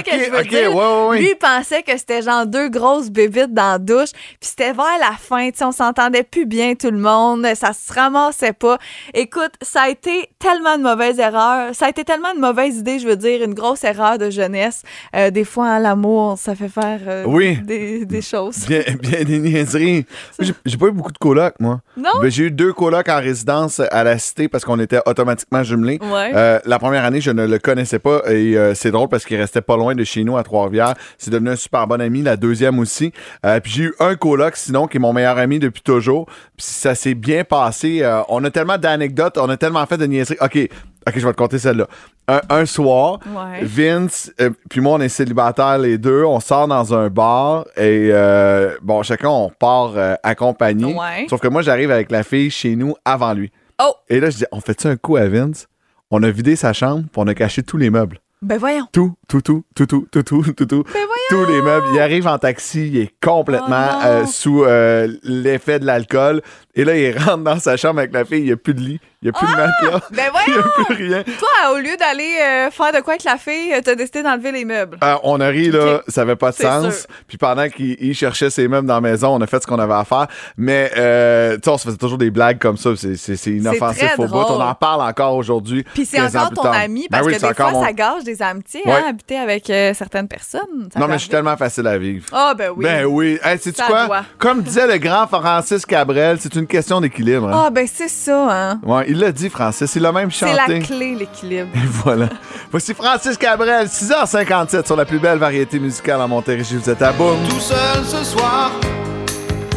Si 0.04 0.10
c'est 0.10 0.30
ok. 0.30 1.14
Lui, 1.18 1.30
il 1.30 1.36
pensait 1.40 1.82
que 1.82 1.96
c'était 1.96 2.20
genre 2.20 2.44
deux 2.46 2.68
grosses 2.68 3.08
bébites 3.08 3.54
dans 3.54 3.72
la 3.72 3.78
douche. 3.78 4.10
Puis 4.12 4.50
c'était 4.50 4.74
vers 4.74 4.98
la 5.00 5.12
fin, 5.18 5.50
tu 5.50 5.64
on 5.64 5.72
s'entendait 5.72 6.22
plus 6.22 6.44
bien 6.44 6.74
tout 6.74 6.90
le 6.90 6.98
monde. 6.98 7.46
Ça 7.54 7.72
se 7.72 7.90
ramassait 7.94 8.52
pas. 8.52 8.76
Écoute, 9.14 9.52
ça 9.62 9.82
a 9.84 9.88
été 9.88 10.28
tellement 10.38 10.76
de 10.76 10.82
mauvaises 10.82 11.18
erreurs. 11.18 11.74
Ça 11.74 11.86
a 11.86 11.88
été 11.88 12.04
tellement 12.04 12.34
de 12.34 12.40
mauvaises 12.40 12.76
idées, 12.76 12.98
je 12.98 13.08
veux 13.08 13.16
dire, 13.16 13.42
une 13.42 13.54
grosse 13.54 13.84
erreur 13.84 14.18
de 14.18 14.28
jeunesse. 14.28 14.82
Euh, 15.16 15.30
des 15.30 15.44
fois, 15.44 15.66
hein, 15.66 15.78
l'amour, 15.78 16.36
ça 16.38 16.54
fait 16.54 16.68
faire 16.68 17.00
euh, 17.06 17.24
Oui. 17.26 17.56
des, 17.62 18.04
des 18.04 18.20
choses. 18.22 18.66
Bien, 18.66 18.82
bien 19.00 19.24
des 19.24 19.38
niaiseries. 19.38 20.04
J'ai 20.66 20.76
pas 20.76 20.86
eu 20.88 20.92
beaucoup 20.92 21.12
de 21.12 21.18
colocs, 21.18 21.54
moi. 21.58 21.80
Non? 21.96 22.10
Ben, 22.20 22.30
j'ai 22.30 22.44
eu 22.44 22.50
deux 22.50 22.72
colocs 22.74 22.97
en 23.08 23.20
résidence 23.20 23.80
à 23.80 24.04
la 24.04 24.18
cité 24.18 24.48
parce 24.48 24.64
qu'on 24.64 24.78
était 24.80 25.00
automatiquement 25.06 25.62
jumelés. 25.62 25.98
Ouais. 26.00 26.32
Euh, 26.34 26.58
la 26.64 26.78
première 26.78 27.04
année, 27.04 27.20
je 27.20 27.30
ne 27.30 27.46
le 27.46 27.58
connaissais 27.58 27.98
pas 27.98 28.22
et 28.30 28.56
euh, 28.56 28.74
c'est 28.74 28.90
drôle 28.90 29.08
parce 29.08 29.24
qu'il 29.24 29.36
restait 29.36 29.60
pas 29.60 29.76
loin 29.76 29.94
de 29.94 30.04
chez 30.04 30.24
nous 30.24 30.36
à 30.36 30.42
Trois-Rivières. 30.42 30.94
C'est 31.18 31.30
devenu 31.30 31.50
un 31.50 31.56
super 31.56 31.86
bon 31.86 32.00
ami, 32.00 32.22
la 32.22 32.36
deuxième 32.36 32.78
aussi. 32.78 33.12
Euh, 33.44 33.60
puis 33.60 33.72
j'ai 33.72 33.82
eu 33.84 33.94
un 34.00 34.16
coloc, 34.16 34.56
sinon, 34.56 34.86
qui 34.86 34.96
est 34.96 35.00
mon 35.00 35.12
meilleur 35.12 35.38
ami 35.38 35.58
depuis 35.58 35.82
toujours. 35.82 36.26
Puis 36.26 36.66
ça 36.66 36.94
s'est 36.94 37.14
bien 37.14 37.44
passé. 37.44 38.02
On 38.28 38.42
a 38.44 38.50
tellement 38.50 38.78
d'anecdotes, 38.78 39.38
on 39.38 39.48
a 39.48 39.56
tellement 39.56 39.84
fait 39.86 39.98
de 39.98 40.06
niaiseries. 40.06 40.38
OK, 40.40 40.68
OK, 41.06 41.14
je 41.16 41.26
vais 41.26 41.32
te 41.32 41.38
compter 41.38 41.58
celle-là. 41.58 41.86
Un, 42.26 42.40
un 42.50 42.66
soir, 42.66 43.20
Ouais. 43.26 43.60
Vince, 43.62 44.30
euh, 44.40 44.50
puis 44.68 44.80
moi, 44.80 44.94
on 44.94 45.00
est 45.00 45.08
célibataires 45.08 45.78
les 45.78 45.96
deux. 45.96 46.24
On 46.24 46.40
sort 46.40 46.68
dans 46.68 46.92
un 46.94 47.08
bar 47.08 47.64
et, 47.76 48.10
euh, 48.12 48.76
bon, 48.82 49.02
chacun, 49.02 49.28
on 49.30 49.48
part 49.50 49.92
euh, 49.96 50.14
accompagné. 50.22 50.92
Ouais. 50.94 51.26
Sauf 51.30 51.40
que 51.40 51.48
moi, 51.48 51.62
j'arrive 51.62 51.90
avec 51.90 52.10
la 52.10 52.22
fille 52.22 52.50
chez 52.50 52.76
nous 52.76 52.94
avant 53.04 53.32
lui. 53.32 53.50
Oh! 53.82 53.94
Et 54.08 54.20
là, 54.20 54.28
je 54.30 54.38
dis, 54.38 54.44
on 54.52 54.60
fait-tu 54.60 54.88
un 54.88 54.96
coup 54.96 55.16
à 55.16 55.26
Vince? 55.28 55.68
On 56.10 56.22
a 56.22 56.30
vidé 56.30 56.56
sa 56.56 56.72
chambre, 56.72 57.02
puis 57.12 57.22
on 57.22 57.26
a 57.26 57.34
caché 57.34 57.62
tous 57.62 57.76
les 57.76 57.90
meubles. 57.90 58.18
Ben 58.40 58.56
voyons. 58.56 58.86
Tout, 58.92 59.14
tout, 59.26 59.40
tout, 59.40 59.64
tout, 59.74 59.86
tout, 59.86 60.06
tout, 60.12 60.22
tout, 60.22 60.42
tout, 60.52 60.66
tout. 60.66 60.82
Ben 60.84 60.92
voyons! 60.92 61.44
Tous 61.46 61.52
les 61.52 61.60
meubles. 61.60 61.86
Il 61.92 61.98
arrive 61.98 62.26
en 62.28 62.38
taxi, 62.38 62.86
il 62.86 62.96
est 62.98 63.12
complètement 63.20 63.88
Oh 64.00 64.06
euh, 64.06 64.26
sous 64.26 64.62
euh, 64.64 65.08
l'effet 65.24 65.80
de 65.80 65.86
l'alcool. 65.86 66.40
Et 66.76 66.84
là, 66.84 66.96
il 66.96 67.18
rentre 67.18 67.42
dans 67.42 67.58
sa 67.58 67.76
chambre 67.76 67.98
avec 67.98 68.12
la 68.12 68.24
fille, 68.24 68.38
il 68.38 68.44
n'y 68.44 68.52
a 68.52 68.56
plus 68.56 68.74
de 68.74 68.80
lit, 68.80 69.00
il 69.20 69.24
n'y 69.24 69.30
a 69.30 69.32
plus 69.32 69.46
de 69.48 69.56
matelas, 69.56 70.00
Ben 70.12 70.30
il 70.46 70.52
n'y 70.52 70.58
a 70.58 70.62
plus 70.62 70.94
rien. 71.08 71.22
Toi, 71.24 71.72
au 71.72 71.78
lieu 71.78 71.96
d'aller 71.98 72.36
euh, 72.40 72.70
faire 72.70 72.92
de 72.92 73.00
quoi 73.00 73.14
avec 73.14 73.24
la 73.24 73.36
fille, 73.36 73.72
euh, 73.74 73.80
t'as 73.84 73.96
décidé 73.96 74.22
d'enlever 74.22 74.52
les 74.52 74.64
meubles. 74.64 74.96
Euh, 75.02 75.16
on 75.24 75.40
a 75.40 75.48
ri, 75.48 75.70
là, 75.70 76.02
ça 76.06 76.20
avait 76.22 76.36
pas 76.36 76.50
de 76.52 76.56
sens. 76.56 76.94
sûr. 77.00 77.06
Puis 77.26 77.36
pendant 77.36 77.68
qu'il 77.68 77.96
il 78.00 78.14
cherchait 78.14 78.48
ses 78.50 78.68
meubles 78.68 78.86
dans 78.86 78.94
la 78.94 79.00
maison, 79.00 79.34
on 79.34 79.40
a 79.40 79.46
fait 79.48 79.60
ce 79.60 79.66
qu'on 79.66 79.78
avait 79.80 79.94
à 79.94 80.04
faire. 80.04 80.28
Mais, 80.56 80.92
euh, 80.96 81.54
tu 81.56 81.62
sais, 81.64 81.70
on 81.70 81.78
se 81.78 81.84
faisait 81.86 81.96
toujours 81.96 82.18
des 82.18 82.30
blagues 82.30 82.58
comme 82.58 82.76
ça. 82.76 82.90
C'est- 82.96 83.46
inoffensif 83.50 84.12
au 84.18 84.26
bout. 84.26 84.36
On 84.48 84.60
en 84.60 84.74
parle 84.74 85.02
encore 85.02 85.34
aujourd'hui. 85.34 85.84
Puis 85.94 86.06
c'est 86.06 86.18
15 86.18 86.36
ans 86.36 86.42
encore 86.50 86.64
ton 86.64 86.70
ami, 86.72 87.08
Ben 87.10 87.18
parce 87.18 87.26
oui, 87.26 87.34
que 87.36 87.40
des 87.40 87.54
fois, 87.54 87.70
mon- 87.72 87.82
ça 87.84 87.92
gâche 87.92 88.24
des 88.24 88.40
amitiés, 88.40 88.82
Ouais. 88.84 88.92
hein, 88.92 89.04
habiter 89.08 89.38
avec 89.38 89.68
euh, 89.70 89.94
certaines 89.94 90.28
personnes. 90.28 90.88
Ça 90.92 91.00
Non, 91.00 91.06
mais 91.08 91.14
je 91.14 91.18
suis 91.20 91.28
tellement 91.30 91.56
facile 91.56 91.86
à 91.88 91.98
vivre. 91.98 92.26
Ah, 92.32 92.54
ben 92.56 92.70
oui. 92.76 92.84
Ben 92.84 93.04
oui. 93.04 93.38
Hey, 93.42 93.58
sais-tu 93.58 93.82
quoi? 93.82 94.06
doit. 94.06 94.22
Comme 94.38 94.62
disait 94.62 94.86
le 94.86 94.98
grand 94.98 95.26
Francis 95.26 95.84
Cabrel, 95.84 96.38
c'est 96.40 96.54
une 96.54 96.66
question 96.66 97.00
d'équilibre. 97.00 97.48
hein. 97.48 97.64
Ah, 97.66 97.70
ben 97.70 97.86
c'est 97.92 98.08
ça, 98.08 98.46
hein. 98.50 98.80
Ouais, 98.84 99.07
il 99.08 99.18
l'a 99.18 99.32
dit, 99.32 99.48
Francis. 99.50 99.94
Il 99.96 100.02
l'a 100.02 100.12
même 100.12 100.30
C'est 100.30 100.46
chanté. 100.46 100.78
la 100.78 100.84
clé, 100.86 101.14
l'équilibre. 101.14 101.68
Et 101.74 101.86
voilà. 102.04 102.28
Voici 102.70 102.92
Francis 102.94 103.36
Cabrel, 103.36 103.86
6h57 103.86 104.86
sur 104.86 104.96
la 104.96 105.04
plus 105.04 105.18
belle 105.18 105.38
variété 105.38 105.78
musicale 105.80 106.20
en 106.20 106.28
Montérégie. 106.28 106.76
Vous 106.76 106.90
êtes 106.90 107.00
à 107.02 107.12
boum. 107.12 107.38
Tout 107.48 107.58
seul 107.60 108.04
ce 108.04 108.22
soir, 108.22 108.70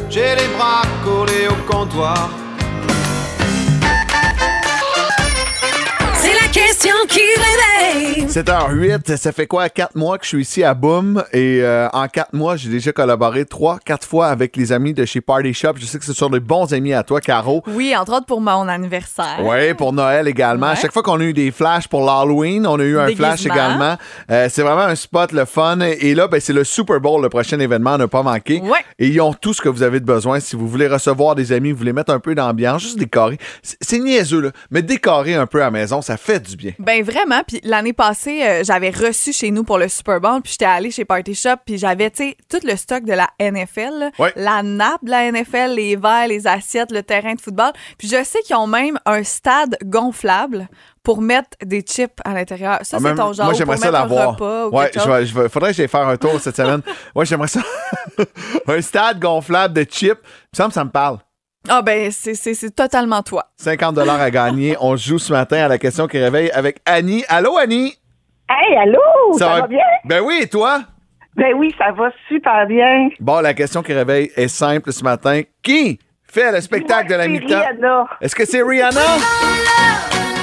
j'ai 0.10 0.36
les 0.36 0.48
bras 0.58 0.82
collés 1.06 1.48
au 1.50 1.72
comptoir. 1.72 2.30
C'est 6.15 6.34
la 6.34 6.48
question 6.71 6.95
qui 7.10 7.19
réveille. 7.19 8.25
7h08, 8.27 9.17
ça 9.17 9.34
fait 9.34 9.45
quoi? 9.45 9.67
Quatre 9.67 9.95
mois 9.97 10.17
que 10.17 10.23
je 10.23 10.29
suis 10.29 10.41
ici 10.41 10.63
à 10.63 10.73
Boom? 10.73 11.21
Et 11.34 11.60
euh, 11.62 11.89
en 11.91 12.07
quatre 12.07 12.31
mois, 12.34 12.55
j'ai 12.55 12.69
déjà 12.69 12.93
collaboré 12.93 13.43
trois, 13.45 13.77
quatre 13.84 14.07
fois 14.07 14.27
avec 14.27 14.55
les 14.55 14.71
amis 14.71 14.93
de 14.93 15.03
chez 15.03 15.19
Party 15.19 15.53
Shop. 15.53 15.73
Je 15.75 15.86
sais 15.86 15.99
que 15.99 16.05
ce 16.05 16.13
sont 16.13 16.29
des 16.29 16.39
bons 16.39 16.73
amis 16.73 16.93
à 16.93 17.03
toi, 17.03 17.19
Caro. 17.19 17.62
Oui, 17.67 17.93
entre 17.93 18.13
autres 18.13 18.25
pour 18.25 18.39
mon 18.39 18.69
anniversaire. 18.69 19.39
Oui, 19.41 19.73
pour 19.73 19.91
Noël 19.91 20.29
également. 20.29 20.67
À 20.67 20.69
Ouais. 20.71 20.75
chaque 20.81 20.93
fois 20.93 21.03
qu'on 21.03 21.19
a 21.19 21.23
eu 21.23 21.34
des 21.34 21.51
flashs 21.51 21.89
pour 21.89 22.05
l'Halloween, 22.05 22.65
on 22.65 22.79
a 22.79 22.84
eu 22.84 22.97
un 22.97 23.13
flash 23.15 23.45
également. 23.45 23.97
Euh, 24.31 24.47
c'est 24.49 24.62
vraiment 24.62 24.84
un 24.84 24.95
spot, 24.95 25.34
le 25.34 25.43
fun. 25.43 25.79
Et 25.81 26.15
là, 26.15 26.29
ben, 26.29 26.39
c'est 26.39 26.53
le 26.53 26.63
Super 26.63 27.01
Bowl, 27.01 27.21
le 27.21 27.27
prochain 27.29 27.60
événement, 27.60 27.93
à 27.95 27.97
ne 27.97 28.05
pas 28.05 28.23
manquer. 28.23 28.62
Ouais. 28.62 28.79
Et 28.97 29.07
ils 29.10 29.19
ont 29.19 29.34
tout 29.34 29.53
ce 29.53 29.62
que 29.62 29.67
vous 29.67 29.84
avez 29.84 29.99
de 29.99 30.05
besoin. 30.05 30.39
Si 30.39 30.55
vous 30.55 30.69
voulez 30.69 30.88
recevoir 30.88 31.36
des 31.36 31.51
amis, 31.51 31.73
vous 31.73 31.79
voulez 31.79 31.91
mettre 31.93 32.13
un 32.13 32.19
peu 32.19 32.34
d'ambiance, 32.34 32.81
juste 32.84 32.97
décorer. 32.99 33.38
C'est 33.62 33.77
c'est 33.81 33.99
niaiseux, 33.99 34.39
là. 34.39 34.49
Mais 34.69 34.81
décorer 34.81 35.36
un 35.36 35.47
peu 35.47 35.60
à 35.62 35.65
la 35.65 35.71
maison, 35.71 36.01
ça 36.01 36.15
fait 36.15 36.39
du 36.39 36.55
bien. 36.55 36.61
Ben 36.80 37.04
vraiment, 37.04 37.41
puis 37.47 37.60
l'année 37.63 37.93
passée, 37.93 38.41
euh, 38.43 38.63
j'avais 38.63 38.89
reçu 38.89 39.34
chez 39.34 39.52
nous 39.52 39.63
pour 39.63 39.78
le 39.78 39.88
Super 39.88 40.19
Bowl, 40.21 40.41
puis 40.41 40.52
j'étais 40.54 40.65
allée 40.65 40.91
chez 40.91 41.06
Party 41.06 41.36
Shop, 41.36 41.56
puis 41.65 41.78
j'avais, 41.78 42.10
tu 42.12 42.30
sais, 42.30 42.38
tout 42.50 42.60
le 42.65 42.76
stock 42.76 43.04
de 43.04 43.13
la 43.13 43.28
NFL, 43.39 43.91
là. 44.00 44.12
Ouais. 44.19 44.32
la 44.36 44.63
nappe 44.63 45.04
de 45.04 45.10
la 45.12 45.32
NFL, 45.32 45.74
les 45.76 45.95
verres, 45.95 46.28
les 46.28 46.47
assiettes, 46.47 46.91
le 46.91 47.04
terrain 47.04 47.34
de 47.34 47.41
football. 47.41 47.71
Puis 47.97 48.08
je 48.08 48.24
sais 48.24 48.39
qu'ils 48.41 48.56
ont 48.56 48.67
même 48.67 49.00
un 49.06 49.24
stade 49.24 49.78
gonflable 49.84 50.67
pour 51.04 51.21
mettre 51.21 51.50
des 51.63 51.82
chips 51.82 52.19
à 52.24 52.34
l'intérieur. 52.34 52.80
Ça, 52.84 52.97
Ah, 52.97 53.04
c'est 53.04 53.15
ton 53.15 53.34
genre 53.34 53.45
Moi, 53.45 53.54
j'aimerais 53.56 53.78
ça 53.78 53.89
l'avoir. 53.91 54.39
Ouais, 54.71 54.91
je 54.93 55.00
vais, 55.10 55.26
je 55.26 55.34
vais- 55.39 55.50
faudrait 55.50 55.71
que 55.71 55.78
j'aille 55.78 55.88
faire 55.88 56.08
un 56.08 56.17
tour 56.17 56.39
cette 56.39 56.56
semaine. 56.56 56.82
Ouais, 57.15 57.26
j'aimerais 57.26 57.47
ça. 57.47 57.62
un 58.67 58.82
stade 58.82 59.19
gonflable 59.19 59.74
de 59.74 59.84
chips. 59.84 60.19
Il 60.21 60.54
me 60.54 60.58
semble 60.58 60.69
que 60.69 60.74
ça 60.76 60.84
me 60.86 60.91
parle. 60.91 61.17
Ah 61.69 61.82
ben, 61.82 62.12
c'est- 62.12 62.34
c'est 62.34 62.54
c'est 62.56 62.71
totalement 62.71 63.21
toi. 63.21 63.45
50 63.58 63.97
à 64.00 64.32
gagner. 64.32 64.76
On 64.80 64.95
joue 64.95 65.19
ce 65.19 65.32
matin 65.32 65.58
à 65.65 65.67
la 65.67 65.78
question 65.78 66.08
qui 66.08 66.17
réveille 66.17 66.50
avec 66.52 66.78
Annie. 66.86 67.24
Allô, 67.30 67.58
Annie? 67.58 67.93
Hey, 68.50 68.78
allô? 68.78 69.38
Ça, 69.38 69.62
va 69.62 69.67
bien? 69.67 69.80
Ben 70.06 70.21
oui, 70.21 70.39
et 70.41 70.47
toi? 70.47 70.82
Ben 71.36 71.54
oui, 71.56 71.74
ça 71.78 71.91
va 71.91 72.10
super 72.28 72.65
bien. 72.67 73.10
Bon, 73.19 73.39
la 73.39 73.54
question 73.54 73.82
qui 73.84 73.93
réveille 73.93 74.32
est 74.36 74.47
simple 74.50 74.91
ce 74.91 75.04
matin. 75.04 75.41
Qui 75.63 76.00
fait 76.30 76.52
le 76.52 76.60
spectacle 76.62 77.10
de 77.10 77.15
la 77.15 77.24
C'est 77.24 77.30
mi-temps? 77.30 77.60
Rihanna. 77.60 78.06
Est-ce 78.19 78.36
que 78.36 78.45
c'est 78.45 78.62
Rihanna? 78.63 79.00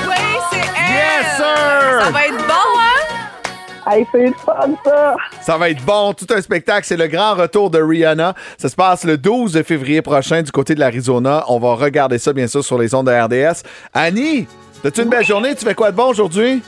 Oui, 0.06 0.14
c'est 0.50 0.56
elle! 0.58 0.94
Yes, 0.94 1.36
sir! 1.36 2.04
Ça 2.04 2.10
va 2.10 2.26
être 2.26 2.46
bon? 2.46 2.77
Hey, 3.90 4.06
c'est 4.12 4.26
le 4.26 4.32
fun, 4.34 4.70
ça. 4.84 5.16
Ça 5.40 5.56
va 5.56 5.70
être 5.70 5.82
bon, 5.84 6.12
tout 6.12 6.26
un 6.34 6.40
spectacle. 6.42 6.86
C'est 6.86 6.96
le 6.96 7.06
grand 7.06 7.34
retour 7.34 7.70
de 7.70 7.80
Rihanna. 7.80 8.34
Ça 8.58 8.68
se 8.68 8.76
passe 8.76 9.04
le 9.04 9.16
12 9.16 9.62
février 9.62 10.02
prochain 10.02 10.42
du 10.42 10.50
côté 10.50 10.74
de 10.74 10.80
l'Arizona. 10.80 11.44
On 11.48 11.58
va 11.58 11.74
regarder 11.74 12.18
ça, 12.18 12.32
bien 12.32 12.46
sûr, 12.46 12.62
sur 12.62 12.78
les 12.78 12.94
ondes 12.94 13.06
de 13.06 13.12
RDS. 13.12 13.62
Annie, 13.94 14.46
as-tu 14.84 15.02
une 15.02 15.08
belle 15.08 15.24
journée? 15.24 15.54
Tu 15.54 15.64
fais 15.64 15.74
quoi 15.74 15.90
de 15.90 15.96
bon 15.96 16.08
aujourd'hui? 16.08 16.62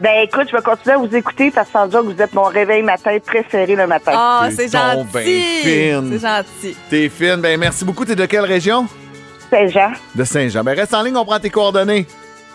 Ben 0.00 0.24
écoute, 0.24 0.48
je 0.50 0.56
vais 0.56 0.62
continuer 0.62 0.96
à 0.96 0.98
vous 0.98 1.16
écouter 1.16 1.50
parce 1.50 1.68
que 1.68 1.72
sans 1.72 1.86
dire 1.86 2.00
que 2.00 2.06
vous 2.06 2.20
êtes 2.20 2.34
mon 2.34 2.42
réveil 2.42 2.82
matin 2.82 3.16
préféré 3.24 3.74
le 3.74 3.86
matin. 3.86 4.12
Ah, 4.14 4.48
c'est 4.50 4.70
ben 4.70 5.06
gentil. 5.06 5.40
fine. 5.62 6.10
C'est 6.12 6.28
gentil. 6.28 6.76
T'es 6.90 7.08
fine. 7.08 7.36
Ben, 7.36 7.58
merci 7.58 7.84
beaucoup. 7.86 8.04
T'es 8.04 8.14
de 8.14 8.26
quelle 8.26 8.44
région? 8.44 8.86
Saint-Jean. 9.48 9.92
De 10.14 10.24
Saint-Jean. 10.24 10.62
Ben, 10.62 10.76
reste 10.76 10.92
en 10.92 11.02
ligne, 11.02 11.16
on 11.16 11.24
prend 11.24 11.38
tes 11.38 11.48
coordonnées. 11.48 12.06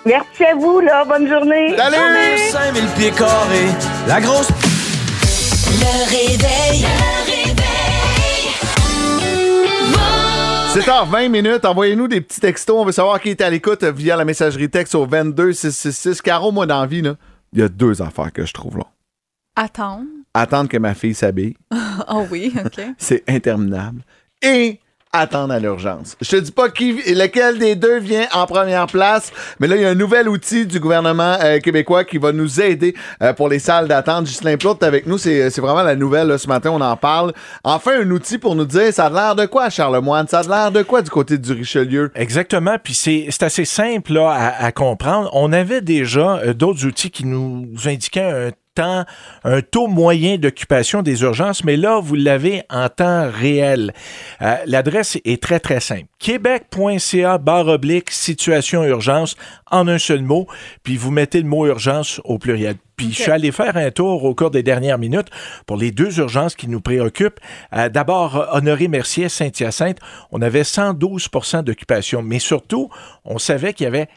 Merci 0.06 0.44
à 0.46 0.56
vous, 0.56 0.80
là. 0.80 1.06
Bonne 1.06 1.28
journée. 1.28 1.76
Salut! 1.78 2.38
5000 2.52 2.84
pieds 2.98 3.12
carrés, 3.12 3.70
la 4.08 4.20
grosse 4.22 4.50
Le 4.50 6.10
réveil. 6.10 6.82
Le 6.82 7.26
réveil. 7.26 7.58
7h20 10.74 11.30
minutes, 11.30 11.66
envoyez-nous 11.66 12.08
des 12.08 12.22
petits 12.22 12.40
textos. 12.40 12.78
On 12.80 12.86
veut 12.86 12.92
savoir 12.94 13.20
qui 13.20 13.30
est 13.30 13.42
à 13.42 13.50
l'écoute 13.50 13.84
via 13.84 14.16
la 14.16 14.26
messagerie 14.26 14.70
texte 14.70 14.96
au 14.96 15.06
22666. 15.06 16.22
Caro, 16.22 16.52
moi, 16.52 16.66
dans 16.66 16.80
la 16.82 16.88
vie, 16.88 17.02
là, 17.02 17.16
il 17.54 17.60
y 17.60 17.64
a 17.64 17.68
deux 17.68 18.02
affaires 18.02 18.32
que 18.32 18.46
je 18.46 18.54
trouve 18.54 18.78
là. 18.78 18.86
Attends. 19.56 20.04
Attendre 20.34 20.70
que 20.70 20.78
ma 20.78 20.94
fille 20.94 21.14
s'habille, 21.14 21.56
Oh 22.10 22.26
oui, 22.32 22.54
OK. 22.66 22.82
c'est 22.98 23.22
interminable. 23.30 24.02
Et 24.42 24.80
attendre 25.14 25.54
à 25.54 25.60
l'urgence. 25.60 26.16
Je 26.22 26.30
te 26.30 26.36
dis 26.38 26.52
pas 26.52 26.70
qui, 26.70 26.94
lequel 26.94 27.60
des 27.60 27.76
deux 27.76 28.00
vient 28.00 28.28
en 28.34 28.46
première 28.46 28.88
place, 28.88 29.32
mais 29.60 29.68
là, 29.68 29.76
il 29.76 29.82
y 29.82 29.86
a 29.86 29.90
un 29.90 29.96
nouvel 29.96 30.30
outil 30.30 30.66
du 30.66 30.80
gouvernement 30.80 31.38
euh, 31.42 31.60
québécois 31.60 32.06
qui 32.06 32.18
va 32.18 32.32
nous 32.32 32.62
aider 32.62 32.96
euh, 33.22 33.34
pour 33.34 33.50
les 33.50 33.60
salles 33.60 33.88
d'attente. 33.88 34.28
Plourde 34.60 34.82
est 34.82 34.86
avec 34.86 35.08
nous, 35.08 35.18
c'est 35.18 35.50
c'est 35.50 35.62
vraiment 35.62 35.84
la 35.84 35.96
nouvelle 35.96 36.28
là, 36.28 36.38
ce 36.38 36.48
matin, 36.48 36.72
on 36.72 36.82
en 36.82 36.96
parle. 36.96 37.34
Enfin, 37.64 38.02
un 38.02 38.12
outil 38.12 38.38
pour 38.38 38.56
nous 38.56 38.66
dire, 38.66 38.94
ça 38.94 39.08
a 39.08 39.10
l'air 39.10 39.36
de 39.36 39.46
quoi, 39.46 39.70
Charlemagne? 39.70 40.26
Ça 40.30 40.40
a 40.40 40.44
l'air 40.44 40.72
de 40.72 40.82
quoi 40.84 41.02
du 41.02 41.10
côté 41.10 41.38
du 41.38 41.52
Richelieu? 41.52 42.12
Exactement, 42.16 42.78
puis 42.82 42.94
c'est 42.94 43.28
assez 43.42 43.66
simple 43.66 44.14
là, 44.14 44.32
à, 44.32 44.66
à 44.66 44.72
comprendre. 44.72 45.30
On 45.34 45.52
avait 45.52 45.82
déjà 45.82 46.38
euh, 46.38 46.54
d'autres 46.54 46.86
outils 46.86 47.12
qui 47.12 47.26
nous 47.26 47.68
indiquaient 47.86 48.22
un 48.22 48.52
temps, 48.76 49.06
un 49.44 49.62
taux 49.62 49.88
moyen 49.88 50.38
d'occupation 50.38 51.02
des 51.02 51.22
urgences, 51.22 51.64
mais 51.64 51.78
là, 51.78 52.00
vous 52.00 52.16
l'avez 52.16 52.64
en 52.70 52.90
temps 52.90 53.30
réel. 53.30 53.94
Euh, 54.42 54.56
L'adresse 54.66 55.18
est 55.26 55.42
très, 55.42 55.60
très 55.60 55.80
simple. 55.80 56.06
Québec.ca 56.20 57.38
barre 57.38 57.68
oblique 57.68 58.12
situation 58.12 58.84
urgence 58.84 59.36
en 59.70 59.88
un 59.88 59.98
seul 59.98 60.22
mot, 60.22 60.48
puis 60.84 60.98
vous 60.98 61.12
mettez 61.12 61.42
le 61.42 61.48
mot 61.48 61.66
urgence 61.66 62.22
au 62.24 62.38
pluriel. 62.38 62.76
Puis 62.96 63.14
je 63.14 63.24
suis 63.24 63.32
allé 63.32 63.52
faire 63.52 63.78
un 63.78 63.90
tour 63.90 64.24
au 64.26 64.36
cours 64.36 64.52
des 64.52 64.62
dernières 64.62 65.00
minutes 65.00 65.30
pour 65.66 65.78
les 65.78 65.92
deux 65.92 66.20
urgences 66.20 66.56
qui 66.56 66.68
nous 66.68 66.82
préoccupent. 66.82 67.40
Euh, 67.74 67.90
D'abord, 67.90 68.48
Honoré 68.52 68.88
Mercier, 68.88 69.28
Saint-Hyacinthe, 69.28 69.98
on 70.32 70.42
avait 70.42 70.62
112% 70.62 71.64
d'occupation, 71.64 72.22
mais 72.22 72.40
surtout, 72.40 72.90
on 73.26 73.40
savait 73.40 73.74
qu'il 73.74 73.86
y 73.86 73.88
avait 73.88 74.08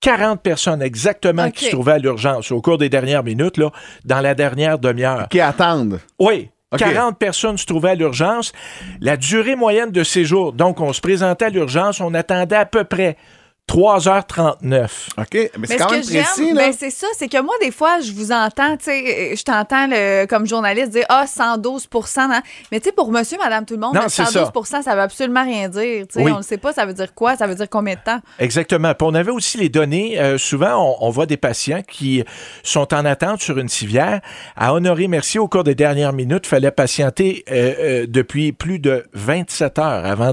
40 0.00 0.40
personnes 0.40 0.82
exactement 0.82 1.50
qui 1.50 1.66
se 1.66 1.70
trouvaient 1.70 1.92
à 1.92 1.98
l'urgence 1.98 2.50
au 2.50 2.60
cours 2.60 2.78
des 2.78 2.88
dernières 2.88 3.22
minutes, 3.22 3.58
là, 3.58 3.70
dans 4.04 4.20
la 4.20 4.34
dernière 4.34 4.78
demi-heure. 4.78 5.28
Qui 5.28 5.40
attendent. 5.40 6.00
Oui. 6.18 6.50
OK. 6.72 6.78
40 6.78 7.18
personnes 7.18 7.58
se 7.58 7.66
trouvaient 7.66 7.90
à 7.90 7.94
l'urgence. 7.94 8.52
La 9.00 9.16
durée 9.16 9.56
moyenne 9.56 9.90
de 9.90 10.04
séjour, 10.04 10.52
donc 10.52 10.80
on 10.80 10.92
se 10.92 11.00
présentait 11.00 11.46
à 11.46 11.50
l'urgence, 11.50 12.00
on 12.00 12.14
attendait 12.14 12.56
à 12.56 12.64
peu 12.64 12.84
près 12.84 13.16
3h39. 13.70 14.88
OK, 15.18 15.26
mais 15.32 15.66
c'est 15.66 15.76
quand 15.76 15.88
ce 15.88 15.94
même 15.94 16.02
que 16.02 16.08
précis, 16.08 16.52
ben, 16.54 16.72
c'est 16.76 16.90
ça, 16.90 17.06
c'est 17.16 17.28
que 17.28 17.40
moi, 17.40 17.54
des 17.60 17.70
fois, 17.70 18.00
je 18.00 18.12
vous 18.12 18.32
entends, 18.32 18.76
tu 18.76 18.84
sais, 18.86 19.36
je 19.36 19.42
t'entends 19.44 19.88
comme 20.28 20.46
journaliste 20.46 20.90
dire 20.90 21.04
Ah, 21.08 21.24
112% 21.26 22.20
hein. 22.20 22.42
Mais 22.72 22.80
tu 22.80 22.86
sais, 22.88 22.92
pour 22.92 23.10
monsieur, 23.10 23.38
madame, 23.38 23.64
tout 23.64 23.74
le 23.74 23.80
monde, 23.80 23.94
Non, 23.94 24.02
le 24.02 24.08
c'est 24.08 24.24
112 24.24 24.50
ça. 24.82 24.94
veut 24.94 25.00
absolument 25.00 25.44
rien 25.44 25.68
dire. 25.68 26.06
Tu 26.06 26.14
sais, 26.18 26.22
Oui. 26.22 26.32
On 26.32 26.38
ne 26.38 26.42
sait 26.42 26.58
pas, 26.58 26.72
ça 26.72 26.84
veut 26.84 26.94
dire 26.94 27.14
quoi, 27.14 27.36
ça 27.36 27.46
veut 27.46 27.54
dire 27.54 27.68
combien 27.70 27.94
de 27.94 28.00
temps? 28.00 28.20
Exactement. 28.38 28.92
Puis 28.94 29.06
on 29.08 29.14
avait 29.14 29.30
aussi 29.30 29.58
les 29.58 29.68
données. 29.68 30.20
euh, 30.20 30.38
souvent, 30.38 30.96
on, 31.00 31.06
on 31.06 31.10
voit 31.10 31.26
des 31.26 31.36
patients 31.36 31.82
qui 31.86 32.24
sont 32.62 32.92
en 32.94 33.04
attente 33.04 33.40
sur 33.40 33.58
une 33.58 33.68
civière. 33.68 34.20
À 34.56 34.74
Honoré 34.74 35.06
Mercier, 35.08 35.40
au 35.40 35.48
cours 35.48 35.64
des 35.64 35.74
dernières 35.74 36.12
minutes, 36.12 36.46
fallait 36.46 36.70
patienter 36.70 37.44
euh, 37.50 37.74
euh, 37.78 38.06
depuis 38.08 38.52
plus 38.52 38.78
de 38.78 39.04
27 39.14 39.78
heures 39.78 40.04
avant 40.04 40.32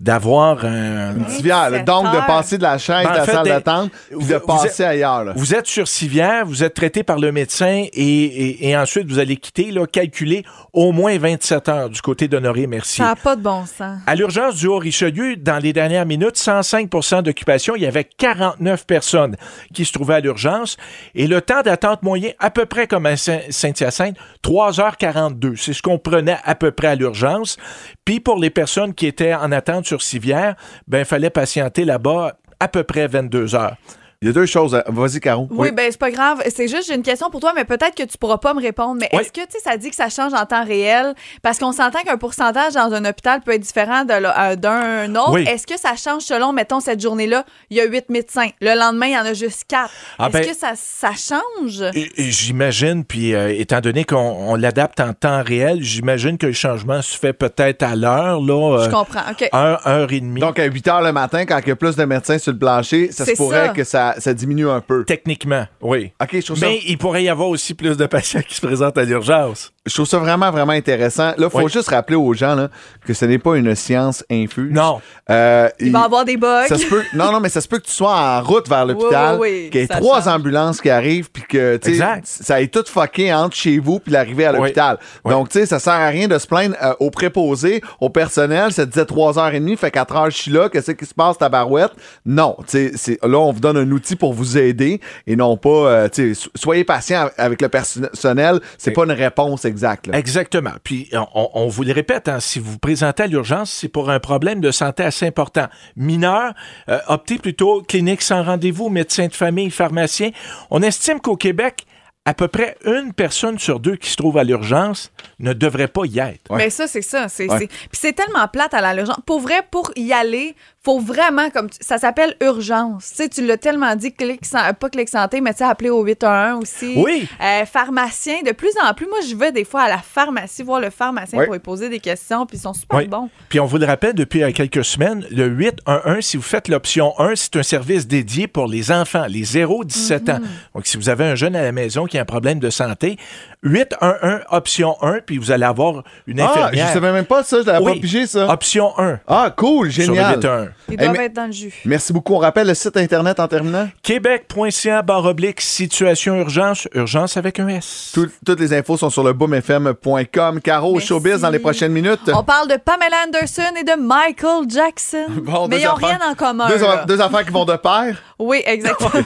d'avoir 0.00 0.64
un... 0.64 1.14
Civière, 1.28 1.70
là. 1.70 1.80
Donc, 1.80 2.04
de 2.12 2.16
heures. 2.16 2.26
Passer 2.44 2.58
de 2.58 2.62
la 2.62 2.78
chaise 2.78 3.04
Ben, 3.04 3.12
de 3.12 3.16
la 3.18 3.24
fait, 3.24 3.32
salle 3.32 3.44
des- 3.44 3.50
d'attente 3.50 3.90
puis 3.90 4.16
vous- 4.16 4.28
de 4.28 4.34
vous 4.36 4.46
passer 4.46 4.82
êtes- 4.82 4.88
ailleurs. 4.88 5.24
là. 5.24 5.32
Vous 5.36 5.54
êtes 5.54 5.66
sur 5.66 5.88
civière, 5.88 6.46
vous 6.46 6.62
êtes 6.62 6.74
traité 6.74 7.02
par 7.02 7.18
le 7.18 7.32
médecin 7.32 7.84
et, 7.92 8.02
et- 8.02 8.68
et 8.68 8.76
ensuite 8.76 9.08
vous 9.08 9.18
allez 9.18 9.36
quitter, 9.36 9.70
là, 9.70 9.86
calculer 9.86 10.44
au 10.72 10.92
moins 10.92 11.16
27 11.18 11.68
heures 11.68 11.90
du 11.90 12.00
côté 12.00 12.28
d'Honoré 12.28 12.66
Mercier. 12.66 13.02
Ça 13.04 13.10
n'a 13.10 13.16
pas 13.16 13.36
de 13.36 13.42
bon 13.42 13.64
sens. 13.66 13.98
À 14.06 14.14
l'urgence 14.14 14.56
du 14.56 14.66
Haut-Richelieu, 14.66 15.36
dans 15.36 15.58
les 15.62 15.72
dernières 15.72 16.06
minutes, 16.06 16.36
105 16.36 16.88
d'occupation. 17.22 17.74
Il 17.76 17.82
y 17.82 17.86
avait 17.86 18.04
49 18.04 18.86
personnes 18.86 19.36
qui 19.72 19.84
se 19.84 19.92
trouvaient 19.92 20.14
à 20.14 20.20
l'urgence. 20.20 20.76
Et 21.14 21.26
le 21.26 21.40
temps 21.40 21.62
d'attente 21.62 22.02
moyen, 22.02 22.30
à 22.38 22.50
peu 22.50 22.66
près 22.66 22.86
comme 22.86 23.06
à 23.06 23.16
Saint- 23.16 23.40
Saint-Hyacinthe, 23.50 24.16
3h42. 24.42 25.54
C'est 25.56 25.72
ce 25.72 25.82
qu'on 25.82 25.98
prenait 25.98 26.38
à 26.44 26.54
peu 26.54 26.70
près 26.70 26.88
à 26.88 26.94
l'urgence. 26.94 27.56
Puis 28.04 28.20
pour 28.20 28.38
les 28.38 28.50
personnes 28.50 28.94
qui 28.94 29.06
étaient 29.06 29.34
en 29.34 29.50
attente 29.52 29.86
sur 29.86 30.02
civière, 30.02 30.56
ben, 30.86 31.04
fallait 31.04 31.30
patienter 31.30 31.84
là-bas 31.84 32.36
à 32.60 32.68
peu 32.68 32.84
près 32.84 33.06
22 33.06 33.54
heures. 33.54 33.76
Il 34.24 34.28
y 34.28 34.30
a 34.30 34.32
deux 34.32 34.46
choses. 34.46 34.74
à- 34.74 34.84
Vas-y, 34.88 35.20
Caro. 35.20 35.46
Oui, 35.50 35.70
ben 35.70 35.86
c'est 35.90 35.98
pas 36.00 36.10
grave. 36.10 36.42
C'est 36.48 36.66
juste, 36.66 36.88
j'ai 36.88 36.94
une 36.94 37.02
question 37.02 37.28
pour 37.28 37.40
toi, 37.40 37.52
mais 37.54 37.66
peut-être 37.66 37.94
que 37.94 38.04
tu 38.04 38.16
pourras 38.16 38.38
pas 38.38 38.54
me 38.54 38.60
répondre. 38.62 38.96
Mais 38.98 39.10
Oui. 39.12 39.20
est-ce 39.20 39.30
que, 39.30 39.42
tu 39.42 39.50
sais, 39.50 39.58
ça 39.62 39.76
dit 39.76 39.90
que 39.90 39.96
ça 39.96 40.08
change 40.08 40.32
en 40.32 40.46
temps 40.46 40.64
réel? 40.64 41.14
Parce 41.42 41.58
qu'on 41.58 41.72
s'entend 41.72 42.00
qu'un 42.00 42.16
pourcentage 42.16 42.72
dans 42.72 42.90
un 42.94 43.04
hôpital 43.04 43.42
peut 43.42 43.52
être 43.52 43.60
différent 43.60 44.02
euh, 44.08 44.56
d'un 44.56 45.14
autre. 45.14 45.32
Oui. 45.34 45.44
Est-ce 45.46 45.66
que 45.66 45.78
ça 45.78 45.94
change 45.96 46.22
selon, 46.22 46.54
mettons, 46.54 46.80
cette 46.80 47.02
journée-là, 47.02 47.44
il 47.68 47.76
y 47.76 47.82
a 47.82 47.84
huit 47.84 48.08
médecins. 48.08 48.48
Le 48.62 48.74
lendemain, 48.78 49.06
il 49.08 49.12
y 49.12 49.18
en 49.18 49.26
a 49.26 49.34
juste 49.34 49.64
quatre. 49.68 49.90
Ah, 50.18 50.28
Est-ce 50.28 50.32
ben- 50.38 50.46
que 50.46 50.56
ça, 50.56 50.72
ça 50.74 51.10
change? 51.10 51.84
J'imagine, 52.16 53.04
puis 53.04 53.34
euh, 53.34 53.52
étant 53.54 53.80
donné 53.80 54.04
qu'on 54.04 54.16
on 54.16 54.54
l'adapte 54.54 55.00
en 55.00 55.12
temps 55.12 55.42
réel, 55.42 55.78
j'imagine 55.82 56.38
que 56.38 56.46
le 56.46 56.52
changement 56.54 57.02
se 57.02 57.18
fait 57.18 57.34
peut-être 57.34 57.82
à 57.82 57.94
l'heure, 57.94 58.40
là. 58.40 58.78
Je 58.84 58.88
euh, 58.88 58.90
comprends. 58.90 59.20
OK. 59.30 59.48
heure, 59.52 59.86
heure 59.86 60.12
et 60.12 60.20
demie. 60.20 60.40
Donc, 60.40 60.58
à 60.58 60.64
8 60.64 60.86
h 60.86 61.04
le 61.04 61.12
matin, 61.12 61.44
quand 61.44 61.58
il 61.62 61.68
y 61.68 61.72
a 61.72 61.76
plus 61.76 61.96
de 61.96 62.04
médecins 62.04 62.38
sur 62.38 62.52
le 62.52 62.58
plancher, 62.58 63.12
ça 63.12 63.26
se 63.26 63.32
pourrait 63.32 63.66
ça. 63.66 63.72
que 63.74 63.84
ça, 63.84 64.13
ça 64.18 64.34
diminue 64.34 64.68
un 64.68 64.80
peu. 64.80 65.04
Techniquement, 65.04 65.66
oui. 65.80 66.12
OK, 66.22 66.28
je 66.32 66.40
trouve, 66.44 66.58
ça, 66.58 66.66
Mais 66.66 66.80
il 66.86 66.98
pourrait 66.98 67.24
y 67.24 67.28
avoir 67.28 67.48
aussi 67.48 67.74
plus 67.74 67.96
de 67.96 68.06
patients 68.06 68.42
qui 68.46 68.54
se 68.54 68.60
présentent 68.64 68.98
à 68.98 69.04
l'urgence. 69.04 69.72
je 69.86 69.92
trouve 69.94 70.06
ça 70.06 70.18
vraiment, 70.18 70.50
vraiment 70.50 70.72
intéressant. 70.72 71.28
Là, 71.36 71.46
il 71.46 71.50
faut 71.50 71.58
Oui. 71.62 71.70
juste 71.72 71.88
rappeler 71.90 72.16
aux 72.16 72.32
gens 72.32 72.54
là, 72.54 72.68
que 73.06 73.12
ce 73.12 73.24
n'est 73.26 73.38
pas 73.38 73.56
une 73.56 73.74
science 73.74 74.24
infuse. 74.30 74.72
Non. 74.72 75.00
Euh, 75.30 75.68
Il 75.80 75.92
va 75.92 76.00
y 76.00 76.04
avoir 76.04 76.24
des 76.24 76.36
bugs. 76.36 76.64
ça 76.68 76.78
se 76.78 76.86
peut, 76.86 77.02
non, 77.14 77.30
non, 77.32 77.40
mais 77.40 77.48
ça 77.50 77.60
se 77.60 77.68
peut 77.68 77.78
que 77.78 77.84
tu 77.86 77.92
sois 77.92 78.14
en 78.14 78.42
route 78.42 78.68
vers 78.68 78.86
l'hôpital, 78.86 79.38
Oui, 79.38 79.48
oui, 79.48 79.60
oui, 79.64 79.70
qu'il 79.70 79.80
y 79.80 79.84
ait 79.84 79.86
ça 79.86 79.96
trois 79.96 80.22
change. 80.22 80.34
ambulances 80.34 80.80
qui 80.80 80.88
arrivent, 80.90 81.30
puis 81.30 81.42
que 81.48 81.76
tu 81.76 81.84
sais, 81.86 81.90
Exact. 81.92 82.22
ça 82.26 82.60
ait 82.62 82.68
tout 82.68 82.84
fucké 82.86 83.32
entre 83.34 83.56
chez 83.56 83.78
vous 83.78 83.98
puis 84.00 84.12
l'arrivée 84.12 84.46
à 84.46 84.52
l'hôpital. 84.52 84.98
Oui. 85.24 85.32
Donc, 85.32 85.48
tu 85.50 85.58
sais, 85.60 85.66
ça 85.66 85.78
sert 85.78 85.92
à 85.92 86.08
rien 86.08 86.28
de 86.28 86.38
se 86.38 86.46
plaindre 86.46 86.76
euh, 86.82 86.94
aux 87.00 87.10
préposés, 87.10 87.82
au 88.00 88.08
personnel. 88.10 88.72
Ça 88.72 88.86
te 88.86 88.90
disait 88.92 89.04
3h30, 89.04 89.76
fait 89.76 89.90
4h, 89.94 90.30
je 90.30 90.36
suis 90.36 90.50
là. 90.50 90.68
Qu'est-ce 90.70 90.92
qui 90.92 91.04
se 91.06 91.14
passe, 91.14 91.36
ta 91.38 91.48
barouette? 91.48 91.92
Non, 92.24 92.56
tu 92.60 92.64
sais, 92.68 92.92
c'est- 92.96 93.18
là, 93.22 93.38
on 93.38 93.52
vous 93.52 93.60
donne 93.60 93.76
un 93.76 93.90
outil 93.94 94.16
pour 94.16 94.32
vous 94.34 94.58
aider 94.58 95.00
et 95.26 95.36
non 95.36 95.56
pas, 95.56 95.68
euh, 95.70 96.08
tu 96.08 96.34
sais, 96.34 96.40
so- 96.42 96.50
soyez 96.54 96.84
patient 96.84 97.30
avec 97.38 97.62
le 97.62 97.68
personnel. 97.68 98.60
C'est 98.78 98.90
pas 98.90 99.04
une 99.04 99.12
réponse 99.12 99.64
exacte. 99.64 100.06
là. 100.08 100.18
Exactement. 100.18 100.72
Puis, 100.82 101.08
on, 101.34 101.66
vous 101.68 101.82
le 101.84 101.92
répète, 101.92 102.28
hein, 102.28 102.40
si 102.40 102.58
vous 102.58 102.72
vous 102.72 102.78
présentez 102.78 103.22
à 103.22 103.26
l'urgence, 103.26 103.70
c'est 103.70 103.88
pour 103.88 104.10
un 104.10 104.20
problème 104.20 104.60
de 104.60 104.70
santé 104.70 105.02
assez 105.02 105.26
important. 105.26 105.66
Mineur, 105.96 106.52
euh, 106.88 106.98
optez 107.08 107.38
plutôt 107.38 107.82
clinique 107.82 108.22
sans 108.22 108.42
rendez-vous, 108.42 108.88
médecin 108.88 109.26
de 109.28 109.34
famille, 109.34 109.70
pharmacien. 109.70 110.30
On 110.70 110.82
estime 110.82 111.20
qu'au 111.20 111.36
Québec, 111.36 111.86
à 112.26 112.32
peu 112.32 112.48
près 112.48 112.76
une 112.86 113.12
personne 113.12 113.58
sur 113.58 113.80
deux 113.80 113.96
qui 113.96 114.08
se 114.08 114.16
trouve 114.16 114.38
à 114.38 114.44
l'urgence 114.44 115.12
ne 115.40 115.52
devrait 115.52 115.88
pas 115.88 116.06
y 116.06 116.18
être. 116.20 116.50
Ouais. 116.50 116.56
Mais 116.56 116.70
ça, 116.70 116.86
c'est 116.86 117.02
ça. 117.02 117.28
C'est, 117.28 117.50
Ouais. 117.50 117.58
c'est- 117.58 117.66
Puis 117.66 117.88
c'est 117.92 118.12
tellement 118.14 118.48
plate 118.48 118.72
à 118.72 118.80
la 118.80 118.94
l'urgence. 118.94 119.18
Pour 119.26 119.40
vrai, 119.40 119.60
pour 119.70 119.90
y 119.96 120.10
aller, 120.12 120.54
faut 120.84 120.98
vraiment, 121.00 121.48
comme 121.50 121.70
tu- 121.70 121.78
ça 121.80 121.96
s'appelle 121.98 122.36
urgence. 122.42 123.08
Tu 123.10 123.14
sais, 123.22 123.28
tu 123.28 123.46
l'as 123.46 123.56
tellement 123.56 123.96
dit, 123.96 124.12
clic, 124.12 124.44
san- 124.44 124.74
pas 124.74 124.90
clic 124.90 125.08
santé, 125.08 125.40
mais 125.40 125.52
tu 125.52 125.58
sais, 125.58 125.64
appeler 125.64 125.88
au 125.90 126.02
811 126.04 126.62
aussi. 126.62 126.92
Oui. 126.96 127.26
Euh, 127.42 127.64
pharmacien, 127.64 128.42
de 128.46 128.52
plus 128.52 128.72
en 128.86 128.92
plus, 128.92 129.06
moi, 129.06 129.18
je 129.28 129.34
vais 129.34 129.50
des 129.50 129.64
fois 129.64 129.82
à 129.82 129.88
la 129.88 129.98
pharmacie 129.98 130.62
voir 130.62 130.80
le 130.80 130.90
pharmacien 130.90 131.42
pour 131.44 131.52
lui 131.54 131.60
poser 131.60 131.88
des 131.88 132.00
questions, 132.00 132.44
puis 132.44 132.58
ils 132.58 132.60
sont 132.60 132.74
super 132.74 132.98
Oui. 132.98 133.08
bons. 133.08 133.30
Puis 133.48 133.60
on 133.60 133.66
vous 133.66 133.78
le 133.78 133.86
rappelle 133.86 134.14
depuis 134.14 134.42
euh, 134.42 134.52
quelques 134.52 134.84
semaines, 134.84 135.24
le 135.30 135.46
811, 135.46 136.20
si 136.24 136.36
vous 136.36 136.42
faites 136.42 136.68
l'option 136.68 137.18
1, 137.18 137.34
c'est 137.34 137.56
un 137.56 137.62
service 137.62 138.06
dédié 138.06 138.46
pour 138.46 138.66
les 138.66 138.92
enfants, 138.92 139.24
les 139.28 139.44
0-17 139.44 140.28
ans. 140.30 140.40
Donc 140.74 140.86
si 140.86 140.96
vous 140.98 141.08
avez 141.08 141.24
un 141.24 141.34
jeune 141.34 141.56
à 141.56 141.62
la 141.62 141.72
maison 141.72 142.04
qui 142.04 142.18
a 142.18 142.20
un 142.20 142.24
problème 142.26 142.58
de 142.58 142.68
santé, 142.70 143.16
811 143.62 144.40
option 144.50 144.96
1, 145.02 145.20
puis 145.24 145.38
vous 145.38 145.50
allez 145.50 145.64
avoir 145.64 146.04
une 146.26 146.40
Ah, 146.40 146.50
je 146.54 146.60
infirmière. 146.60 146.92
savais 146.92 147.12
même 147.12 147.24
pas 147.24 147.42
ça, 147.42 147.60
je 147.62 147.66
l'avais 147.66 147.84
Oui. 147.84 147.94
pas 147.94 148.00
pigé 148.00 148.26
ça. 148.26 148.48
Option 148.52 148.92
1 148.98 149.18
Ah, 149.26 149.52
cool, 149.56 149.90
sur 149.90 150.02
le 150.02 150.06
génial. 150.14 150.36
811. 150.36 150.68
Ils 150.90 150.96
doivent 150.98 151.16
être 151.20 151.32
dans 151.32 151.46
le 151.46 151.52
jus. 151.52 151.72
Merci 151.84 152.12
beaucoup. 152.12 152.34
On 152.34 152.38
rappelle 152.38 152.66
le 152.66 152.74
site 152.74 152.96
internet 152.96 153.40
en 153.40 153.48
terminant. 153.48 153.88
Québec.ca 154.02 155.02
barre 155.02 155.24
oblique 155.24 155.60
situation 155.60 156.36
urgence, 156.36 156.86
urgence 156.94 157.36
avec 157.36 157.58
un 157.58 157.68
S. 157.68 158.10
Tout- 158.14 158.28
toutes 158.44 158.60
les 158.60 158.72
infos 158.74 158.96
sont 158.96 159.10
sur 159.10 159.24
le 159.24 159.32
boomfm.com. 159.32 160.60
Caro, 160.60 160.92
Merci. 160.92 161.06
showbiz 161.08 161.40
dans 161.40 161.50
les 161.50 161.58
prochaines 161.58 161.92
minutes. 161.92 162.30
On 162.34 162.42
parle 162.44 162.68
de 162.68 162.76
Pamela 162.76 163.16
Anderson 163.26 163.74
et 163.80 163.84
de 163.84 163.98
Michael 164.00 164.68
Jackson. 164.68 165.26
Bon, 165.44 165.68
mais 165.68 165.80
ils 165.80 165.84
n'ont 165.84 165.94
rien 165.94 166.18
en 166.30 166.34
commun. 166.34 166.68
Deux, 166.68 166.80
deux 167.06 167.20
affaires 167.20 167.44
qui 167.44 167.50
vont 167.52 167.64
de 167.64 167.76
pair. 167.76 168.22
Oui, 168.38 168.62
exactement. 168.66 169.22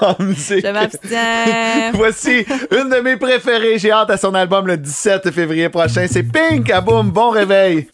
En 0.00 0.16
musique. 0.18 0.64
Je 0.66 0.72
m'abstiens. 0.72 1.92
Voici 1.92 2.44
une 2.70 2.88
de 2.88 3.00
mes 3.00 3.16
préférées. 3.18 3.78
J'ai 3.78 3.92
hâte 3.92 4.10
à 4.10 4.16
son 4.16 4.34
album 4.34 4.66
le 4.66 4.76
17 4.78 5.30
février 5.30 5.68
prochain. 5.68 6.06
C'est 6.10 6.22
Pink 6.22 6.70
à 6.70 6.80
Boom. 6.80 7.10
Bon 7.10 7.28
réveil. 7.30 7.88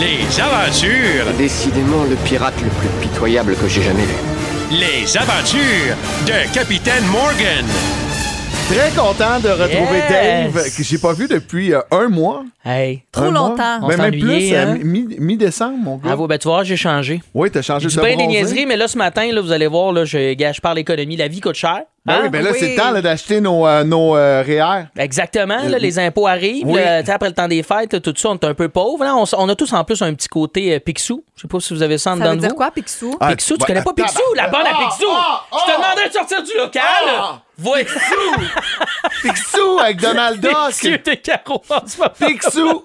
Les 0.00 0.40
aventures, 0.40 1.32
Décidément 1.38 2.04
le 2.04 2.16
pirate 2.24 2.54
le 2.62 2.68
plus 2.68 2.88
pitoyable 3.08 3.54
que 3.56 3.68
j'ai 3.68 3.82
jamais 3.82 4.02
vu. 4.02 4.14
les 4.70 5.16
aventures 5.16 5.96
de 6.26 6.52
Capitaine 6.52 7.04
Morgan. 7.12 7.64
Très 8.68 8.90
content 8.96 9.38
de 9.40 9.48
retrouver 9.50 9.98
Yes. 9.98 10.52
Dave, 10.52 10.64
que 10.76 10.82
j'ai 10.82 10.96
pas 10.98 11.12
vu 11.12 11.28
depuis 11.28 11.74
euh, 11.74 11.80
un 11.90 12.08
mois. 12.08 12.44
Hey, 12.64 13.02
Trop 13.12 13.24
Un 13.24 13.30
mois? 13.30 13.48
longtemps. 13.50 13.78
On 13.82 13.88
Ben, 13.88 13.96
même 13.98 14.12
s'ennuyait, 14.14 14.48
plus, 14.48 14.56
hein? 14.56 14.76
euh, 14.80 14.84
mi- 14.84 15.16
mi-décembre, 15.18 15.76
mon 15.78 15.96
gars. 15.96 16.02
bravo. 16.08 16.26
Ben, 16.26 16.38
tu 16.38 16.48
vois, 16.48 16.64
j'ai 16.64 16.76
changé. 16.76 17.22
Oui, 17.34 17.50
t'as 17.50 17.60
changé 17.60 17.88
de 17.88 18.00
bien 18.00 18.16
des 18.16 18.26
niaiseries, 18.26 18.64
mais 18.64 18.76
là, 18.78 18.88
ce 18.88 18.96
matin, 18.96 19.30
là, 19.30 19.42
vous 19.42 19.52
allez 19.52 19.66
voir, 19.66 19.92
là, 19.92 20.06
je, 20.06 20.32
gars, 20.32 20.52
je 20.52 20.62
parle 20.62 20.78
économie. 20.78 21.16
La 21.16 21.28
vie 21.28 21.40
coûte 21.40 21.56
cher. 21.56 21.82
Ben 22.06 22.14
Hein? 22.16 22.20
oui, 22.24 22.28
ben 22.28 22.44
là, 22.44 22.50
Oui. 22.52 22.58
c'est 22.60 22.70
le 22.70 22.76
temps 22.76 22.90
là, 22.90 23.00
d'acheter 23.00 23.40
nos, 23.40 23.66
euh, 23.66 23.82
nos 23.82 24.14
euh, 24.14 24.42
REER. 24.46 24.88
Exactement, 24.98 25.56
là, 25.66 25.78
les 25.78 25.98
impôts 25.98 26.26
arrivent. 26.26 26.66
Oui. 26.66 26.78
là, 26.80 26.98
après 27.08 27.28
le 27.28 27.34
temps 27.34 27.48
des 27.48 27.62
fêtes, 27.62 28.02
tout 28.02 28.12
ça, 28.14 28.28
on 28.28 28.34
est 28.34 28.44
un 28.44 28.52
peu 28.52 28.68
pauvre. 28.68 29.02
Là, 29.04 29.16
on, 29.16 29.24
on 29.38 29.48
a 29.48 29.54
tous 29.54 29.72
en 29.72 29.84
plus 29.84 30.02
un 30.02 30.12
petit 30.12 30.28
côté 30.28 30.74
euh, 30.74 30.80
Picsou. 30.80 31.24
Je 31.34 31.42
sais 31.42 31.48
pas 31.48 31.60
si 31.60 31.72
vous 31.72 31.82
avez 31.82 31.96
ça 31.96 32.12
en 32.12 32.18
Ça 32.18 32.20
dedans 32.20 32.30
veut 32.30 32.36
de 32.36 32.40
dire 32.42 32.50
vous. 32.50 32.56
quoi, 32.56 32.70
Picsou? 32.70 33.16
Ah, 33.20 33.30
Picsou, 33.30 33.54
tu 33.54 33.60
bah, 33.60 33.66
connais 33.68 33.82
pas 33.82 33.92
Picsou? 33.94 34.34
La 34.36 34.48
bonne 34.48 34.66
à 34.66 34.70
ah, 34.74 34.84
Picsou! 34.90 35.10
ah, 35.10 35.44
Je 35.52 35.72
te 35.72 35.76
demandais 35.78 36.08
de 36.08 36.12
sortir 36.12 36.42
du 36.42 36.52
local! 36.58 36.82
Ah. 37.08 37.40
Voici! 37.56 37.86
Picsou 39.22 39.78
avec 39.80 40.00
Donald 40.00 40.40
Duck. 40.40 40.52
Picsou 40.68 40.88
de 40.90 41.14
carreau 41.14 41.62
en 41.70 41.86
ce 41.86 41.98
moment. 41.98 42.10
Picsou. 42.18 42.84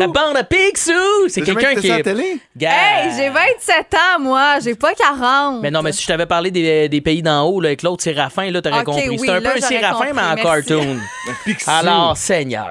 La 0.00 0.06
bande 0.06 0.36
à 0.36 0.44
Picsou! 0.44 0.92
C'est 1.28 1.42
quelqu'un 1.42 1.74
qui 1.74 1.88
ça 1.88 1.94
est... 1.94 1.98
la 1.98 2.02
télé? 2.04 2.38
Gars. 2.56 2.70
Hey, 2.70 3.10
j'ai 3.16 3.28
27 3.30 3.94
ans, 3.94 4.20
moi. 4.20 4.58
J'ai 4.62 4.74
pas 4.74 4.92
40. 4.94 5.62
Mais 5.62 5.70
non, 5.70 5.82
mais 5.82 5.92
si 5.92 6.02
je 6.02 6.06
t'avais 6.08 6.26
parlé 6.26 6.50
des, 6.50 6.88
des 6.88 7.00
pays 7.00 7.22
d'en 7.22 7.42
haut, 7.44 7.60
là, 7.60 7.68
avec 7.68 7.82
l'autre 7.82 8.02
Séraphin, 8.02 8.50
là, 8.50 8.59
t'aurais 8.60 8.78
Ok, 8.80 8.84
compris. 8.86 9.08
oui, 9.10 9.18
c'est 9.24 9.30
un 9.30 9.40
là, 9.40 9.40
peu 9.40 9.58
un 9.58 9.60
Séraphin, 9.60 10.04
mais 10.14 10.20
en 10.22 10.34
merci. 10.34 10.42
cartoon. 10.42 10.96
Alors, 11.66 12.16
Seigneur. 12.16 12.68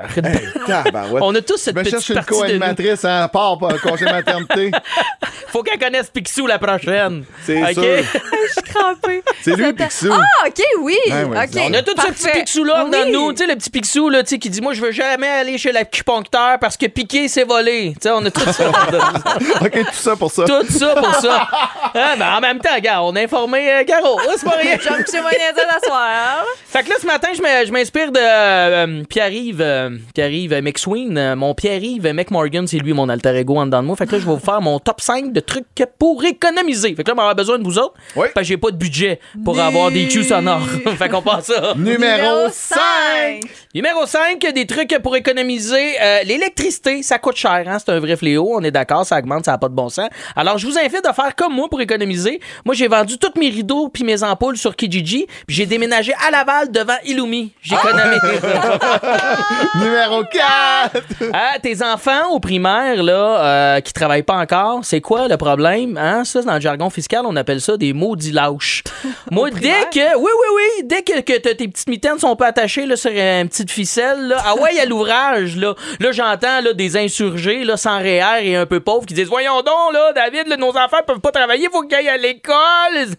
Ah, 0.69 0.83
On 1.21 1.33
a 1.35 1.41
tous 1.41 1.57
cette 1.57 1.75
petite 1.75 2.07
une 2.09 2.15
partie 2.15 2.31
de 2.31 2.35
nous. 2.35 2.39
co-animatrice 2.41 3.05
en 3.05 3.27
part 3.29 3.57
pour 3.57 3.71
un 3.71 3.77
congé 3.77 4.05
maternité. 4.05 4.71
Faut 5.47 5.63
qu'elle 5.63 5.79
connaisse 5.79 6.09
Picsou 6.09 6.45
la 6.47 6.59
prochaine. 6.59 7.23
C'est 7.45 7.61
OK? 7.61 7.73
sûr. 7.73 7.83
Je 8.55 8.61
suis 8.61 8.73
crampée. 8.73 9.23
C'est 9.41 9.55
lui, 9.55 9.73
Picsou. 9.73 10.11
Ah, 10.11 10.47
OK, 10.47 10.63
oui. 10.81 10.97
Ouais, 11.07 11.23
OK. 11.23 11.61
On 11.69 11.73
a 11.73 11.81
tout 11.81 11.93
ce 11.97 12.07
petit. 12.11 12.39
Picsou-là 12.39 12.85
Oui. 12.85 12.91
dans 12.91 13.11
nous. 13.11 13.33
Tu 13.33 13.39
sais, 13.43 13.47
le 13.47 13.55
petit 13.55 13.69
Picsou 13.69 14.09
là, 14.09 14.23
tu 14.23 14.29
sais, 14.29 14.39
qui 14.39 14.49
dit 14.49 14.61
Moi, 14.61 14.73
je 14.73 14.81
veux 14.81 14.91
jamais 14.91 15.27
aller 15.27 15.57
chez 15.57 15.71
l'acupuncteur 15.71 16.59
parce 16.59 16.77
que 16.77 16.85
piquer, 16.87 17.27
c'est 17.27 17.43
voler. 17.43 17.93
Tu 17.93 18.03
sais, 18.03 18.11
on 18.11 18.25
a 18.25 18.31
tout 18.31 18.41
ça. 18.51 18.69
OK, 19.61 19.71
tout 19.71 19.93
ça 19.93 20.15
pour 20.15 20.31
ça. 20.31 20.43
tout 20.45 20.65
ça 20.69 20.95
pour 20.95 21.15
ça. 21.15 21.47
Hein, 21.95 22.15
mais 22.17 22.25
en 22.25 22.39
même 22.41 22.59
temps, 22.59 22.77
gars, 22.81 23.01
on 23.03 23.15
a 23.15 23.21
informé 23.21 23.71
euh, 23.71 23.83
Caro. 23.83 24.19
Hein, 24.19 24.33
c'est 24.37 24.45
pas 24.45 24.57
rien. 24.57 24.77
Je 24.79 24.89
vais 24.89 24.97
me 24.97 25.03
coucher 25.03 25.19
la 25.19 25.79
soirée. 25.87 26.45
Fait 26.67 26.83
que 26.83 26.89
là, 26.89 26.95
ce 27.01 27.05
matin, 27.05 27.29
je 27.33 27.71
m'inspire 27.71 28.11
de 28.11 28.19
euh, 28.19 29.03
Pierre-Yves, 29.09 29.61
euh, 29.61 29.89
Pierre-Yves 30.13 30.61
McSween. 30.61 31.17
Euh, 31.17 31.35
mon 31.35 31.53
Pierre-Yves 31.53 32.13
McMorgan, 32.13 32.65
c'est 32.67 32.77
lui 32.77 32.93
mon 32.93 33.09
alter 33.09 33.35
ego 33.35 33.57
en 33.57 33.65
dedans 33.65 33.81
de 33.81 33.87
moi. 33.87 33.95
Fait 33.95 34.05
que 34.05 34.13
là, 34.13 34.19
je 34.19 34.25
vais 34.25 34.31
vous 34.33 34.39
faire 34.39 34.61
mon 34.61 34.79
top 34.79 35.01
5 35.01 35.31
de 35.31 35.39
trucs 35.39 35.65
pour 35.97 36.23
économiser. 36.23 36.95
Fait 36.95 37.03
que 37.03 37.09
là, 37.09 37.15
on 37.17 37.21
aura 37.23 37.33
besoin 37.33 37.57
de 37.59 37.63
vous 37.63 37.77
autres. 37.79 37.93
Oui. 38.15 38.27
Parce 38.39 38.47
que 38.47 38.53
j'ai 38.53 38.57
pas 38.57 38.71
de 38.71 38.77
budget 38.77 39.19
pour 39.43 39.59
avoir 39.59 39.91
des 39.91 40.07
cues 40.07 40.23
sonores. 40.23 40.65
fait 40.97 41.09
qu'on 41.09 41.21
passe 41.21 41.47
ça. 41.47 41.73
Numéro 41.75 42.47
5. 42.49 42.79
5. 42.79 43.41
Numéro 43.75 44.05
5, 44.05 44.39
des 44.53 44.65
trucs 44.65 44.97
pour 45.03 45.17
économiser. 45.17 45.95
Euh, 46.01 46.23
L'électricité, 46.23 47.03
ça 47.03 47.19
coûte 47.19 47.35
cher, 47.35 47.63
hein? 47.67 47.77
c'est 47.79 47.91
un 47.91 47.99
vrai 47.99 48.15
fléau. 48.15 48.49
On 48.53 48.63
est 48.63 48.71
d'accord, 48.71 49.05
ça 49.05 49.19
augmente, 49.19 49.43
ça 49.43 49.51
n'a 49.51 49.57
pas 49.57 49.67
de 49.67 49.73
bon 49.73 49.89
sens. 49.89 50.07
Alors, 50.37 50.57
je 50.57 50.65
vous 50.65 50.77
invite 50.77 51.05
à 51.05 51.11
faire 51.11 51.35
comme 51.35 51.53
moi 51.53 51.67
pour 51.69 51.81
économiser. 51.81 52.39
Moi, 52.63 52.75
j'ai 52.75 52.87
vendu 52.87 53.17
tous 53.17 53.37
mes 53.37 53.49
rideaux 53.49 53.89
puis 53.89 54.05
mes 54.05 54.23
ampoules 54.23 54.57
sur 54.57 54.73
Kijiji, 54.75 55.27
puis 55.45 55.55
j'ai 55.55 55.65
déménagé 55.65 56.13
à 56.25 56.31
Laval 56.31 56.71
devant 56.71 56.97
Illumi. 57.05 57.51
J'économise. 57.61 58.19
Numéro 59.75 60.23
4. 60.23 61.03
Ah, 61.33 61.59
tes 61.61 61.83
enfants 61.83 62.29
au 62.31 62.39
primaire, 62.39 63.03
là, 63.03 63.43
euh, 63.43 63.81
qui 63.81 63.91
travaillent 63.91 64.23
pas 64.23 64.37
encore, 64.37 64.79
c'est 64.83 65.01
quoi 65.01 65.27
le 65.27 65.35
problème? 65.35 65.97
Hein? 65.97 66.23
Ça, 66.23 66.41
dans 66.41 66.55
le 66.55 66.61
jargon 66.61 66.89
fiscal, 66.89 67.23
on 67.25 67.35
appelle 67.35 67.59
ça 67.59 67.75
des 67.75 67.91
maudits 67.93 68.28
lâches. 68.33 68.83
Moi, 69.31 69.49
dès 69.51 69.87
que, 69.91 70.17
oui, 70.17 70.31
oui, 70.31 70.47
oui, 70.55 70.83
dès 70.83 71.01
que, 71.01 71.19
tes 71.19 71.67
petites 71.67 71.87
mitaines 71.87 72.19
sont 72.19 72.35
pas 72.35 72.47
attachées 72.47 72.85
là, 72.85 72.95
sur 72.95 73.11
une 73.11 73.47
petite 73.49 73.71
ficelle, 73.71 74.27
là, 74.27 74.37
ah 74.45 74.55
ouais, 74.55 74.79
à 74.79 74.85
l'ouvrage, 74.85 75.55
là, 75.55 75.75
là 75.99 76.11
j'entends 76.11 76.61
là, 76.61 76.73
des 76.73 76.97
insurgés 76.97 77.63
là, 77.63 77.77
sans 77.77 77.99
REER 77.99 78.43
et 78.43 78.55
un 78.55 78.65
peu 78.65 78.79
pauvres 78.79 79.05
qui 79.05 79.13
disent 79.13 79.27
Voyons 79.27 79.61
donc, 79.61 79.93
là, 79.93 80.13
David, 80.13 80.47
là, 80.47 80.57
nos 80.57 80.69
enfants 80.69 81.01
peuvent 81.05 81.19
pas 81.19 81.31
travailler, 81.31 81.67
faut 81.71 81.83
qu'ils 81.83 81.97
aillent 81.97 82.09
à 82.09 82.17
l'école. 82.17 82.55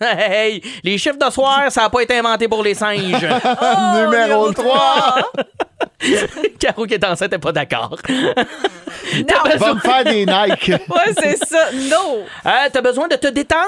Hey, 0.30 0.62
les 0.84 0.98
chiffres 0.98 1.18
de 1.18 1.30
soir, 1.30 1.64
ça 1.70 1.84
a 1.84 1.90
pas 1.90 2.02
été 2.02 2.18
inventé 2.18 2.48
pour 2.48 2.62
les 2.62 2.74
singes. 2.74 3.26
Oh, 3.62 3.98
numéro 3.98 4.52
3. 4.52 5.32
Caro 6.58 6.86
qui 6.86 6.94
est 6.94 7.04
enceinte 7.04 7.32
est 7.32 7.38
pas 7.38 7.52
d'accord. 7.52 7.96
Non. 9.14 9.56
Va 9.58 9.74
me 9.74 9.80
faire 9.80 10.04
des 10.04 10.26
Nike. 10.26 10.72
Ouais, 10.90 11.14
c'est 11.18 11.36
ça. 11.36 11.70
No. 11.72 12.20
Euh, 12.46 12.50
t'as 12.72 12.80
besoin 12.80 13.08
de 13.08 13.16
te 13.16 13.28
détendre 13.28 13.64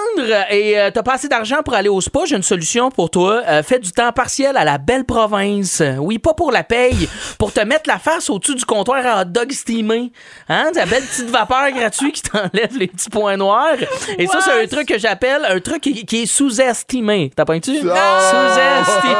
et 0.50 0.78
euh, 0.78 0.90
t'as 0.90 1.02
pas 1.02 1.14
assez 1.14 1.28
d'argent 1.28 1.62
pour 1.64 1.74
aller 1.74 1.88
au 1.88 2.00
spa, 2.00 2.20
j'ai 2.26 2.36
une 2.36 2.42
solution 2.42 2.90
pour 2.90 3.10
toi. 3.10 3.42
Euh, 3.46 3.62
fais 3.62 3.78
du 3.78 3.90
temps 3.92 4.12
partiel 4.12 4.56
à 4.56 4.64
la 4.64 4.78
belle 4.78 5.04
province. 5.04 5.82
Oui, 5.98 6.18
pas 6.18 6.34
pour 6.34 6.52
la 6.52 6.64
paye, 6.64 7.08
pour 7.38 7.52
te 7.52 7.60
mettre 7.60 7.88
la 7.88 7.98
face 7.98 8.30
au-dessus 8.30 8.54
du 8.54 8.64
comptoir 8.64 9.04
à 9.06 9.22
hot 9.22 9.26
dog 9.26 9.52
steamé. 9.52 10.12
Hein, 10.48 10.70
ta 10.74 10.86
belle 10.86 11.02
petite 11.02 11.30
vapeur 11.30 11.70
gratuite 11.70 12.14
qui 12.16 12.22
t'enlève 12.22 12.76
les 12.76 12.88
petits 12.88 13.10
points 13.10 13.36
noirs. 13.36 13.76
Et 14.18 14.26
ça, 14.26 14.40
c'est 14.40 14.62
un 14.62 14.66
truc 14.66 14.88
que 14.88 14.98
j'appelle 14.98 15.44
un 15.48 15.60
truc 15.60 15.82
qui, 15.82 16.04
qui 16.04 16.22
est 16.22 16.26
sous-estimé. 16.26 17.30
T'as 17.34 17.44
pas 17.44 17.58
tu? 17.60 17.78
Sous-estimé. 17.78 19.14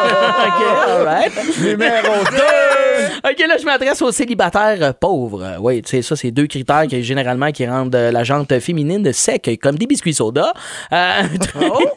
OK, 0.46 0.88
all 0.88 1.04
right. 1.04 1.58
Numéro 1.58 2.24
2. 2.30 2.81
OK, 3.24 3.38
là, 3.46 3.56
je 3.58 3.64
m'adresse 3.64 4.02
aux 4.02 4.12
célibataires 4.12 4.94
pauvres. 4.94 5.56
Oui, 5.60 5.82
tu 5.82 5.90
sais, 5.90 6.02
ça, 6.02 6.16
c'est 6.16 6.30
deux 6.30 6.46
critères 6.46 6.86
qui, 6.88 7.02
généralement, 7.02 7.50
qui 7.52 7.66
rendent 7.66 7.94
euh, 7.94 8.10
la 8.10 8.24
jante 8.24 8.58
féminine 8.60 9.12
sec, 9.12 9.48
comme 9.62 9.76
des 9.76 9.86
biscuits 9.86 10.14
soda. 10.14 10.52
Euh, 10.92 11.22
un, 11.22 11.28
truc, 11.38 11.88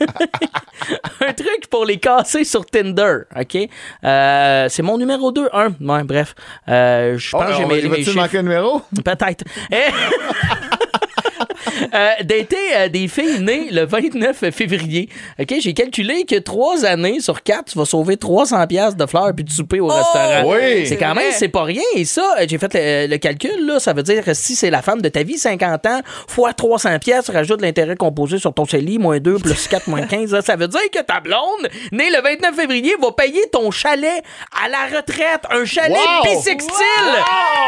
un 1.28 1.34
truc 1.34 1.68
pour 1.70 1.86
les 1.86 1.98
casser 1.98 2.44
sur 2.44 2.66
Tinder, 2.66 3.20
OK? 3.36 3.58
Euh, 4.04 4.68
c'est 4.70 4.84
mon 4.84 4.98
numéro 4.98 5.32
2, 5.32 5.50
1. 5.52 5.68
Ouais, 5.82 6.04
bref. 6.04 6.36
Euh, 6.68 7.18
je 7.18 7.32
pense 7.32 7.44
Oh, 7.46 7.50
que 7.50 7.54
j'ai 7.58 7.66
mes 7.90 8.04
chiffres. 8.04 8.16
manquer 8.16 8.38
un 8.40 8.44
numéro? 8.44 8.82
Peut-être. 9.04 9.44
Eh! 9.72 9.76
Euh, 11.94 12.10
D'être 12.24 12.56
euh, 12.76 12.90
des 12.90 13.08
filles 13.08 13.40
nées 13.40 13.68
le 13.72 13.86
29 13.86 14.50
février. 14.52 15.10
OK, 15.40 15.54
j'ai 15.60 15.74
calculé 15.74 16.26
que 16.26 16.38
trois 16.40 16.86
années 16.86 17.20
sur 17.20 17.44
quatre, 17.44 17.72
tu 17.72 17.78
vas 17.78 17.86
sauver 17.86 18.18
300 18.18 18.66
pièces 18.68 18.96
de 18.96 19.06
fleurs 19.06 19.32
puis 19.36 19.44
de 19.44 19.50
souper 19.52 19.80
au 19.80 19.88
restaurant. 19.88 20.44
oui! 20.54 20.86
C'est 20.88 20.98
quand 20.98 21.14
même, 21.16 21.32
c'est 21.32 21.48
pas 21.50 21.64
rien. 21.64 21.82
Et 21.96 22.06
ça, 22.06 22.36
euh, 22.40 22.46
j'ai 22.48 22.58
fait 22.58 22.74
le, 22.74 23.08
le 23.08 23.18
calcul, 23.18 23.66
là, 23.66 23.80
ça 23.80 23.94
veut 23.94 24.04
dire 24.04 24.24
que 24.24 24.34
si 24.34 24.56
c'est 24.56 24.70
la 24.70 24.82
femme 24.82 25.02
de 25.02 25.10
ta 25.10 25.24
vie, 25.24 25.38
50 25.38 25.86
ans, 25.86 26.02
fois 26.28 26.54
300 26.54 27.00
pièces, 27.00 27.30
rajoute 27.30 27.62
l'intérêt 27.62 27.96
composé 27.96 28.38
sur 28.40 28.54
ton 28.54 28.66
CELI, 28.66 28.98
moins 29.00 29.20
2 29.20 29.40
plus 29.40 29.68
4 29.70 29.88
moins 29.88 30.06
15, 30.06 30.32
là, 30.32 30.42
ça 30.42 30.56
veut 30.56 30.68
dire 30.68 30.82
que 30.92 31.02
ta 31.02 31.20
blonde, 31.20 31.70
née 31.92 32.10
le 32.10 32.22
29 32.22 32.56
février, 32.56 32.94
va 33.02 33.12
payer 33.12 33.42
ton 33.52 33.72
chalet 33.72 34.24
à 34.64 34.70
la 34.70 34.98
retraite. 34.98 35.42
Un 35.52 35.66
chalet 35.66 35.92
Wow! 35.96 36.24
bisextile! 36.36 36.74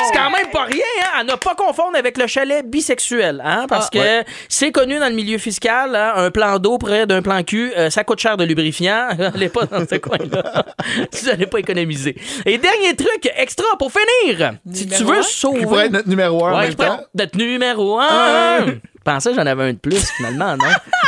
C'est 0.08 0.18
quand 0.18 0.30
même 0.32 0.48
pas 0.52 0.64
rien, 0.64 0.84
hein? 1.04 1.20
À 1.20 1.24
ne 1.24 1.34
pas 1.36 1.56
confondre 1.56 1.98
avec 1.98 2.18
le 2.18 2.28
chalet 2.28 2.66
bisexuel, 2.66 3.41
hein? 3.43 3.66
Parce 3.68 3.86
que 3.89 4.23
c'est 4.49 4.71
connu 4.71 4.99
dans 4.99 5.07
le 5.09 5.15
milieu 5.15 5.38
fiscal, 5.38 5.95
hein, 5.95 6.13
un 6.15 6.31
plan 6.31 6.59
d'eau 6.59 6.77
près 6.77 7.05
d'un 7.07 7.21
plan 7.21 7.43
cul, 7.43 7.71
euh, 7.77 7.89
ça 7.89 8.03
coûte 8.03 8.19
cher 8.19 8.38
de 8.38 8.43
lubrifiant. 8.43 9.09
Allez 9.35 9.49
pas 9.49 9.65
dans 9.65 9.85
ce 9.88 9.95
coin-là. 9.95 10.65
si 11.11 11.21
vous 11.25 11.31
n'allez 11.31 11.47
pas 11.47 11.57
écéconomiser. 11.59 12.15
Et 12.45 12.57
dernier 12.57 12.95
truc 12.95 13.29
extra 13.35 13.65
pour 13.77 13.91
finir. 13.91 14.53
Si 14.73 14.88
tu 14.88 15.03
veux 15.03 15.21
sauver. 15.21 15.59
Qui 15.59 15.65
pourrait 15.65 15.85
être 15.88 15.91
notre 15.93 16.09
numéro 16.09 16.45
1 16.45 16.51
en 16.51 16.55
Ouais, 16.55 16.61
même 16.63 16.71
je 16.71 16.75
pourrais 16.77 16.88
temps? 16.89 17.03
être 17.19 17.35
numéro 17.35 17.99
1. 17.99 18.65
Je 19.07 19.11
pensais 19.13 19.29
que 19.29 19.35
j'en 19.38 19.45
avais 19.45 19.63
un 19.63 19.71
de 19.73 19.77
plus, 19.77 20.09
finalement, 20.17 20.57
non? 20.57 20.65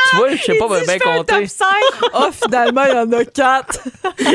tu 0.09 0.15
vois, 0.15 0.29
je 0.33 0.41
sais 0.41 0.53
pas 0.57 0.67
bien 0.67 0.97
Top 0.99 1.13
compter. 1.27 1.47
5. 1.47 1.67
Oh, 2.13 2.29
finalement, 2.43 2.83
il 2.85 2.93
y 2.95 2.97
en 2.97 3.11
a 3.11 3.25
4. 3.25 3.79
Il, 4.19 4.27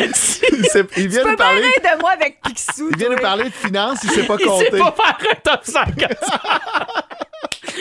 il 0.99 1.09
vient 1.09 1.23
Tu 1.23 1.29
peux 1.31 1.37
parler. 1.37 1.63
de 1.63 2.01
moi 2.01 2.11
avec 2.11 2.41
Picsou. 2.43 2.91
Il 2.93 2.97
vient 2.99 3.09
nous 3.09 3.15
toi. 3.17 3.23
parler 3.23 3.45
de 3.45 3.55
finances, 3.55 3.99
il 4.05 4.11
sait 4.11 4.23
pas 4.25 4.37
Il 4.39 4.47
compter. 4.47 4.65
sait 4.71 4.79
pas 4.79 4.95
faire 4.95 5.31
un 5.31 5.35
top 5.43 5.61
5 5.63 5.85
comme 5.99 6.29
ça. 6.29 6.41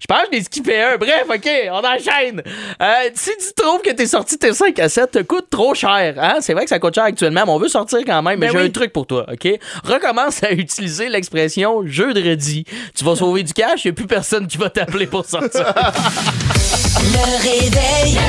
je 0.00 0.06
pense 0.06 0.20
que 0.22 0.26
je 0.32 0.36
l'ai 0.36 0.42
skippé 0.44 0.80
un. 0.82 0.96
Bref, 0.96 1.24
OK, 1.28 1.48
on 1.70 1.78
enchaîne. 1.84 2.42
Euh, 2.80 3.10
si 3.14 3.30
tu 3.38 3.52
trouves 3.56 3.80
que 3.82 3.90
tes 3.92 4.06
sorties 4.06 4.38
tes 4.38 4.52
5 4.52 4.78
à 4.78 4.88
7 4.88 5.10
te 5.10 5.18
coûtent 5.22 5.50
trop 5.50 5.74
cher, 5.74 6.14
hein? 6.18 6.36
c'est 6.40 6.52
vrai 6.54 6.64
que 6.64 6.70
ça 6.70 6.78
coûte 6.78 6.94
cher 6.94 7.04
actuellement, 7.04 7.42
mais 7.46 7.52
on 7.52 7.58
veut 7.58 7.68
sortir 7.68 8.00
quand 8.06 8.22
même. 8.22 8.38
Mais 8.38 8.46
Ben 8.46 8.52
j'ai 8.52 8.58
oui. 8.58 8.64
un 8.66 8.70
truc 8.70 8.92
pour 8.92 9.06
toi, 9.06 9.26
OK? 9.32 9.48
Recommence 9.84 10.42
à 10.42 10.52
utiliser 10.52 11.08
l'expression 11.08 11.86
jeu 11.86 12.12
de 12.14 12.20
redis. 12.22 12.64
Tu 12.96 13.04
vas 13.04 13.16
sauver 13.16 13.42
du 13.42 13.52
cash, 13.52 13.84
il 13.84 13.88
n'y 13.88 13.92
a 13.92 13.94
plus 13.94 14.06
personne 14.06 14.46
qui 14.46 14.58
va 14.58 14.70
t'appeler 14.70 15.06
pour 15.06 15.24
sortir. 15.24 15.72
Le 15.74 17.42
réveil. 17.42 18.18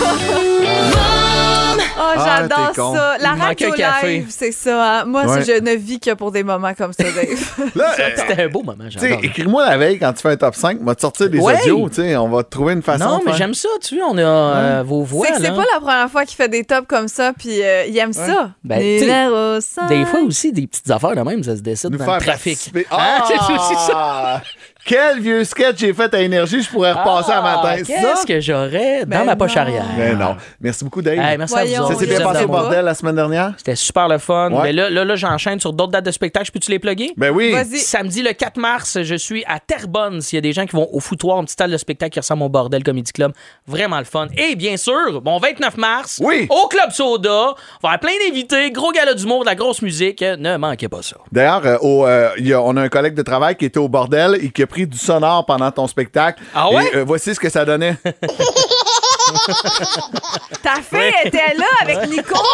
Oh, 0.00 0.04
Ah, 0.04 0.57
j'adore 2.16 2.70
t'es 2.72 2.80
con. 2.80 2.94
ça. 2.94 3.16
La 3.20 3.32
radio 3.34 3.74
live, 3.74 4.26
c'est 4.30 4.52
ça. 4.52 5.00
hein. 5.00 5.04
Moi, 5.04 5.24
Ouais. 5.26 5.44
je 5.44 5.60
ne 5.60 5.72
vis 5.74 6.00
que 6.00 6.14
pour 6.14 6.30
des 6.32 6.42
moments 6.42 6.72
comme 6.74 6.92
ça, 6.92 7.04
Dave. 7.04 7.70
Là, 7.74 7.94
euh, 7.98 8.10
C'était 8.16 8.42
un 8.44 8.48
beau 8.48 8.62
moment, 8.62 8.84
j'adore. 8.88 9.18
écris-moi 9.22 9.68
la 9.68 9.76
veille 9.78 9.98
quand 9.98 10.12
tu 10.12 10.22
fais 10.22 10.30
un 10.30 10.36
top 10.36 10.54
5, 10.54 10.80
va 10.82 10.94
te 10.94 11.00
sortir 11.00 11.28
des 11.30 11.38
Ouais. 11.38 11.54
audios, 11.62 11.88
tu 11.88 11.96
sais, 11.96 12.16
on 12.16 12.28
va 12.28 12.42
te 12.42 12.50
trouver 12.50 12.72
une 12.74 12.82
façon 12.82 13.04
Non, 13.04 13.18
de 13.18 13.24
mais 13.26 13.32
j'aime 13.34 13.54
ça, 13.54 13.68
tu 13.82 13.96
vois, 13.98 14.06
on 14.10 14.18
a 14.18 14.22
euh, 14.22 14.82
vos 14.86 15.02
voix. 15.02 15.26
c'est 15.26 15.34
que 15.34 15.40
c'est 15.40 15.48
pas 15.54 15.64
la 15.74 15.80
première 15.80 16.10
fois 16.10 16.24
qu'il 16.24 16.36
fait 16.36 16.48
des 16.48 16.64
tops 16.64 16.86
comme 16.88 17.08
ça, 17.08 17.32
puis 17.38 17.62
euh, 17.62 17.84
il 17.86 17.96
aime 17.98 18.12
ça. 18.12 18.50
Ben, 18.64 18.78
Numéro 18.80 19.58
t'sais, 19.58 19.80
5. 19.80 19.88
Des 19.88 20.04
fois 20.04 20.20
aussi, 20.20 20.52
des 20.52 20.66
petites 20.66 20.90
affaires 20.90 21.14
de 21.14 21.20
même, 21.22 21.42
ça 21.42 21.56
se 21.56 21.60
décide 21.62 21.90
Nous 21.92 21.98
dans 21.98 22.04
faire 22.04 22.18
le 22.18 22.24
trafic. 22.24 22.70
Hein? 22.90 23.22
C'est 23.26 23.34
aussi 23.54 23.74
ça. 23.86 24.42
Quel 24.88 25.20
vieux 25.20 25.44
sketch 25.44 25.76
j'ai 25.76 25.92
fait 25.92 26.12
à 26.14 26.20
Énergie, 26.22 26.62
je 26.62 26.70
pourrais 26.70 26.92
repasser 26.92 27.30
à 27.30 27.42
Ah, 27.44 27.62
matin. 27.62 27.82
Qu'est-ce 27.86 28.00
Ça? 28.00 28.24
que 28.26 28.40
j'aurais 28.40 29.00
dans 29.04 29.18
Ben 29.18 29.24
ma 29.24 29.36
poche 29.36 29.54
non. 29.56 29.60
arrière? 29.60 29.84
Ben 29.98 30.18
non. 30.18 30.34
Merci 30.62 30.82
beaucoup, 30.82 31.02
Dave. 31.02 31.18
Hey, 31.18 31.36
merci 31.36 31.52
Voyons, 31.52 31.80
à 31.84 31.86
vous 31.88 31.92
ça 31.92 31.98
s'est 31.98 32.06
Je 32.06 32.16
bien 32.16 32.26
passé 32.26 32.44
au 32.44 32.48
bordel 32.48 32.84
la 32.86 32.94
semaine 32.94 33.14
dernière? 33.16 33.52
C'était 33.58 33.76
super 33.76 34.08
le 34.08 34.16
fun. 34.16 34.50
Ouais. 34.50 34.62
Mais 34.62 34.72
là, 34.72 34.88
là, 34.88 35.04
là 35.04 35.14
j'enchaîne 35.14 35.60
sur 35.60 35.74
d'autres 35.74 35.92
dates 35.92 36.06
de 36.06 36.10
spectacle. 36.10 36.50
Peux-tu 36.50 36.70
les 36.70 36.78
plugger? 36.78 37.12
Ben 37.18 37.30
oui. 37.30 37.52
Vas-y. 37.52 37.76
Samedi 37.80 38.22
le 38.22 38.32
4 38.32 38.56
mars, 38.58 38.96
je 39.02 39.14
suis 39.14 39.44
à 39.46 39.60
Terrebonne. 39.60 40.22
S'il 40.22 40.36
y 40.36 40.38
a 40.38 40.40
des 40.40 40.52
gens 40.54 40.64
qui 40.64 40.74
vont 40.74 40.88
au 40.90 41.00
foutoir, 41.00 41.36
un 41.36 41.44
petit 41.44 41.54
salle 41.58 41.70
de 41.70 41.76
spectacle 41.76 42.12
qui 42.14 42.20
ressemble 42.20 42.44
au 42.44 42.48
Bordel 42.48 42.82
Comedy 42.82 43.12
Club, 43.12 43.32
vraiment 43.66 43.98
le 43.98 44.04
fun. 44.04 44.28
Et 44.38 44.56
bien 44.56 44.78
sûr, 44.78 45.20
bon 45.20 45.38
29 45.38 45.76
mars, 45.76 46.18
Oui. 46.24 46.46
au 46.48 46.66
Club 46.68 46.92
Soda, 46.92 47.30
on 47.30 47.54
va 47.82 47.90
avoir 47.90 48.00
plein 48.00 48.12
d'invités, 48.26 48.70
gros 48.70 48.92
gala 48.92 49.12
d'humour, 49.12 49.40
de 49.42 49.46
la 49.46 49.54
grosse 49.54 49.82
musique. 49.82 50.22
Ne 50.22 50.56
manquez 50.56 50.88
pas 50.88 51.02
ça. 51.02 51.16
D'ailleurs, 51.30 51.66
euh, 51.66 51.76
euh, 51.82 52.54
on 52.62 52.74
a 52.78 52.82
un 52.82 52.88
collègue 52.88 53.14
de 53.14 53.22
travail 53.22 53.54
qui 53.56 53.66
était 53.66 53.78
au 53.78 53.88
bordel 53.90 54.38
et 54.42 54.48
qui 54.48 54.62
a 54.62 54.66
pris 54.66 54.77
du 54.86 54.98
sonore 54.98 55.44
pendant 55.46 55.70
ton 55.70 55.86
spectacle. 55.86 56.42
Ah 56.54 56.70
ouais? 56.70 56.90
Et, 56.92 56.96
euh, 56.98 57.04
voici 57.06 57.34
ce 57.34 57.40
que 57.40 57.48
ça 57.50 57.64
donnait. 57.64 57.96
Ta 60.62 60.74
fille 60.76 61.12
était 61.24 61.54
là 61.56 61.66
avec 61.82 62.08
Nico. 62.10 62.34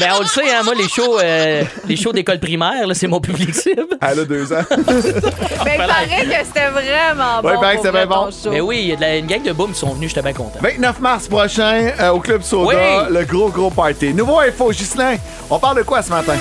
Ben 0.00 0.08
on 0.16 0.20
le 0.20 0.26
sait, 0.26 0.50
hein, 0.50 0.62
moi 0.64 0.74
les 0.74 0.88
shows, 0.88 1.18
euh, 1.20 1.62
les 1.86 1.96
shows 1.96 2.12
d'école 2.12 2.40
primaire, 2.40 2.86
là, 2.86 2.94
c'est 2.94 3.06
mon 3.06 3.20
public 3.20 3.54
cible. 3.54 3.86
Elle 4.00 4.20
a 4.20 4.24
deux 4.24 4.50
ans. 4.52 4.62
Mais 4.70 5.74
il 5.74 5.86
paraît 5.86 6.24
que 6.24 6.46
c'était 6.46 6.70
vraiment 6.70 7.42
bon. 7.42 7.48
Ouais, 7.48 7.54
il 7.56 7.60
paraît 7.60 7.76
que 7.76 7.88
vrai, 7.88 8.06
bon. 8.06 8.30
show. 8.30 8.50
Mais 8.50 8.60
oui, 8.62 8.78
il 8.80 8.88
y 8.88 8.92
a 8.94 8.96
de 8.96 9.00
la- 9.02 9.16
une 9.18 9.26
gang 9.26 9.42
de 9.42 9.52
boom 9.52 9.72
qui 9.72 9.78
sont 9.78 9.92
venus, 9.92 10.08
j'étais 10.08 10.22
bien 10.22 10.32
content. 10.32 10.58
29 10.62 10.98
mars 11.00 11.28
prochain, 11.28 11.90
euh, 12.00 12.08
au 12.10 12.20
Club 12.20 12.40
Soda, 12.42 12.66
Oui. 12.68 12.74
le 13.10 13.24
gros, 13.24 13.50
gros 13.50 13.70
party. 13.70 14.14
Nouveau 14.14 14.38
info, 14.40 14.72
Gislain, 14.72 15.16
on 15.50 15.58
parle 15.58 15.76
de 15.76 15.82
quoi 15.82 16.00
ce 16.02 16.08
matin? 16.10 16.36